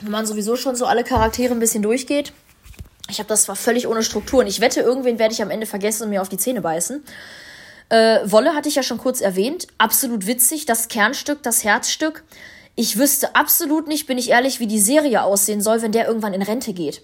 Wenn 0.02 0.12
man 0.12 0.26
sowieso 0.26 0.56
schon 0.56 0.76
so 0.76 0.88
alle 0.88 1.04
Charaktere 1.04 1.54
ein 1.54 1.60
bisschen 1.60 1.84
durchgeht. 1.84 2.34
Ich 3.08 3.20
habe 3.20 3.30
das 3.30 3.44
zwar 3.44 3.56
völlig 3.56 3.88
ohne 3.88 4.02
Struktur 4.02 4.40
und 4.40 4.48
ich 4.48 4.62
wette, 4.62 4.80
irgendwen 4.80 5.20
werde 5.20 5.36
ich 5.36 5.44
am 5.44 5.52
Ende 5.52 5.68
vergessen 5.68 6.06
und 6.06 6.10
mir 6.10 6.24
auf 6.24 6.30
die 6.30 6.38
Zähne 6.38 6.62
beißen. 6.62 7.04
Äh, 7.90 8.20
Wolle 8.26 8.56
hatte 8.56 8.70
ich 8.70 8.76
ja 8.76 8.84
schon 8.84 8.98
kurz 8.98 9.22
erwähnt. 9.22 9.68
Absolut 9.78 10.28
witzig. 10.28 10.66
Das 10.66 10.88
Kernstück, 10.88 11.44
das 11.44 11.64
Herzstück. 11.64 12.24
Ich 12.76 12.98
wüsste 12.98 13.36
absolut 13.36 13.88
nicht, 13.88 14.08
bin 14.08 14.18
ich 14.18 14.30
ehrlich, 14.30 14.60
wie 14.62 14.68
die 14.68 14.80
Serie 14.80 15.24
aussehen 15.24 15.60
soll, 15.60 15.82
wenn 15.82 15.92
der 15.92 16.08
irgendwann 16.08 16.34
in 16.34 16.42
Rente 16.42 16.72
geht. 16.72 17.02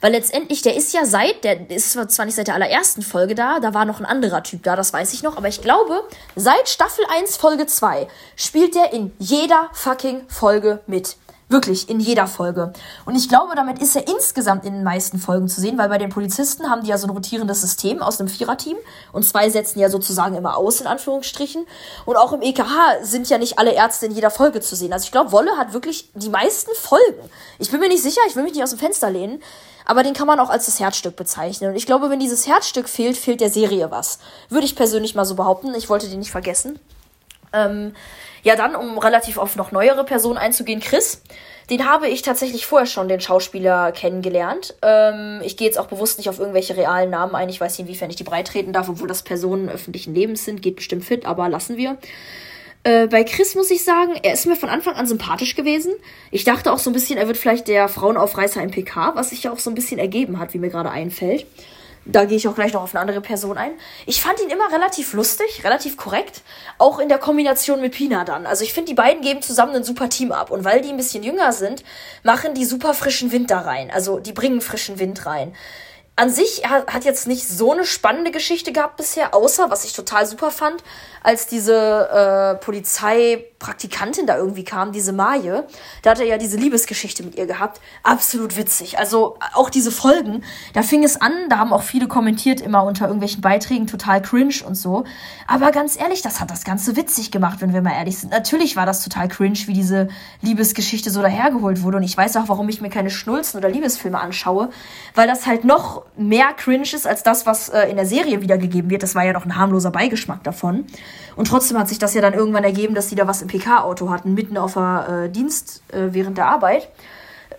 Weil 0.00 0.12
letztendlich, 0.12 0.62
der 0.62 0.76
ist 0.76 0.92
ja 0.92 1.04
seit, 1.04 1.42
der 1.42 1.68
ist 1.70 1.92
zwar 1.92 2.26
nicht 2.26 2.34
seit 2.34 2.46
der 2.46 2.54
allerersten 2.54 3.02
Folge 3.02 3.34
da, 3.34 3.58
da 3.60 3.74
war 3.74 3.86
noch 3.86 3.98
ein 3.98 4.06
anderer 4.06 4.42
Typ 4.42 4.62
da, 4.62 4.76
das 4.76 4.92
weiß 4.92 5.12
ich 5.14 5.22
noch, 5.22 5.36
aber 5.36 5.48
ich 5.48 5.62
glaube, 5.62 6.02
seit 6.36 6.68
Staffel 6.68 7.04
1, 7.08 7.38
Folge 7.38 7.66
2 7.66 8.06
spielt 8.36 8.74
der 8.74 8.92
in 8.92 9.12
jeder 9.18 9.70
fucking 9.72 10.22
Folge 10.28 10.80
mit. 10.86 11.16
Wirklich, 11.48 11.88
in 11.88 12.00
jeder 12.00 12.26
Folge. 12.26 12.72
Und 13.04 13.14
ich 13.14 13.28
glaube, 13.28 13.54
damit 13.54 13.78
ist 13.80 13.94
er 13.94 14.08
insgesamt 14.08 14.64
in 14.64 14.74
den 14.74 14.82
meisten 14.82 15.20
Folgen 15.20 15.46
zu 15.46 15.60
sehen, 15.60 15.78
weil 15.78 15.88
bei 15.88 15.98
den 15.98 16.10
Polizisten 16.10 16.68
haben 16.68 16.82
die 16.82 16.88
ja 16.88 16.98
so 16.98 17.06
ein 17.06 17.10
rotierendes 17.10 17.60
System 17.60 18.02
aus 18.02 18.18
einem 18.18 18.28
Viererteam 18.28 18.76
und 19.12 19.24
zwei 19.24 19.48
setzen 19.48 19.78
ja 19.78 19.88
sozusagen 19.88 20.34
immer 20.34 20.56
aus, 20.56 20.80
in 20.80 20.88
Anführungsstrichen. 20.88 21.64
Und 22.04 22.16
auch 22.16 22.32
im 22.32 22.42
EKH 22.42 23.04
sind 23.04 23.28
ja 23.28 23.38
nicht 23.38 23.60
alle 23.60 23.72
Ärzte 23.72 24.06
in 24.06 24.12
jeder 24.12 24.30
Folge 24.30 24.60
zu 24.60 24.74
sehen. 24.74 24.92
Also 24.92 25.04
ich 25.04 25.12
glaube, 25.12 25.30
Wolle 25.30 25.56
hat 25.56 25.72
wirklich 25.72 26.10
die 26.14 26.30
meisten 26.30 26.72
Folgen. 26.74 27.30
Ich 27.60 27.70
bin 27.70 27.78
mir 27.78 27.88
nicht 27.88 28.02
sicher, 28.02 28.22
ich 28.26 28.34
will 28.34 28.42
mich 28.42 28.54
nicht 28.54 28.64
aus 28.64 28.70
dem 28.70 28.80
Fenster 28.80 29.08
lehnen, 29.10 29.40
aber 29.84 30.02
den 30.02 30.14
kann 30.14 30.26
man 30.26 30.40
auch 30.40 30.50
als 30.50 30.66
das 30.66 30.80
Herzstück 30.80 31.14
bezeichnen. 31.14 31.70
Und 31.70 31.76
ich 31.76 31.86
glaube, 31.86 32.10
wenn 32.10 32.18
dieses 32.18 32.48
Herzstück 32.48 32.88
fehlt, 32.88 33.16
fehlt 33.16 33.40
der 33.40 33.50
Serie 33.50 33.92
was. 33.92 34.18
Würde 34.48 34.66
ich 34.66 34.74
persönlich 34.74 35.14
mal 35.14 35.24
so 35.24 35.36
behaupten. 35.36 35.72
Ich 35.76 35.88
wollte 35.88 36.08
den 36.08 36.18
nicht 36.18 36.32
vergessen. 36.32 36.80
Ähm, 37.52 37.94
ja, 38.46 38.54
dann, 38.54 38.76
um 38.76 38.96
relativ 38.98 39.38
auf 39.38 39.56
noch 39.56 39.72
neuere 39.72 40.04
Personen 40.04 40.38
einzugehen, 40.38 40.78
Chris. 40.78 41.20
Den 41.68 41.84
habe 41.84 42.06
ich 42.06 42.22
tatsächlich 42.22 42.64
vorher 42.64 42.86
schon, 42.86 43.08
den 43.08 43.20
Schauspieler, 43.20 43.90
kennengelernt. 43.90 44.76
Ähm, 44.82 45.40
ich 45.42 45.56
gehe 45.56 45.66
jetzt 45.66 45.80
auch 45.80 45.88
bewusst 45.88 46.18
nicht 46.18 46.28
auf 46.28 46.38
irgendwelche 46.38 46.76
realen 46.76 47.10
Namen 47.10 47.34
ein. 47.34 47.48
Ich 47.48 47.60
weiß 47.60 47.76
nicht, 47.76 47.88
inwiefern 47.88 48.08
ich 48.08 48.14
die 48.14 48.22
breitreten 48.22 48.72
darf, 48.72 48.88
obwohl 48.88 49.08
das 49.08 49.24
Personen 49.24 49.68
öffentlichen 49.68 50.14
Lebens 50.14 50.44
sind. 50.44 50.62
Geht 50.62 50.76
bestimmt 50.76 51.04
fit, 51.04 51.26
aber 51.26 51.48
lassen 51.48 51.76
wir. 51.76 51.96
Äh, 52.84 53.08
bei 53.08 53.24
Chris 53.24 53.56
muss 53.56 53.72
ich 53.72 53.82
sagen, 53.82 54.12
er 54.22 54.34
ist 54.34 54.46
mir 54.46 54.54
von 54.54 54.68
Anfang 54.68 54.94
an 54.94 55.08
sympathisch 55.08 55.56
gewesen. 55.56 55.94
Ich 56.30 56.44
dachte 56.44 56.72
auch 56.72 56.78
so 56.78 56.90
ein 56.90 56.92
bisschen, 56.92 57.18
er 57.18 57.26
wird 57.26 57.38
vielleicht 57.38 57.66
der 57.66 57.88
Frauenaufreißer 57.88 58.62
im 58.62 58.70
PK, 58.70 59.16
was 59.16 59.30
sich 59.30 59.42
ja 59.42 59.52
auch 59.52 59.58
so 59.58 59.70
ein 59.72 59.74
bisschen 59.74 59.98
ergeben 59.98 60.38
hat, 60.38 60.54
wie 60.54 60.58
mir 60.58 60.70
gerade 60.70 60.92
einfällt. 60.92 61.46
Da 62.08 62.24
gehe 62.24 62.36
ich 62.36 62.46
auch 62.46 62.54
gleich 62.54 62.72
noch 62.72 62.82
auf 62.82 62.94
eine 62.94 63.00
andere 63.00 63.20
Person 63.20 63.58
ein. 63.58 63.72
Ich 64.06 64.22
fand 64.22 64.40
ihn 64.40 64.48
immer 64.48 64.72
relativ 64.72 65.12
lustig, 65.12 65.64
relativ 65.64 65.96
korrekt. 65.96 66.42
Auch 66.78 67.00
in 67.00 67.08
der 67.08 67.18
Kombination 67.18 67.80
mit 67.80 67.94
Pina 67.94 68.24
dann. 68.24 68.46
Also 68.46 68.62
ich 68.62 68.72
finde, 68.72 68.90
die 68.90 68.94
beiden 68.94 69.22
geben 69.22 69.42
zusammen 69.42 69.74
ein 69.74 69.84
super 69.84 70.08
Team 70.08 70.30
ab. 70.30 70.52
Und 70.52 70.64
weil 70.64 70.80
die 70.82 70.90
ein 70.90 70.96
bisschen 70.96 71.24
jünger 71.24 71.52
sind, 71.52 71.82
machen 72.22 72.54
die 72.54 72.64
super 72.64 72.94
frischen 72.94 73.32
Wind 73.32 73.50
da 73.50 73.60
rein. 73.60 73.90
Also 73.90 74.20
die 74.20 74.32
bringen 74.32 74.60
frischen 74.60 75.00
Wind 75.00 75.26
rein 75.26 75.52
an 76.18 76.30
sich 76.30 76.62
hat, 76.66 77.04
jetzt 77.04 77.26
nicht 77.26 77.46
so 77.46 77.72
eine 77.72 77.84
spannende 77.84 78.30
Geschichte 78.30 78.72
gehabt 78.72 78.96
bisher, 78.96 79.34
außer, 79.34 79.70
was 79.70 79.84
ich 79.84 79.92
total 79.92 80.24
super 80.24 80.50
fand, 80.50 80.82
als 81.22 81.46
diese 81.46 81.74
äh, 81.74 82.64
Polizeipraktikantin 82.64 84.26
da 84.26 84.38
irgendwie 84.38 84.64
kam, 84.64 84.92
diese 84.92 85.12
Maje, 85.12 85.66
da 86.00 86.12
hat 86.12 86.20
er 86.20 86.24
ja 86.24 86.38
diese 86.38 86.56
Liebesgeschichte 86.56 87.22
mit 87.22 87.34
ihr 87.34 87.46
gehabt. 87.46 87.82
Absolut 88.02 88.56
witzig. 88.56 88.98
Also 88.98 89.36
auch 89.52 89.68
diese 89.68 89.90
Folgen, 89.90 90.42
da 90.72 90.82
fing 90.82 91.04
es 91.04 91.20
an, 91.20 91.50
da 91.50 91.58
haben 91.58 91.74
auch 91.74 91.82
viele 91.82 92.08
kommentiert 92.08 92.62
immer 92.62 92.84
unter 92.84 93.06
irgendwelchen 93.06 93.42
Beiträgen, 93.42 93.86
total 93.86 94.22
cringe 94.22 94.54
und 94.66 94.74
so. 94.74 95.04
Aber 95.46 95.70
ganz 95.70 96.00
ehrlich, 96.00 96.22
das 96.22 96.40
hat 96.40 96.50
das 96.50 96.64
Ganze 96.64 96.96
witzig 96.96 97.30
gemacht, 97.30 97.60
wenn 97.60 97.74
wir 97.74 97.82
mal 97.82 97.92
ehrlich 97.92 98.16
sind. 98.18 98.30
Natürlich 98.30 98.74
war 98.76 98.86
das 98.86 99.04
total 99.04 99.28
cringe, 99.28 99.58
wie 99.66 99.74
diese 99.74 100.08
Liebesgeschichte 100.40 101.10
so 101.10 101.20
dahergeholt 101.20 101.82
wurde. 101.82 101.98
Und 101.98 102.04
ich 102.04 102.16
weiß 102.16 102.36
auch, 102.36 102.48
warum 102.48 102.70
ich 102.70 102.80
mir 102.80 102.88
keine 102.88 103.10
Schnulzen 103.10 103.58
oder 103.58 103.68
Liebesfilme 103.68 104.18
anschaue, 104.18 104.70
weil 105.14 105.26
das 105.26 105.44
halt 105.44 105.64
noch 105.64 106.05
mehr 106.16 106.52
cringe 106.54 106.82
ist 106.82 107.06
als 107.06 107.22
das, 107.22 107.46
was 107.46 107.68
äh, 107.68 107.88
in 107.88 107.96
der 107.96 108.06
Serie 108.06 108.40
wiedergegeben 108.40 108.90
wird. 108.90 109.02
Das 109.02 109.14
war 109.14 109.24
ja 109.24 109.32
noch 109.32 109.44
ein 109.44 109.56
harmloser 109.56 109.90
Beigeschmack 109.90 110.42
davon. 110.44 110.86
Und 111.36 111.48
trotzdem 111.48 111.78
hat 111.78 111.88
sich 111.88 111.98
das 111.98 112.14
ja 112.14 112.20
dann 112.20 112.34
irgendwann 112.34 112.64
ergeben, 112.64 112.94
dass 112.94 113.08
sie 113.08 113.14
da 113.14 113.26
was 113.26 113.42
im 113.42 113.48
PK-Auto 113.48 114.10
hatten, 114.10 114.34
mitten 114.34 114.56
auf 114.56 114.74
der 114.74 115.24
äh, 115.24 115.30
Dienst 115.30 115.82
äh, 115.92 116.08
während 116.12 116.38
der 116.38 116.46
Arbeit. 116.46 116.88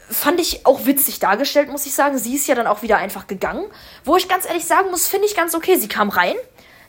Fand 0.09 0.39
ich 0.39 0.65
auch 0.65 0.85
witzig 0.85 1.19
dargestellt, 1.19 1.69
muss 1.69 1.85
ich 1.85 1.93
sagen. 1.93 2.17
Sie 2.17 2.35
ist 2.35 2.47
ja 2.47 2.55
dann 2.55 2.67
auch 2.67 2.81
wieder 2.81 2.97
einfach 2.97 3.27
gegangen. 3.27 3.65
Wo 4.05 4.15
ich 4.15 4.27
ganz 4.27 4.47
ehrlich 4.47 4.65
sagen 4.65 4.89
muss, 4.89 5.07
finde 5.07 5.27
ich 5.27 5.35
ganz 5.35 5.53
okay. 5.53 5.75
Sie 5.75 5.87
kam 5.87 6.09
rein. 6.09 6.35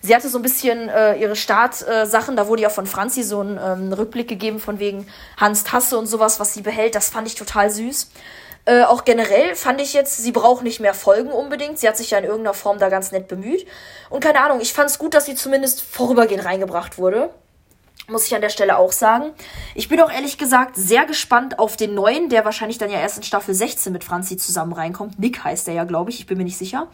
Sie 0.00 0.14
hatte 0.14 0.28
so 0.28 0.38
ein 0.38 0.42
bisschen 0.42 0.88
äh, 0.88 1.20
ihre 1.20 1.34
Startsachen. 1.34 2.36
da 2.36 2.46
wurde 2.46 2.62
ja 2.62 2.70
von 2.70 2.86
Franzi 2.86 3.22
so 3.24 3.42
ein 3.42 3.58
ähm, 3.62 3.92
Rückblick 3.92 4.28
gegeben 4.28 4.60
von 4.60 4.78
wegen 4.78 5.06
Hans 5.36 5.64
Tasse 5.64 5.98
und 5.98 6.06
sowas, 6.06 6.38
was 6.38 6.54
sie 6.54 6.62
behält. 6.62 6.94
Das 6.94 7.08
fand 7.08 7.26
ich 7.26 7.34
total 7.34 7.70
süß. 7.70 8.08
Äh, 8.68 8.82
auch 8.82 9.06
generell 9.06 9.54
fand 9.54 9.80
ich 9.80 9.94
jetzt, 9.94 10.18
sie 10.18 10.30
braucht 10.30 10.62
nicht 10.62 10.78
mehr 10.78 10.92
Folgen 10.92 11.30
unbedingt. 11.30 11.78
Sie 11.78 11.88
hat 11.88 11.96
sich 11.96 12.10
ja 12.10 12.18
in 12.18 12.24
irgendeiner 12.24 12.52
Form 12.52 12.78
da 12.78 12.90
ganz 12.90 13.12
nett 13.12 13.26
bemüht. 13.26 13.66
Und 14.10 14.22
keine 14.22 14.42
Ahnung, 14.42 14.60
ich 14.60 14.74
fand 14.74 14.90
es 14.90 14.98
gut, 14.98 15.14
dass 15.14 15.24
sie 15.24 15.34
zumindest 15.34 15.80
vorübergehend 15.80 16.44
reingebracht 16.44 16.98
wurde. 16.98 17.30
Muss 18.08 18.26
ich 18.26 18.34
an 18.34 18.42
der 18.42 18.50
Stelle 18.50 18.76
auch 18.76 18.92
sagen. 18.92 19.32
Ich 19.74 19.88
bin 19.88 19.98
auch 20.02 20.12
ehrlich 20.12 20.36
gesagt 20.36 20.76
sehr 20.76 21.06
gespannt 21.06 21.58
auf 21.58 21.78
den 21.78 21.94
neuen, 21.94 22.28
der 22.28 22.44
wahrscheinlich 22.44 22.76
dann 22.76 22.90
ja 22.90 23.00
erst 23.00 23.16
in 23.16 23.22
Staffel 23.22 23.54
16 23.54 23.90
mit 23.90 24.04
Franzi 24.04 24.36
zusammen 24.36 24.74
reinkommt. 24.74 25.18
Nick 25.18 25.42
heißt 25.42 25.66
der 25.66 25.72
ja, 25.72 25.84
glaube 25.84 26.10
ich. 26.10 26.20
Ich 26.20 26.26
bin 26.26 26.36
mir 26.36 26.44
nicht 26.44 26.58
sicher. 26.58 26.88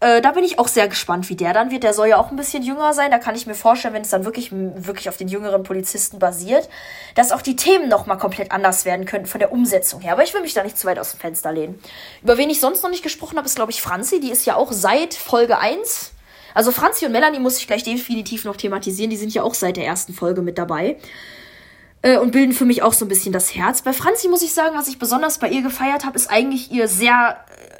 Äh, 0.00 0.20
da 0.20 0.32
bin 0.32 0.44
ich 0.44 0.58
auch 0.58 0.68
sehr 0.68 0.88
gespannt, 0.88 1.30
wie 1.30 1.36
der 1.36 1.54
dann 1.54 1.70
wird. 1.70 1.82
Der 1.82 1.94
soll 1.94 2.08
ja 2.08 2.18
auch 2.18 2.30
ein 2.30 2.36
bisschen 2.36 2.62
jünger 2.62 2.92
sein. 2.92 3.10
Da 3.10 3.18
kann 3.18 3.34
ich 3.34 3.46
mir 3.46 3.54
vorstellen, 3.54 3.94
wenn 3.94 4.02
es 4.02 4.10
dann 4.10 4.24
wirklich, 4.26 4.50
wirklich 4.52 5.08
auf 5.08 5.16
den 5.16 5.28
jüngeren 5.28 5.62
Polizisten 5.62 6.18
basiert, 6.18 6.68
dass 7.14 7.32
auch 7.32 7.40
die 7.40 7.56
Themen 7.56 7.88
nochmal 7.88 8.18
komplett 8.18 8.52
anders 8.52 8.84
werden 8.84 9.06
könnten 9.06 9.26
von 9.26 9.38
der 9.38 9.52
Umsetzung 9.52 10.02
her. 10.02 10.12
Aber 10.12 10.22
ich 10.22 10.34
will 10.34 10.42
mich 10.42 10.52
da 10.52 10.62
nicht 10.62 10.78
zu 10.78 10.86
weit 10.86 10.98
aus 10.98 11.12
dem 11.12 11.20
Fenster 11.20 11.50
lehnen. 11.52 11.80
Über 12.22 12.36
wen 12.36 12.50
ich 12.50 12.60
sonst 12.60 12.82
noch 12.82 12.90
nicht 12.90 13.02
gesprochen 13.02 13.38
habe, 13.38 13.46
ist, 13.46 13.56
glaube 13.56 13.72
ich, 13.72 13.80
Franzi. 13.80 14.20
Die 14.20 14.30
ist 14.30 14.44
ja 14.44 14.56
auch 14.56 14.70
seit 14.70 15.14
Folge 15.14 15.58
1. 15.58 16.12
Also 16.52 16.72
Franzi 16.72 17.06
und 17.06 17.12
Melanie 17.12 17.38
muss 17.38 17.58
ich 17.58 17.66
gleich 17.66 17.82
definitiv 17.82 18.44
noch 18.44 18.56
thematisieren. 18.56 19.10
Die 19.10 19.16
sind 19.16 19.32
ja 19.32 19.42
auch 19.42 19.54
seit 19.54 19.76
der 19.78 19.86
ersten 19.86 20.12
Folge 20.12 20.42
mit 20.42 20.58
dabei 20.58 20.96
äh, 22.02 22.18
und 22.18 22.32
bilden 22.32 22.52
für 22.52 22.64
mich 22.64 22.82
auch 22.82 22.92
so 22.92 23.04
ein 23.04 23.08
bisschen 23.08 23.32
das 23.32 23.54
Herz. 23.54 23.82
Bei 23.82 23.92
Franzi 23.92 24.28
muss 24.28 24.42
ich 24.42 24.52
sagen, 24.52 24.76
was 24.76 24.88
ich 24.88 24.98
besonders 24.98 25.38
bei 25.38 25.48
ihr 25.48 25.62
gefeiert 25.62 26.04
habe, 26.04 26.16
ist 26.16 26.30
eigentlich 26.30 26.70
ihr 26.70 26.88
sehr 26.88 27.36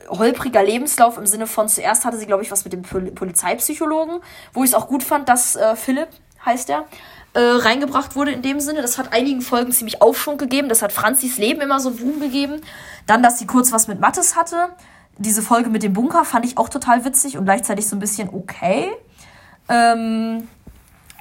holpriger 0.08 0.62
Lebenslauf 0.62 1.18
im 1.18 1.26
Sinne 1.26 1.46
von 1.46 1.68
zuerst 1.68 2.04
hatte 2.04 2.16
sie, 2.16 2.26
glaube 2.26 2.42
ich, 2.42 2.50
was 2.50 2.64
mit 2.64 2.72
dem 2.72 2.82
Polizeipsychologen, 2.82 4.20
wo 4.52 4.64
ich 4.64 4.70
es 4.70 4.74
auch 4.74 4.88
gut 4.88 5.02
fand, 5.02 5.28
dass 5.28 5.56
äh, 5.56 5.76
Philipp, 5.76 6.08
heißt 6.44 6.70
er, 6.70 6.86
äh, 7.34 7.40
reingebracht 7.40 8.16
wurde 8.16 8.30
in 8.30 8.42
dem 8.42 8.60
Sinne. 8.60 8.82
Das 8.82 8.98
hat 8.98 9.12
einigen 9.12 9.42
Folgen 9.42 9.72
ziemlich 9.72 10.00
Aufschwung 10.00 10.38
gegeben. 10.38 10.68
Das 10.68 10.82
hat 10.82 10.92
Franzis 10.92 11.38
Leben 11.38 11.60
immer 11.60 11.80
so 11.80 11.90
Boom 11.90 12.20
gegeben. 12.20 12.62
Dann, 13.06 13.22
dass 13.22 13.38
sie 13.38 13.46
kurz 13.46 13.72
was 13.72 13.88
mit 13.88 14.00
Mattes 14.00 14.36
hatte. 14.36 14.70
Diese 15.18 15.42
Folge 15.42 15.70
mit 15.70 15.82
dem 15.82 15.92
Bunker 15.92 16.24
fand 16.24 16.44
ich 16.46 16.56
auch 16.56 16.68
total 16.68 17.04
witzig 17.04 17.36
und 17.36 17.44
gleichzeitig 17.44 17.88
so 17.88 17.96
ein 17.96 17.98
bisschen 17.98 18.30
okay. 18.32 18.90
Ähm, 19.68 20.48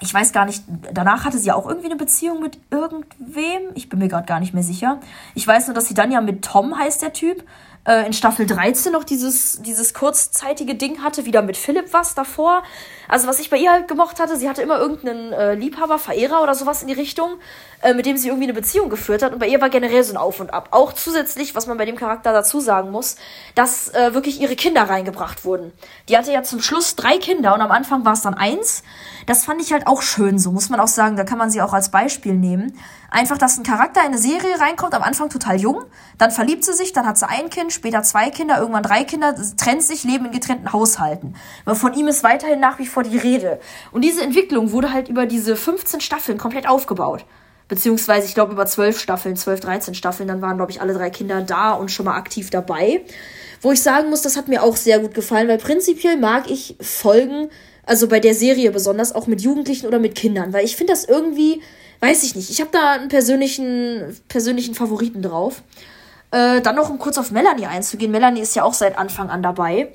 ich 0.06 0.14
weiß 0.14 0.32
gar 0.32 0.46
nicht, 0.46 0.64
danach 0.94 1.26
hatte 1.26 1.38
sie 1.38 1.52
auch 1.52 1.68
irgendwie 1.68 1.88
eine 1.88 1.96
Beziehung 1.96 2.42
mit 2.42 2.60
irgendwem. 2.70 3.72
Ich 3.74 3.90
bin 3.90 4.00
mir 4.00 4.08
gerade 4.08 4.26
gar 4.26 4.40
nicht 4.40 4.54
mehr 4.54 4.64
sicher. 4.64 5.00
Ich 5.34 5.46
weiß 5.48 5.68
nur, 5.68 5.74
dass 5.74 5.88
sie 5.88 5.94
dann 5.94 6.12
ja 6.12 6.22
mit 6.22 6.46
Tom 6.46 6.78
heißt 6.78 7.02
der 7.02 7.14
Typ, 7.14 7.44
äh, 7.86 8.06
in 8.06 8.14
Staffel 8.14 8.46
13 8.46 8.92
noch 8.92 9.04
dieses, 9.04 9.62
dieses 9.62 9.94
kurzzeitige 9.94 10.76
Ding 10.76 11.04
hatte, 11.04 11.26
wieder 11.26 11.42
mit 11.42 11.56
Philipp 11.56 11.94
was 11.94 12.16
davor. 12.16 12.64
Also 13.08 13.28
was 13.28 13.40
ich 13.40 13.50
bei 13.52 13.58
ihr 13.58 13.72
halt 13.72 13.88
gemocht 13.88 14.20
hatte, 14.20 14.38
sie 14.38 14.50
hatte 14.50 14.64
immer 14.64 14.80
irgendeinen 14.80 15.32
äh, 15.32 15.54
Liebhaber, 15.54 16.00
Verehrer 16.00 16.42
oder 16.42 16.56
sowas 16.56 16.82
in 16.82 16.88
die 16.88 16.96
Richtung, 16.96 17.36
äh, 17.84 17.94
mit 17.94 18.08
dem 18.08 18.18
sie 18.18 18.30
irgendwie 18.30 18.46
eine 18.46 18.54
Beziehung 18.54 18.90
geführt 18.90 19.22
hat. 19.22 19.34
Und 19.34 19.40
bei 19.40 19.48
ihr 19.48 19.62
war 19.62 19.70
generell 19.70 20.04
so 20.04 20.14
ein 20.14 20.18
Auf 20.18 20.40
und 20.40 20.54
Ab. 20.54 20.70
Auch 20.72 20.94
zusätzlich, 20.94 21.54
was 21.54 21.68
man 21.68 21.78
bei 21.78 21.86
dem 21.86 21.96
Charakter 21.96 22.34
dazu 22.34 22.60
sagen 22.60 22.90
muss, 22.90 23.18
dass 23.54 23.90
äh, 23.90 24.16
wirklich 24.16 24.42
ihre 24.42 24.56
Kinder 24.56 24.84
reingebracht 24.84 25.46
wurden. 25.46 25.72
Die 26.10 26.18
hatte 26.18 26.32
ja 26.32 26.42
zum 26.42 26.62
Schluss 26.62 26.96
drei 26.96 27.18
Kinder 27.18 27.54
und 27.54 27.62
am 27.62 27.72
Anfang 27.72 28.04
war 28.04 28.14
es 28.14 28.22
dann 28.22 28.34
eins. 28.34 28.84
Das 29.26 29.44
fand 29.44 29.62
ich 29.62 29.74
halt 29.74 29.88
auch 29.88 30.02
schön, 30.02 30.38
so 30.38 30.52
muss 30.52 30.70
man 30.70 30.80
auch 30.80 30.88
sagen. 30.88 31.16
Da 31.16 31.24
kann 31.24 31.38
man 31.38 31.50
sie 31.50 31.62
auch 31.62 31.74
als 31.74 31.90
Beispiel 31.90 32.34
nehmen. 32.34 32.78
Einfach, 33.10 33.38
dass 33.38 33.58
ein 33.58 33.64
Charakter 33.64 34.02
in 34.02 34.08
eine 34.08 34.18
Serie 34.18 34.60
reinkommt, 34.60 34.94
am 34.94 35.02
Anfang 35.02 35.30
total 35.30 35.60
jung, 35.60 35.84
dann 36.18 36.32
verliebt 36.32 36.64
sie 36.64 36.74
sich, 36.74 36.94
dann 36.94 37.08
hat 37.08 37.18
sie 37.18 37.28
ein 37.28 37.50
Kind, 37.50 37.74
später 37.74 38.04
zwei 38.04 38.30
Kinder, 38.30 38.60
irgendwann 38.60 38.84
drei 38.84 39.04
Kinder, 39.04 39.36
trennt 39.58 39.84
sich, 39.84 40.04
leben 40.04 40.26
in 40.26 40.32
getrennten 40.32 40.72
Haushalten. 40.74 41.36
Aber 41.66 41.76
von 41.76 41.94
ihm 41.94 42.08
ist 42.08 42.24
weiterhin 42.24 42.60
nach 42.60 42.78
wie 42.78 42.88
vor 42.88 43.04
die 43.04 43.18
Rede. 43.18 43.60
Und 43.92 44.04
diese 44.04 44.22
Entwicklung 44.22 44.72
wurde 44.72 44.94
halt 44.94 45.08
über 45.08 45.26
diese 45.26 45.56
15 45.56 46.02
Staffeln 46.02 46.38
komplett 46.38 46.68
aufgebaut. 46.68 47.26
Beziehungsweise, 47.68 48.28
ich 48.28 48.36
glaube, 48.36 48.54
über 48.54 48.68
12 48.68 49.00
Staffeln, 49.00 49.36
12, 49.36 49.60
13 49.62 49.96
Staffeln, 49.96 50.28
dann 50.28 50.42
waren, 50.42 50.58
glaube 50.58 50.72
ich, 50.72 50.82
alle 50.82 50.94
drei 50.94 51.10
Kinder 51.10 51.42
da 51.42 51.72
und 51.72 51.90
schon 51.90 52.06
mal 52.06 52.16
aktiv 52.16 52.52
dabei. 52.52 53.02
Wo 53.66 53.72
ich 53.72 53.82
sagen 53.82 54.12
muss, 54.12 54.22
das 54.22 54.38
hat 54.38 54.48
mir 54.48 54.62
auch 54.62 54.76
sehr 54.76 55.00
gut 55.00 55.16
gefallen, 55.16 55.48
weil 55.48 55.58
prinzipiell 55.58 56.18
mag 56.18 56.52
ich 56.52 56.76
Folgen, 56.80 57.50
also 57.84 58.08
bei 58.08 58.20
der 58.20 58.36
Serie 58.36 58.70
besonders, 58.70 59.16
auch 59.16 59.26
mit 59.26 59.42
Jugendlichen 59.42 59.88
oder 59.88 59.98
mit 59.98 60.14
Kindern, 60.14 60.54
weil 60.54 60.64
ich 60.64 60.76
finde 60.76 60.94
das 60.94 61.06
irgendwie, 61.06 61.64
weiß 62.00 62.22
ich 62.22 62.36
nicht, 62.36 62.52
ich 62.52 62.62
habe 62.62 62.70
da 62.72 62.92
einen 62.92 63.08
persönlichen, 63.08 64.16
persönlichen 64.28 64.76
Favoriten 64.76 65.24
drauf. 65.24 65.64
Äh, 66.30 66.62
dann 66.62 66.76
noch, 66.76 66.92
um 66.92 67.00
kurz 67.00 67.18
auf 67.18 67.32
Melanie 67.32 67.66
einzugehen. 67.66 68.12
Melanie 68.12 68.42
ist 68.42 68.56
ja 68.56 68.64
auch 68.64 68.76
seit 68.76 69.00
Anfang 69.00 69.32
an 69.32 69.42
dabei. 69.42 69.92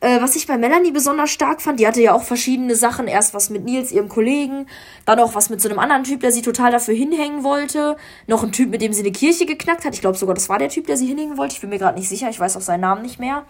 Äh, 0.00 0.22
was 0.22 0.34
ich 0.34 0.46
bei 0.46 0.56
Melanie 0.56 0.92
besonders 0.92 1.30
stark 1.30 1.60
fand, 1.60 1.78
die 1.78 1.86
hatte 1.86 2.00
ja 2.00 2.14
auch 2.14 2.22
verschiedene 2.22 2.74
Sachen. 2.74 3.06
Erst 3.06 3.34
was 3.34 3.50
mit 3.50 3.64
Nils, 3.64 3.92
ihrem 3.92 4.08
Kollegen, 4.08 4.66
dann 5.04 5.20
auch 5.20 5.34
was 5.34 5.50
mit 5.50 5.60
so 5.60 5.68
einem 5.68 5.78
anderen 5.78 6.04
Typ, 6.04 6.20
der 6.20 6.32
sie 6.32 6.42
total 6.42 6.72
dafür 6.72 6.94
hinhängen 6.94 7.44
wollte. 7.44 7.96
Noch 8.26 8.42
ein 8.42 8.52
Typ, 8.52 8.70
mit 8.70 8.80
dem 8.80 8.92
sie 8.92 9.02
eine 9.02 9.12
Kirche 9.12 9.44
geknackt 9.44 9.84
hat. 9.84 9.94
Ich 9.94 10.00
glaube 10.00 10.16
sogar, 10.16 10.34
das 10.34 10.48
war 10.48 10.58
der 10.58 10.70
Typ, 10.70 10.86
der 10.86 10.96
sie 10.96 11.06
hinhängen 11.06 11.36
wollte. 11.36 11.54
Ich 11.54 11.60
bin 11.60 11.70
mir 11.70 11.78
gerade 11.78 11.98
nicht 11.98 12.08
sicher, 12.08 12.30
ich 12.30 12.40
weiß 12.40 12.56
auch 12.56 12.62
seinen 12.62 12.80
Namen 12.80 13.02
nicht 13.02 13.20
mehr. 13.20 13.44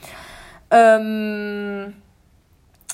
Ähm 0.71 1.95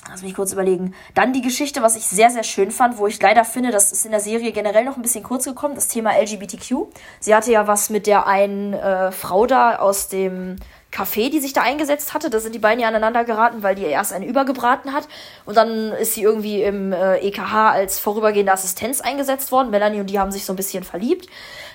Lass 0.09 0.21
mich 0.21 0.35
kurz 0.35 0.53
überlegen. 0.53 0.93
Dann 1.15 1.33
die 1.33 1.41
Geschichte, 1.41 1.81
was 1.81 1.97
ich 1.97 2.05
sehr, 2.05 2.29
sehr 2.29 2.43
schön 2.43 2.71
fand, 2.71 2.97
wo 2.97 3.07
ich 3.07 3.21
leider 3.21 3.43
finde, 3.43 3.71
das 3.71 3.91
ist 3.91 4.05
in 4.05 4.11
der 4.11 4.21
Serie 4.21 4.53
generell 4.53 4.85
noch 4.85 4.95
ein 4.95 5.01
bisschen 5.01 5.23
kurz 5.23 5.43
gekommen, 5.43 5.75
das 5.75 5.89
Thema 5.89 6.11
LGBTQ. 6.17 6.87
Sie 7.19 7.35
hatte 7.35 7.51
ja 7.51 7.67
was 7.67 7.89
mit 7.89 8.07
der 8.07 8.25
einen 8.25 8.73
äh, 8.73 9.11
Frau 9.11 9.45
da 9.45 9.77
aus 9.77 10.07
dem 10.07 10.57
Café, 10.91 11.29
die 11.29 11.39
sich 11.39 11.53
da 11.53 11.61
eingesetzt 11.61 12.13
hatte. 12.13 12.29
Da 12.29 12.39
sind 12.39 12.55
die 12.55 12.59
beiden 12.59 12.79
ja 12.79 12.87
aneinander 12.87 13.23
geraten, 13.23 13.61
weil 13.61 13.75
die 13.75 13.83
erst 13.83 14.13
eine 14.13 14.25
übergebraten 14.25 14.93
hat. 14.93 15.07
Und 15.45 15.57
dann 15.57 15.91
ist 15.93 16.13
sie 16.13 16.23
irgendwie 16.23 16.63
im 16.63 16.93
äh, 16.93 17.17
EKH 17.17 17.71
als 17.71 17.99
vorübergehende 17.99 18.51
Assistenz 18.51 19.01
eingesetzt 19.01 19.51
worden. 19.51 19.69
Melanie 19.69 19.99
und 19.99 20.09
die 20.09 20.19
haben 20.19 20.31
sich 20.31 20.45
so 20.45 20.53
ein 20.53 20.55
bisschen 20.55 20.83
verliebt. 20.83 21.27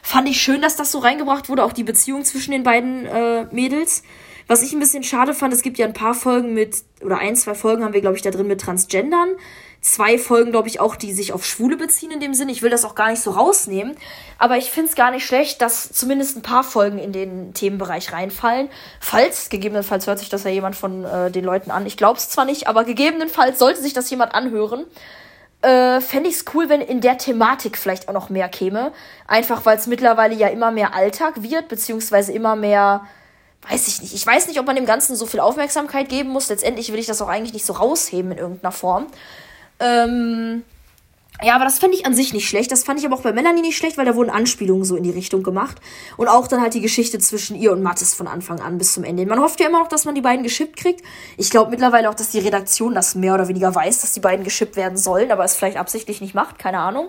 Fand 0.03 0.29
ich 0.29 0.41
schön, 0.41 0.63
dass 0.63 0.77
das 0.77 0.91
so 0.91 0.99
reingebracht 0.99 1.49
wurde, 1.49 1.65
auch 1.65 1.73
die 1.73 1.85
Beziehung 1.85 2.25
zwischen 2.25 2.53
den 2.53 2.63
beiden 2.63 3.07
äh, 3.07 3.45
Mädels. 3.51 4.03
Was 4.47 4.63
ich 4.63 4.73
ein 4.73 4.81
bisschen 4.81 5.03
schade 5.03 5.35
fand, 5.35 5.53
es 5.53 5.63
gibt 5.63 5.79
ja 5.79 5.87
ein 5.87 5.93
paar 5.93 6.15
Folgen 6.15 6.55
mit, 6.55 6.83
oder 7.03 7.19
ein, 7.19 7.37
zwei 7.37 7.55
Folgen 7.55 7.85
haben 7.85 7.95
wir, 7.95 8.01
glaube 8.01 8.17
ich, 8.17 8.23
da 8.23 8.31
drin 8.31 8.47
mit 8.47 8.61
Transgendern 8.61 9.31
zwei 9.83 10.17
Folgen, 10.17 10.53
glaube 10.53 10.69
ich, 10.69 10.81
auch, 10.81 10.97
die 10.97 11.13
sich 11.13 11.33
auf 11.33 11.45
Schwule 11.45 11.77
beziehen 11.77 12.13
in 12.13 12.21
dem 12.21 12.35
Sinn. 12.35 12.49
Ich 12.49 12.63
will 12.63 12.71
das 12.71 12.85
auch 12.85 12.95
gar 12.95 13.11
nicht 13.11 13.21
so 13.21 13.33
rausnehmen. 13.33 13.97
Aber 14.39 14.57
ich 14.57 14.71
finde 14.71 14.89
es 14.89 14.97
gar 14.97 15.11
nicht 15.11 15.27
schlecht, 15.27 15.61
dass 15.61 15.93
zumindest 15.93 16.37
ein 16.37 16.43
paar 16.43 16.65
Folgen 16.65 16.99
in 16.99 17.13
den 17.13 17.53
Themenbereich 17.53 18.13
reinfallen. 18.13 18.69
Falls, 19.01 19.51
gegebenenfalls 19.51 20.07
hört 20.07 20.21
sich 20.21 20.29
das 20.29 20.45
ja 20.45 20.51
jemand 20.51 20.77
von 20.77 21.05
äh, 21.05 21.31
den 21.31 21.45
Leuten 21.45 21.71
an. 21.71 21.85
Ich 21.85 21.97
glaube 21.97 22.19
es 22.19 22.31
zwar 22.31 22.45
nicht, 22.45 22.69
aber 22.69 22.85
gegebenenfalls 22.85 23.59
sollte 23.59 23.83
sich 23.83 23.93
das 23.93 24.09
jemand 24.09 24.35
anhören. 24.35 24.87
Äh, 25.63 26.01
Fände 26.01 26.29
ich 26.29 26.37
es 26.37 26.45
cool, 26.55 26.69
wenn 26.69 26.81
in 26.81 27.01
der 27.01 27.19
Thematik 27.19 27.77
vielleicht 27.77 28.09
auch 28.09 28.15
noch 28.15 28.31
mehr 28.31 28.49
käme. 28.49 28.93
Einfach 29.27 29.67
weil 29.67 29.77
es 29.77 29.89
mittlerweile 29.89 30.35
ja 30.35 30.47
immer 30.47 30.71
mehr 30.71 30.95
Alltag 30.95 31.43
wird, 31.43 31.67
beziehungsweise 31.67 32.33
immer 32.33 32.55
mehr 32.55 33.05
weiß 33.69 33.89
ich 33.89 34.03
nicht. 34.03 34.15
Ich 34.15 34.27
weiß 34.27 34.49
nicht, 34.49 34.59
ob 34.59 34.67
man 34.67 34.77
dem 34.77 34.87
Ganzen 34.87 35.17
so 35.17 35.27
viel 35.27 35.41
Aufmerksamkeit 35.41 36.09
geben 36.09 36.31
muss. 36.31 36.49
Letztendlich 36.49 36.93
will 36.93 36.99
ich 36.99 37.07
das 37.07 37.23
auch 37.23 37.29
eigentlich 37.29 37.53
nicht 37.53 37.67
so 37.67 37.75
rausheben 37.75 38.33
in 38.33 38.39
irgendeiner 38.39 38.73
Form. 38.73 39.07
Ähm, 39.81 40.65
ja, 41.41 41.57
aber 41.57 41.65
das 41.65 41.79
fand 41.79 41.95
ich 41.95 42.07
an 42.07 42.15
sich 42.15 42.33
nicht 42.33 42.49
schlecht. 42.49 42.71
Das 42.71 42.85
fand 42.85 43.01
ich 43.01 43.07
aber 43.07 43.17
auch 43.17 43.23
bei 43.23 43.33
Melanie 43.33 43.63
nicht 43.63 43.77
schlecht, 43.77 43.99
weil 43.99 44.05
da 44.05 44.15
wurden 44.15 44.31
Anspielungen 44.31 44.85
so 44.85 44.95
in 44.97 45.03
die 45.03 45.11
Richtung 45.11 45.43
gemacht. 45.43 45.81
Und 46.17 46.29
auch 46.29 46.47
dann 46.47 46.61
halt 46.61 46.75
die 46.75 46.81
Geschichte 46.81 47.19
zwischen 47.19 47.57
ihr 47.57 47.73
und 47.73 47.83
Mattes 47.83 48.15
von 48.15 48.29
Anfang 48.29 48.61
an 48.61 48.79
bis 48.79 48.93
zum 48.93 49.03
Ende. 49.03 49.27
Man 49.27 49.41
hofft 49.41 49.59
ja 49.59 49.69
immer 49.69 49.81
noch, 49.81 49.89
dass 49.89 50.05
man 50.05 50.15
die 50.15 50.21
beiden 50.21 50.45
geschippt 50.45 50.77
kriegt. 50.77 51.03
Ich 51.37 51.51
glaube 51.51 51.71
mittlerweile 51.71 52.11
auch, 52.11 52.15
dass 52.15 52.31
die 52.31 52.39
Redaktion 52.39 52.95
das 52.95 53.15
mehr 53.15 53.35
oder 53.35 53.49
weniger 53.49 53.75
weiß, 53.75 54.03
dass 54.03 54.13
die 54.13 54.21
beiden 54.21 54.45
geschippt 54.45 54.77
werden 54.77 54.99
sollen, 54.99 55.33
aber 55.33 55.45
es 55.45 55.57
vielleicht 55.57 55.79
absichtlich 55.79 56.21
nicht 56.21 56.35
macht. 56.35 56.59
Keine 56.59 56.79
Ahnung. 56.79 57.09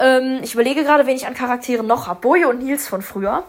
Ähm, 0.00 0.40
ich 0.42 0.54
überlege 0.54 0.82
gerade, 0.82 1.06
wen 1.06 1.14
ich 1.14 1.28
an 1.28 1.34
Charakteren 1.34 1.86
noch 1.86 2.08
habe. 2.08 2.20
Boje 2.20 2.48
und 2.48 2.64
Nils 2.64 2.88
von 2.88 3.02
früher. 3.02 3.44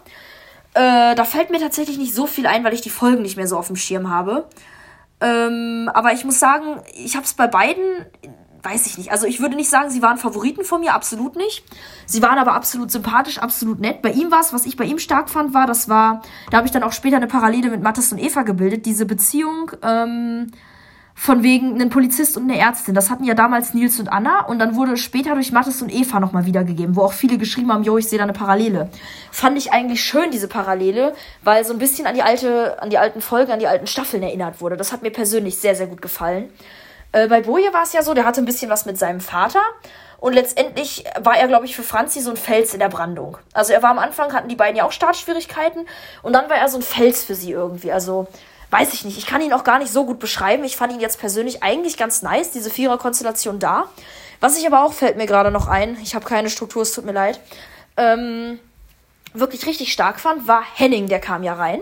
Äh, 0.73 1.15
da 1.15 1.25
fällt 1.25 1.49
mir 1.49 1.59
tatsächlich 1.59 1.97
nicht 1.97 2.15
so 2.15 2.27
viel 2.27 2.47
ein, 2.47 2.63
weil 2.63 2.73
ich 2.73 2.81
die 2.81 2.89
Folgen 2.89 3.21
nicht 3.21 3.37
mehr 3.37 3.47
so 3.47 3.57
auf 3.57 3.67
dem 3.67 3.75
Schirm 3.75 4.09
habe. 4.09 4.47
Ähm, 5.21 5.89
aber 5.93 6.13
ich 6.13 6.25
muss 6.25 6.39
sagen, 6.39 6.81
ich 6.95 7.15
habe 7.15 7.25
es 7.25 7.33
bei 7.33 7.47
beiden 7.47 8.05
weiß 8.63 8.87
ich 8.87 8.97
nicht. 8.97 9.11
Also 9.11 9.27
ich 9.27 9.41
würde 9.41 9.55
nicht 9.55 9.69
sagen, 9.69 9.89
sie 9.89 10.01
waren 10.01 10.17
Favoriten 10.17 10.63
von 10.63 10.79
mir, 10.79 10.93
absolut 10.93 11.35
nicht. 11.35 11.63
Sie 12.05 12.21
waren 12.21 12.39
aber 12.39 12.53
absolut 12.53 12.91
sympathisch, 12.91 13.37
absolut 13.37 13.79
nett. 13.79 14.01
Bei 14.01 14.11
ihm 14.11 14.31
war 14.31 14.39
es, 14.39 14.53
was 14.53 14.65
ich 14.65 14.77
bei 14.77 14.85
ihm 14.85 14.99
stark 14.99 15.29
fand, 15.29 15.53
war, 15.53 15.67
das 15.67 15.89
war, 15.89 16.21
da 16.49 16.57
habe 16.57 16.67
ich 16.67 16.71
dann 16.71 16.83
auch 16.83 16.93
später 16.93 17.17
eine 17.17 17.27
Parallele 17.27 17.69
mit 17.69 17.83
Mathis 17.83 18.11
und 18.13 18.19
Eva 18.19 18.43
gebildet, 18.43 18.85
diese 18.85 19.05
Beziehung 19.05 19.71
ähm, 19.81 20.51
von 21.15 21.43
wegen 21.43 21.73
einen 21.73 21.89
Polizist 21.89 22.37
und 22.37 22.49
eine 22.49 22.59
Ärztin. 22.59 22.95
Das 22.95 23.09
hatten 23.09 23.23
ja 23.23 23.33
damals 23.33 23.73
Nils 23.73 23.99
und 23.99 24.09
Anna 24.09 24.45
und 24.45 24.59
dann 24.59 24.75
wurde 24.75 24.97
später 24.97 25.35
durch 25.35 25.51
Mathis 25.51 25.81
und 25.81 25.93
Eva 25.93 26.19
nochmal 26.19 26.45
wiedergegeben, 26.45 26.95
wo 26.95 27.03
auch 27.03 27.13
viele 27.13 27.37
geschrieben 27.37 27.71
haben, 27.71 27.83
jo, 27.83 27.97
ich 27.97 28.07
sehe 28.07 28.17
da 28.17 28.23
eine 28.23 28.33
Parallele. 28.33 28.89
Fand 29.31 29.57
ich 29.57 29.71
eigentlich 29.71 30.03
schön, 30.03 30.31
diese 30.31 30.47
Parallele, 30.47 31.13
weil 31.43 31.63
so 31.65 31.73
ein 31.73 31.79
bisschen 31.79 32.07
an 32.07 32.15
die 32.15 32.23
alte, 32.23 32.81
an 32.81 32.89
die 32.89 32.97
alten 32.97 33.21
Folgen, 33.21 33.51
an 33.51 33.59
die 33.59 33.67
alten 33.67 33.87
Staffeln 33.87 34.23
erinnert 34.23 34.59
wurde. 34.59 34.75
Das 34.75 34.91
hat 34.91 35.03
mir 35.03 35.11
persönlich 35.11 35.57
sehr, 35.57 35.75
sehr 35.75 35.87
gut 35.87 36.01
gefallen. 36.01 36.49
Äh, 37.11 37.27
bei 37.27 37.41
Boje 37.41 37.71
war 37.73 37.83
es 37.83 37.93
ja 37.93 38.01
so, 38.01 38.13
der 38.13 38.25
hatte 38.25 38.41
ein 38.41 38.45
bisschen 38.45 38.69
was 38.69 38.85
mit 38.85 38.97
seinem 38.97 39.21
Vater. 39.21 39.61
Und 40.19 40.33
letztendlich 40.33 41.03
war 41.19 41.35
er, 41.35 41.49
glaube 41.49 41.65
ich, 41.65 41.75
für 41.75 41.83
Franzi 41.83 42.21
so 42.21 42.29
ein 42.29 42.37
Fels 42.37 42.73
in 42.73 42.79
der 42.79 42.87
Brandung. 42.87 43.37
Also 43.51 43.73
er 43.73 43.83
war 43.83 43.89
am 43.89 43.99
Anfang, 43.99 44.31
hatten 44.31 44.47
die 44.47 44.55
beiden 44.55 44.77
ja 44.77 44.85
auch 44.85 44.93
Startschwierigkeiten. 44.93 45.85
Und 46.21 46.33
dann 46.33 46.49
war 46.49 46.55
er 46.55 46.69
so 46.69 46.77
ein 46.77 46.81
Fels 46.81 47.25
für 47.25 47.35
sie 47.35 47.51
irgendwie. 47.51 47.91
Also 47.91 48.27
weiß 48.73 48.93
ich 48.95 49.05
nicht. 49.05 49.19
Ich 49.19 49.27
kann 49.27 49.39
ihn 49.39 49.53
auch 49.53 49.63
gar 49.63 49.77
nicht 49.77 49.93
so 49.93 50.03
gut 50.03 50.19
beschreiben. 50.19 50.63
Ich 50.63 50.75
fand 50.75 50.91
ihn 50.91 50.99
jetzt 50.99 51.19
persönlich 51.19 51.61
eigentlich 51.61 51.95
ganz 51.95 52.23
nice, 52.23 52.49
diese 52.49 52.71
Vierer-Konstellation 52.71 53.59
da. 53.59 53.85
Was 54.39 54.57
ich 54.57 54.65
aber 54.65 54.83
auch, 54.83 54.93
fällt 54.93 55.15
mir 55.15 55.27
gerade 55.27 55.51
noch 55.51 55.67
ein. 55.67 55.95
Ich 56.01 56.15
habe 56.15 56.25
keine 56.25 56.49
Struktur, 56.49 56.81
es 56.81 56.91
tut 56.91 57.05
mir 57.05 57.11
leid. 57.11 57.39
Ähm, 57.97 58.59
wirklich 59.33 59.65
richtig 59.65 59.93
stark 59.93 60.19
fand, 60.19 60.47
war 60.47 60.63
Henning, 60.75 61.07
der 61.07 61.19
kam 61.19 61.43
ja 61.43 61.53
rein. 61.53 61.81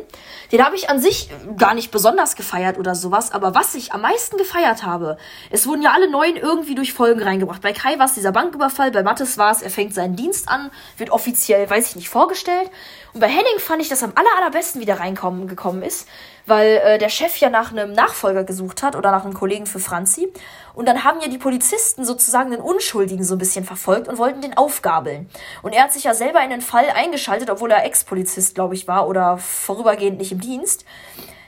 Den 0.52 0.64
habe 0.66 0.76
ich 0.76 0.90
an 0.90 1.00
sich 1.00 1.30
gar 1.58 1.74
nicht 1.74 1.92
besonders 1.92 2.36
gefeiert 2.36 2.78
oder 2.78 2.94
sowas, 2.94 3.32
aber 3.32 3.56
was 3.56 3.76
ich 3.76 3.94
am 3.94 4.02
meisten 4.02 4.38
gefeiert 4.38 4.84
habe, 4.84 5.18
es 5.50 5.68
wurden 5.68 5.82
ja 5.82 5.92
alle 5.92 6.10
neuen 6.10 6.36
irgendwie 6.36 6.76
durch 6.76 6.94
Folgen 6.94 7.22
reingebracht. 7.22 7.62
Bei 7.62 7.74
Kai 7.74 8.00
war 8.00 8.06
es 8.06 8.14
dieser 8.14 8.32
Banküberfall, 8.32 8.92
bei 8.92 9.04
Mattes 9.04 9.38
war 9.38 9.52
es, 9.52 9.62
er 9.62 9.70
fängt 9.70 9.94
seinen 9.94 10.16
Dienst 10.16 10.50
an, 10.50 10.72
wird 10.98 11.10
offiziell, 11.10 11.70
weiß 11.70 11.90
ich 11.90 11.96
nicht, 11.96 12.10
vorgestellt. 12.10 12.70
Und 13.14 13.20
bei 13.20 13.28
Henning 13.28 13.60
fand 13.60 13.82
ich, 13.82 13.90
dass 13.90 14.04
am 14.04 14.14
aller, 14.16 14.30
allerbesten 14.38 14.80
wieder 14.80 15.00
reinkommen 15.00 15.48
gekommen 15.48 15.84
ist, 15.84 16.08
weil 16.46 16.78
äh, 16.78 16.98
der 16.98 17.10
Chef 17.10 17.38
ja 17.38 17.50
nach 17.50 17.72
einem 17.72 17.92
Nachfolger 17.92 18.44
gesucht 18.44 18.84
hat 18.84 18.96
oder 18.96 19.12
nach 19.12 19.26
einem 19.26 19.34
Kollegen 19.34 19.66
für 19.66 19.80
Franzi. 19.80 20.32
Und 20.74 20.88
dann 20.88 21.04
haben 21.04 21.20
ja 21.20 21.28
die 21.28 21.38
Polizisten 21.38 22.06
sozusagen 22.06 22.52
den 22.52 22.62
Unschuldigen 22.62 23.24
so 23.24 23.36
ein 23.36 23.38
bisschen 23.38 23.66
verfolgt 23.66 24.08
und 24.08 24.18
wollten 24.18 24.42
den 24.42 24.56
aufgabeln. 24.56 25.30
Und 25.62 25.74
er 25.74 25.84
hat 25.84 25.94
sich 25.94 26.06
ja 26.06 26.14
selber 26.14 26.42
in 26.42 26.50
den 26.50 26.62
Fall 26.62 26.90
eingeschaltet, 26.90 27.50
obwohl 27.50 27.72
er 27.72 27.86
Ex-Polizist, 27.86 28.56
glaube 28.56 28.76
ich, 28.76 28.88
war 28.88 29.08
oder 29.08 29.38
vorübergehend 29.38 30.18
nicht 30.18 30.32
im 30.32 30.40
Dienst. 30.40 30.86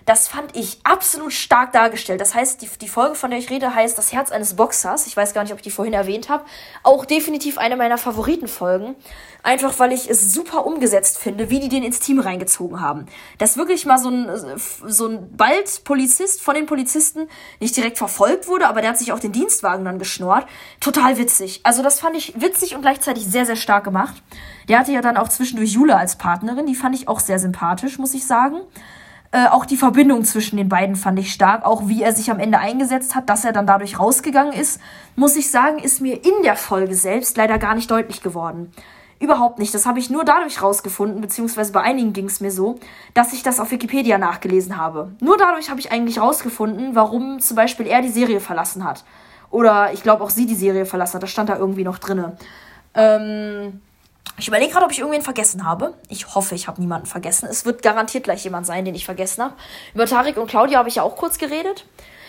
Das 0.05 0.27
fand 0.27 0.55
ich 0.55 0.79
absolut 0.83 1.31
stark 1.31 1.71
dargestellt. 1.71 2.19
Das 2.19 2.35
heißt, 2.35 2.61
die, 2.61 2.69
die 2.81 2.87
Folge, 2.87 3.15
von 3.15 3.29
der 3.29 3.39
ich 3.39 3.49
rede, 3.49 3.73
heißt 3.73 3.97
Das 3.97 4.11
Herz 4.11 4.31
eines 4.31 4.55
Boxers. 4.55 5.07
Ich 5.07 5.15
weiß 5.15 5.33
gar 5.33 5.43
nicht, 5.43 5.53
ob 5.53 5.59
ich 5.59 5.63
die 5.63 5.71
vorhin 5.71 5.93
erwähnt 5.93 6.29
habe. 6.29 6.43
Auch 6.83 7.05
definitiv 7.05 7.57
eine 7.57 7.77
meiner 7.77 7.97
Favoritenfolgen. 7.97 8.95
Einfach 9.43 9.77
weil 9.79 9.93
ich 9.93 10.09
es 10.09 10.33
super 10.33 10.65
umgesetzt 10.65 11.17
finde, 11.17 11.49
wie 11.49 11.59
die 11.59 11.69
den 11.69 11.83
ins 11.83 11.99
Team 11.99 12.19
reingezogen 12.19 12.81
haben. 12.81 13.05
Dass 13.37 13.57
wirklich 13.57 13.85
mal 13.85 13.97
so 13.97 14.09
ein, 14.09 14.29
so 14.57 15.07
ein 15.07 15.35
bald 15.35 15.83
Polizist 15.85 16.41
von 16.41 16.55
den 16.55 16.65
Polizisten 16.65 17.29
nicht 17.59 17.75
direkt 17.75 17.97
verfolgt 17.97 18.47
wurde, 18.47 18.67
aber 18.67 18.81
der 18.81 18.91
hat 18.91 18.99
sich 18.99 19.11
auch 19.13 19.19
den 19.19 19.31
Dienstwagen 19.31 19.85
dann 19.85 19.99
geschnurrt. 19.99 20.47
Total 20.79 21.17
witzig. 21.17 21.61
Also 21.63 21.81
das 21.81 21.99
fand 21.99 22.17
ich 22.17 22.41
witzig 22.41 22.75
und 22.75 22.81
gleichzeitig 22.81 23.25
sehr, 23.25 23.45
sehr 23.45 23.55
stark 23.55 23.83
gemacht. 23.83 24.21
Der 24.67 24.79
hatte 24.79 24.91
ja 24.91 25.01
dann 25.01 25.17
auch 25.17 25.29
zwischendurch 25.29 25.71
Jule 25.71 25.95
als 25.95 26.17
Partnerin. 26.17 26.65
Die 26.65 26.75
fand 26.75 26.95
ich 26.95 27.07
auch 27.07 27.19
sehr 27.19 27.39
sympathisch, 27.39 27.97
muss 27.99 28.13
ich 28.13 28.25
sagen. 28.25 28.61
Äh, 29.33 29.47
auch 29.47 29.65
die 29.65 29.77
Verbindung 29.77 30.23
zwischen 30.25 30.57
den 30.57 30.69
beiden 30.69 30.95
fand 30.95 31.17
ich 31.17 31.33
stark. 31.33 31.65
Auch 31.65 31.87
wie 31.87 32.03
er 32.03 32.13
sich 32.13 32.29
am 32.29 32.39
Ende 32.39 32.59
eingesetzt 32.59 33.15
hat, 33.15 33.29
dass 33.29 33.43
er 33.43 33.51
dann 33.51 33.65
dadurch 33.65 33.99
rausgegangen 33.99 34.53
ist, 34.53 34.79
muss 35.15 35.35
ich 35.35 35.49
sagen, 35.49 35.79
ist 35.79 36.01
mir 36.01 36.23
in 36.23 36.43
der 36.43 36.55
Folge 36.55 36.93
selbst 36.93 37.35
leider 37.35 37.57
gar 37.57 37.73
nicht 37.73 37.89
deutlich 37.89 38.21
geworden. 38.21 38.71
Überhaupt 39.19 39.57
nicht. 39.57 39.73
Das 39.73 39.87
habe 39.87 39.97
ich 39.97 40.11
nur 40.11 40.23
dadurch 40.23 40.61
rausgefunden, 40.61 41.19
beziehungsweise 41.19 41.71
bei 41.71 41.81
einigen 41.81 42.13
ging 42.13 42.25
es 42.25 42.41
mir 42.41 42.51
so, 42.51 42.79
dass 43.15 43.33
ich 43.33 43.41
das 43.41 43.59
auf 43.59 43.71
Wikipedia 43.71 44.19
nachgelesen 44.19 44.77
habe. 44.77 45.13
Nur 45.19 45.37
dadurch 45.39 45.71
habe 45.71 45.79
ich 45.79 45.91
eigentlich 45.91 46.19
rausgefunden, 46.19 46.93
warum 46.93 47.39
zum 47.39 47.55
Beispiel 47.55 47.87
er 47.87 48.03
die 48.03 48.09
Serie 48.09 48.39
verlassen 48.39 48.83
hat. 48.83 49.03
Oder 49.49 49.93
ich 49.93 50.03
glaube 50.03 50.23
auch 50.23 50.29
sie 50.29 50.45
die 50.45 50.53
Serie 50.53 50.85
verlassen 50.85 51.15
hat. 51.15 51.23
Das 51.23 51.31
stand 51.31 51.49
da 51.49 51.57
irgendwie 51.57 51.83
noch 51.83 51.97
drinne. 51.97 52.37
Ähm, 52.93 53.81
ich 54.37 54.47
überlege 54.47 54.71
gerade, 54.71 54.85
ob 54.85 54.91
ich 54.91 54.99
irgendwen 54.99 55.21
vergessen 55.21 55.65
habe. 55.65 55.93
Ich 56.09 56.33
hoffe, 56.33 56.55
ich 56.55 56.67
habe 56.67 56.81
niemanden 56.81 57.05
vergessen. 57.05 57.47
Es 57.49 57.65
wird 57.65 57.83
garantiert 57.83 58.23
gleich 58.23 58.43
jemand 58.43 58.65
sein, 58.65 58.83
den 58.83 58.95
ich 58.95 59.05
vergessen 59.05 59.43
habe. 59.43 59.53
Über 59.93 60.05
Tarik 60.05 60.37
und 60.37 60.47
Claudia 60.47 60.79
habe 60.79 60.89
ich 60.89 60.95
ja 60.95 61.03
auch 61.03 61.15
kurz 61.15 61.37
geredet. 61.37 61.85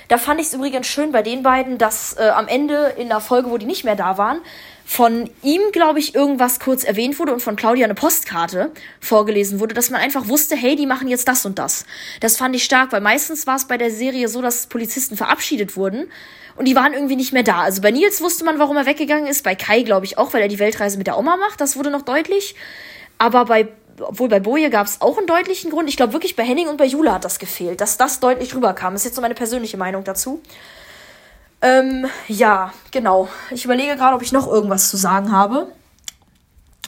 Da 0.09 0.19
fand 0.19 0.41
ich 0.41 0.49
es 0.49 0.55
übrigens 0.55 0.87
schön 0.87 1.13
bei 1.13 1.23
den 1.23 1.43
beiden, 1.43 1.79
dass 1.79 2.15
äh, 2.19 2.29
am 2.29 2.47
Ende 2.47 2.95
in 2.99 3.09
der 3.09 3.21
Folge, 3.21 3.51
wo 3.51 3.57
die 3.57 3.67
nicht 3.67 3.85
mehr 3.85 3.97
da 3.97 4.19
waren, 4.19 4.41
von 4.85 5.31
ihm, 5.43 5.61
glaube 5.73 5.99
ich, 5.99 6.15
irgendwas 6.15 6.61
kurz 6.61 6.85
erwähnt 6.85 7.19
wurde 7.19 7.33
und 7.33 7.41
von 7.41 7.57
Claudia 7.57 7.85
eine 7.85 7.95
Postkarte 7.95 8.71
vorgelesen 9.01 9.59
wurde, 9.59 9.75
dass 9.75 9.91
man 9.91 10.01
einfach 10.01 10.29
wusste, 10.29 10.57
hey, 10.57 10.77
die 10.77 10.87
machen 10.87 11.09
jetzt 11.09 11.27
das 11.27 11.47
und 11.47 11.59
das. 11.59 11.87
Das 12.21 12.37
fand 12.37 12.55
ich 12.55 12.65
stark, 12.65 12.93
weil 12.93 13.01
meistens 13.01 13.47
war 13.47 13.57
es 13.57 13.67
bei 13.67 13.79
der 13.79 13.91
Serie 13.91 14.29
so, 14.29 14.43
dass 14.43 14.67
Polizisten 14.67 15.17
verabschiedet 15.17 15.77
wurden 15.77 16.11
und 16.57 16.67
die 16.67 16.77
waren 16.77 16.93
irgendwie 16.93 17.17
nicht 17.17 17.33
mehr 17.33 17.43
da. 17.43 17.63
Also 17.63 17.83
bei 17.83 17.91
Nils 17.91 18.21
wusste 18.21 18.45
man, 18.45 18.59
warum 18.59 18.77
er 18.77 18.87
weggegangen 18.87 19.27
ist, 19.27 19.43
bei 19.43 19.55
Kai, 19.55 19.83
glaube 19.83 20.07
ich, 20.07 20.19
auch, 20.19 20.35
weil 20.35 20.43
er 20.43 20.49
die 20.49 20.59
Weltreise 20.59 20.99
mit 20.99 21.07
der 21.07 21.19
Oma 21.19 21.37
macht, 21.37 21.61
das 21.61 21.77
wurde 21.77 21.91
noch 21.91 22.03
deutlich. 22.03 22.55
Aber 23.19 23.47
bei 23.47 23.69
obwohl 24.01 24.29
bei 24.29 24.41
Boje 24.41 24.71
gab 24.71 24.87
es 24.89 25.01
auch 25.01 25.19
einen 25.19 25.29
deutlichen 25.29 25.71
Grund. 25.71 25.89
Ich 25.89 25.97
glaube 25.97 26.13
wirklich 26.13 26.35
bei 26.35 26.43
Henning 26.43 26.67
und 26.67 26.79
bei 26.79 26.85
Jula 26.85 27.15
hat 27.15 27.25
das 27.25 27.39
gefehlt, 27.39 27.81
dass 27.81 27.97
das 27.97 28.19
deutlich 28.19 28.55
rüberkam. 28.55 28.95
Das 28.95 29.03
ist 29.03 29.07
jetzt 29.07 29.15
so 29.15 29.23
meine 29.23 29.35
persönliche 29.35 29.77
Meinung 29.77 30.03
dazu. 30.03 30.41
Ähm, 31.65 32.07
ja, 32.29 32.75
genau. 32.91 33.29
Ich 33.51 33.65
überlege 33.65 33.97
gerade, 33.97 34.15
ob 34.15 34.21
ich 34.21 34.33
noch 34.33 34.47
irgendwas 34.47 34.91
zu 34.91 34.99
sagen 34.99 35.33
habe. 35.33 35.69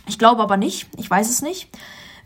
Ich 0.07 0.19
glaube 0.19 0.43
aber 0.43 0.59
nicht. 0.59 0.87
Ich 0.99 1.09
weiß 1.09 1.31
es 1.31 1.41
nicht. 1.41 1.71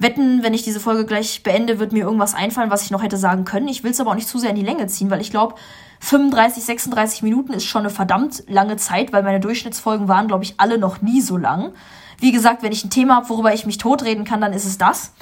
Wetten, 0.01 0.43
wenn 0.43 0.53
ich 0.53 0.65
diese 0.65 0.81
Folge 0.81 1.07
gleich 1.07 1.45
beende, 1.45 1.79
wird 1.79 1.93
mir 1.93 2.03
irgendwas 2.03 2.35
einfallen, 2.35 2.71
was 2.71 2.83
ich 2.83 2.91
noch 2.91 3.05
hätte 3.05 3.19
sagen 3.19 3.45
können. 3.45 3.69
Ich 3.69 3.85
will 3.85 3.93
es 3.93 4.01
aber 4.01 4.11
auch 4.11 4.15
nicht 4.17 4.27
zu 4.27 4.39
sehr 4.39 4.51
in 4.51 4.57
die 4.57 4.65
Länge 4.65 4.89
ziehen, 4.89 5.11
weil 5.11 5.21
ich 5.21 5.31
glaube, 5.31 5.55
35, 6.01 6.65
36 6.65 7.23
Minuten 7.23 7.53
ist 7.53 7.67
schon 7.67 7.83
eine 7.83 7.91
verdammt 7.91 8.43
lange 8.49 8.77
Zeit, 8.79 9.13
weil 9.13 9.23
meine 9.23 9.39
Durchschnittsfolgen 9.39 10.09
waren, 10.09 10.27
glaube 10.27 10.43
ich, 10.43 10.55
alle 10.57 10.79
noch 10.79 11.03
nie 11.03 11.21
so 11.21 11.37
lang. 11.37 11.73
Wie 12.19 12.33
gesagt, 12.33 12.65
wenn 12.65 12.73
ich 12.73 12.83
ein 12.85 12.91
Thema 12.91 13.17
habe, 13.17 13.29
worüber 13.29 13.55
ich 13.55 13.65
mich 13.65 13.79
totreden 13.79 14.25
kann, 14.25 14.41
dann 14.41 14.53
ist 14.53 14.65
es 14.65 14.77
das. 14.77 15.13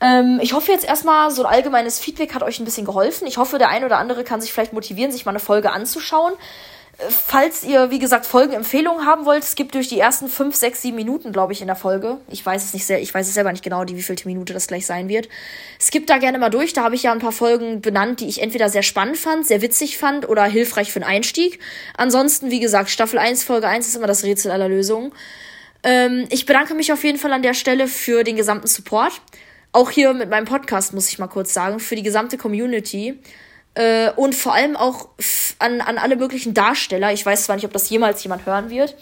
Ähm, 0.00 0.38
ich 0.42 0.52
hoffe 0.52 0.72
jetzt 0.72 0.84
erstmal, 0.84 1.30
so 1.30 1.44
ein 1.44 1.52
allgemeines 1.52 1.98
Feedback 1.98 2.34
hat 2.34 2.42
euch 2.42 2.58
ein 2.60 2.64
bisschen 2.64 2.84
geholfen. 2.84 3.26
Ich 3.26 3.38
hoffe, 3.38 3.58
der 3.58 3.68
ein 3.68 3.84
oder 3.84 3.98
andere 3.98 4.24
kann 4.24 4.40
sich 4.40 4.52
vielleicht 4.52 4.72
motivieren, 4.72 5.12
sich 5.12 5.24
mal 5.24 5.30
eine 5.30 5.40
Folge 5.40 5.72
anzuschauen. 5.72 6.34
Falls 6.96 7.64
ihr, 7.64 7.90
wie 7.90 7.98
gesagt, 7.98 8.24
Folgenempfehlungen 8.24 9.04
haben 9.04 9.26
wollt, 9.26 9.42
es 9.42 9.56
gibt 9.56 9.74
durch 9.74 9.88
die 9.88 9.98
ersten 9.98 10.28
5, 10.28 10.54
6, 10.54 10.82
7 10.82 10.96
Minuten, 10.96 11.32
glaube 11.32 11.52
ich, 11.52 11.60
in 11.60 11.66
der 11.66 11.74
Folge. 11.74 12.18
Ich 12.28 12.44
weiß 12.46 12.64
es 12.64 12.72
nicht 12.72 12.86
sehr, 12.86 13.02
ich 13.02 13.12
weiß 13.12 13.26
es 13.26 13.34
selber 13.34 13.50
nicht 13.50 13.64
genau, 13.64 13.84
die 13.84 13.96
wievielte 13.96 14.28
Minute 14.28 14.52
das 14.52 14.68
gleich 14.68 14.86
sein 14.86 15.08
wird. 15.08 15.28
Skippt 15.80 16.08
da 16.08 16.18
gerne 16.18 16.38
mal 16.38 16.50
durch. 16.50 16.72
Da 16.72 16.84
habe 16.84 16.94
ich 16.94 17.02
ja 17.02 17.12
ein 17.12 17.18
paar 17.18 17.32
Folgen 17.32 17.80
benannt, 17.80 18.20
die 18.20 18.28
ich 18.28 18.40
entweder 18.40 18.68
sehr 18.68 18.84
spannend 18.84 19.16
fand, 19.16 19.44
sehr 19.44 19.60
witzig 19.60 19.98
fand 19.98 20.28
oder 20.28 20.44
hilfreich 20.44 20.92
für 20.92 21.00
den 21.00 21.08
Einstieg. 21.08 21.58
Ansonsten, 21.96 22.50
wie 22.50 22.60
gesagt, 22.60 22.90
Staffel 22.90 23.18
1, 23.18 23.42
Folge 23.42 23.66
1 23.66 23.88
ist 23.88 23.96
immer 23.96 24.06
das 24.06 24.22
Rätsel 24.22 24.52
aller 24.52 24.68
Lösungen. 24.68 25.12
Ähm, 25.82 26.26
ich 26.30 26.46
bedanke 26.46 26.74
mich 26.74 26.92
auf 26.92 27.02
jeden 27.02 27.18
Fall 27.18 27.32
an 27.32 27.42
der 27.42 27.54
Stelle 27.54 27.88
für 27.88 28.22
den 28.22 28.36
gesamten 28.36 28.68
Support. 28.68 29.20
Auch 29.72 29.90
hier 29.90 30.14
mit 30.14 30.30
meinem 30.30 30.44
Podcast, 30.44 30.94
muss 30.94 31.08
ich 31.08 31.18
mal 31.18 31.26
kurz 31.26 31.52
sagen, 31.52 31.80
für 31.80 31.96
die 31.96 32.04
gesamte 32.04 32.38
Community. 32.38 33.18
Äh, 33.74 34.10
und 34.12 34.34
vor 34.34 34.54
allem 34.54 34.76
auch 34.76 35.08
an, 35.58 35.80
an 35.80 35.98
alle 35.98 36.16
möglichen 36.16 36.54
Darsteller. 36.54 37.12
Ich 37.12 37.26
weiß 37.26 37.44
zwar 37.44 37.56
nicht, 37.56 37.64
ob 37.64 37.72
das 37.72 37.90
jemals 37.90 38.22
jemand 38.22 38.46
hören 38.46 38.70
wird, 38.70 38.94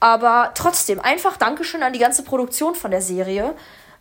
aber 0.00 0.52
trotzdem 0.54 1.00
einfach 1.00 1.36
Dankeschön 1.36 1.82
an 1.82 1.92
die 1.92 1.98
ganze 1.98 2.22
Produktion 2.22 2.74
von 2.74 2.90
der 2.90 3.00
Serie. 3.00 3.54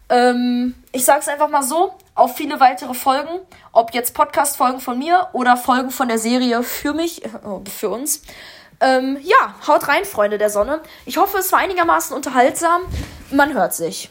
Ähm, 0.10 0.76
ich 0.92 1.06
sag's 1.06 1.28
einfach 1.28 1.50
mal 1.50 1.64
so, 1.64 1.94
auf 2.16 2.36
viele 2.36 2.60
weitere 2.60 2.94
Folgen, 2.94 3.40
ob 3.72 3.94
jetzt 3.94 4.14
Podcast-Folgen 4.14 4.80
von 4.80 4.98
mir 4.98 5.28
oder 5.34 5.58
Folgen 5.58 5.92
von 5.92 6.08
der 6.08 6.18
Serie 6.18 6.64
für 6.64 6.94
mich, 6.94 7.26
äh, 7.26 7.30
für 7.70 7.90
uns. 7.90 8.22
Ähm, 8.80 9.18
ja, 9.24 9.56
haut 9.68 9.88
rein, 9.88 10.06
Freunde 10.06 10.38
der 10.38 10.50
Sonne. 10.50 10.82
Ich 11.06 11.18
hoffe, 11.18 11.40
es 11.40 11.52
war 11.52 11.60
einigermaßen 11.60 12.16
unterhaltsam. 12.16 12.82
Man 13.32 13.54
hört 13.54 13.74
sich. 13.74 14.10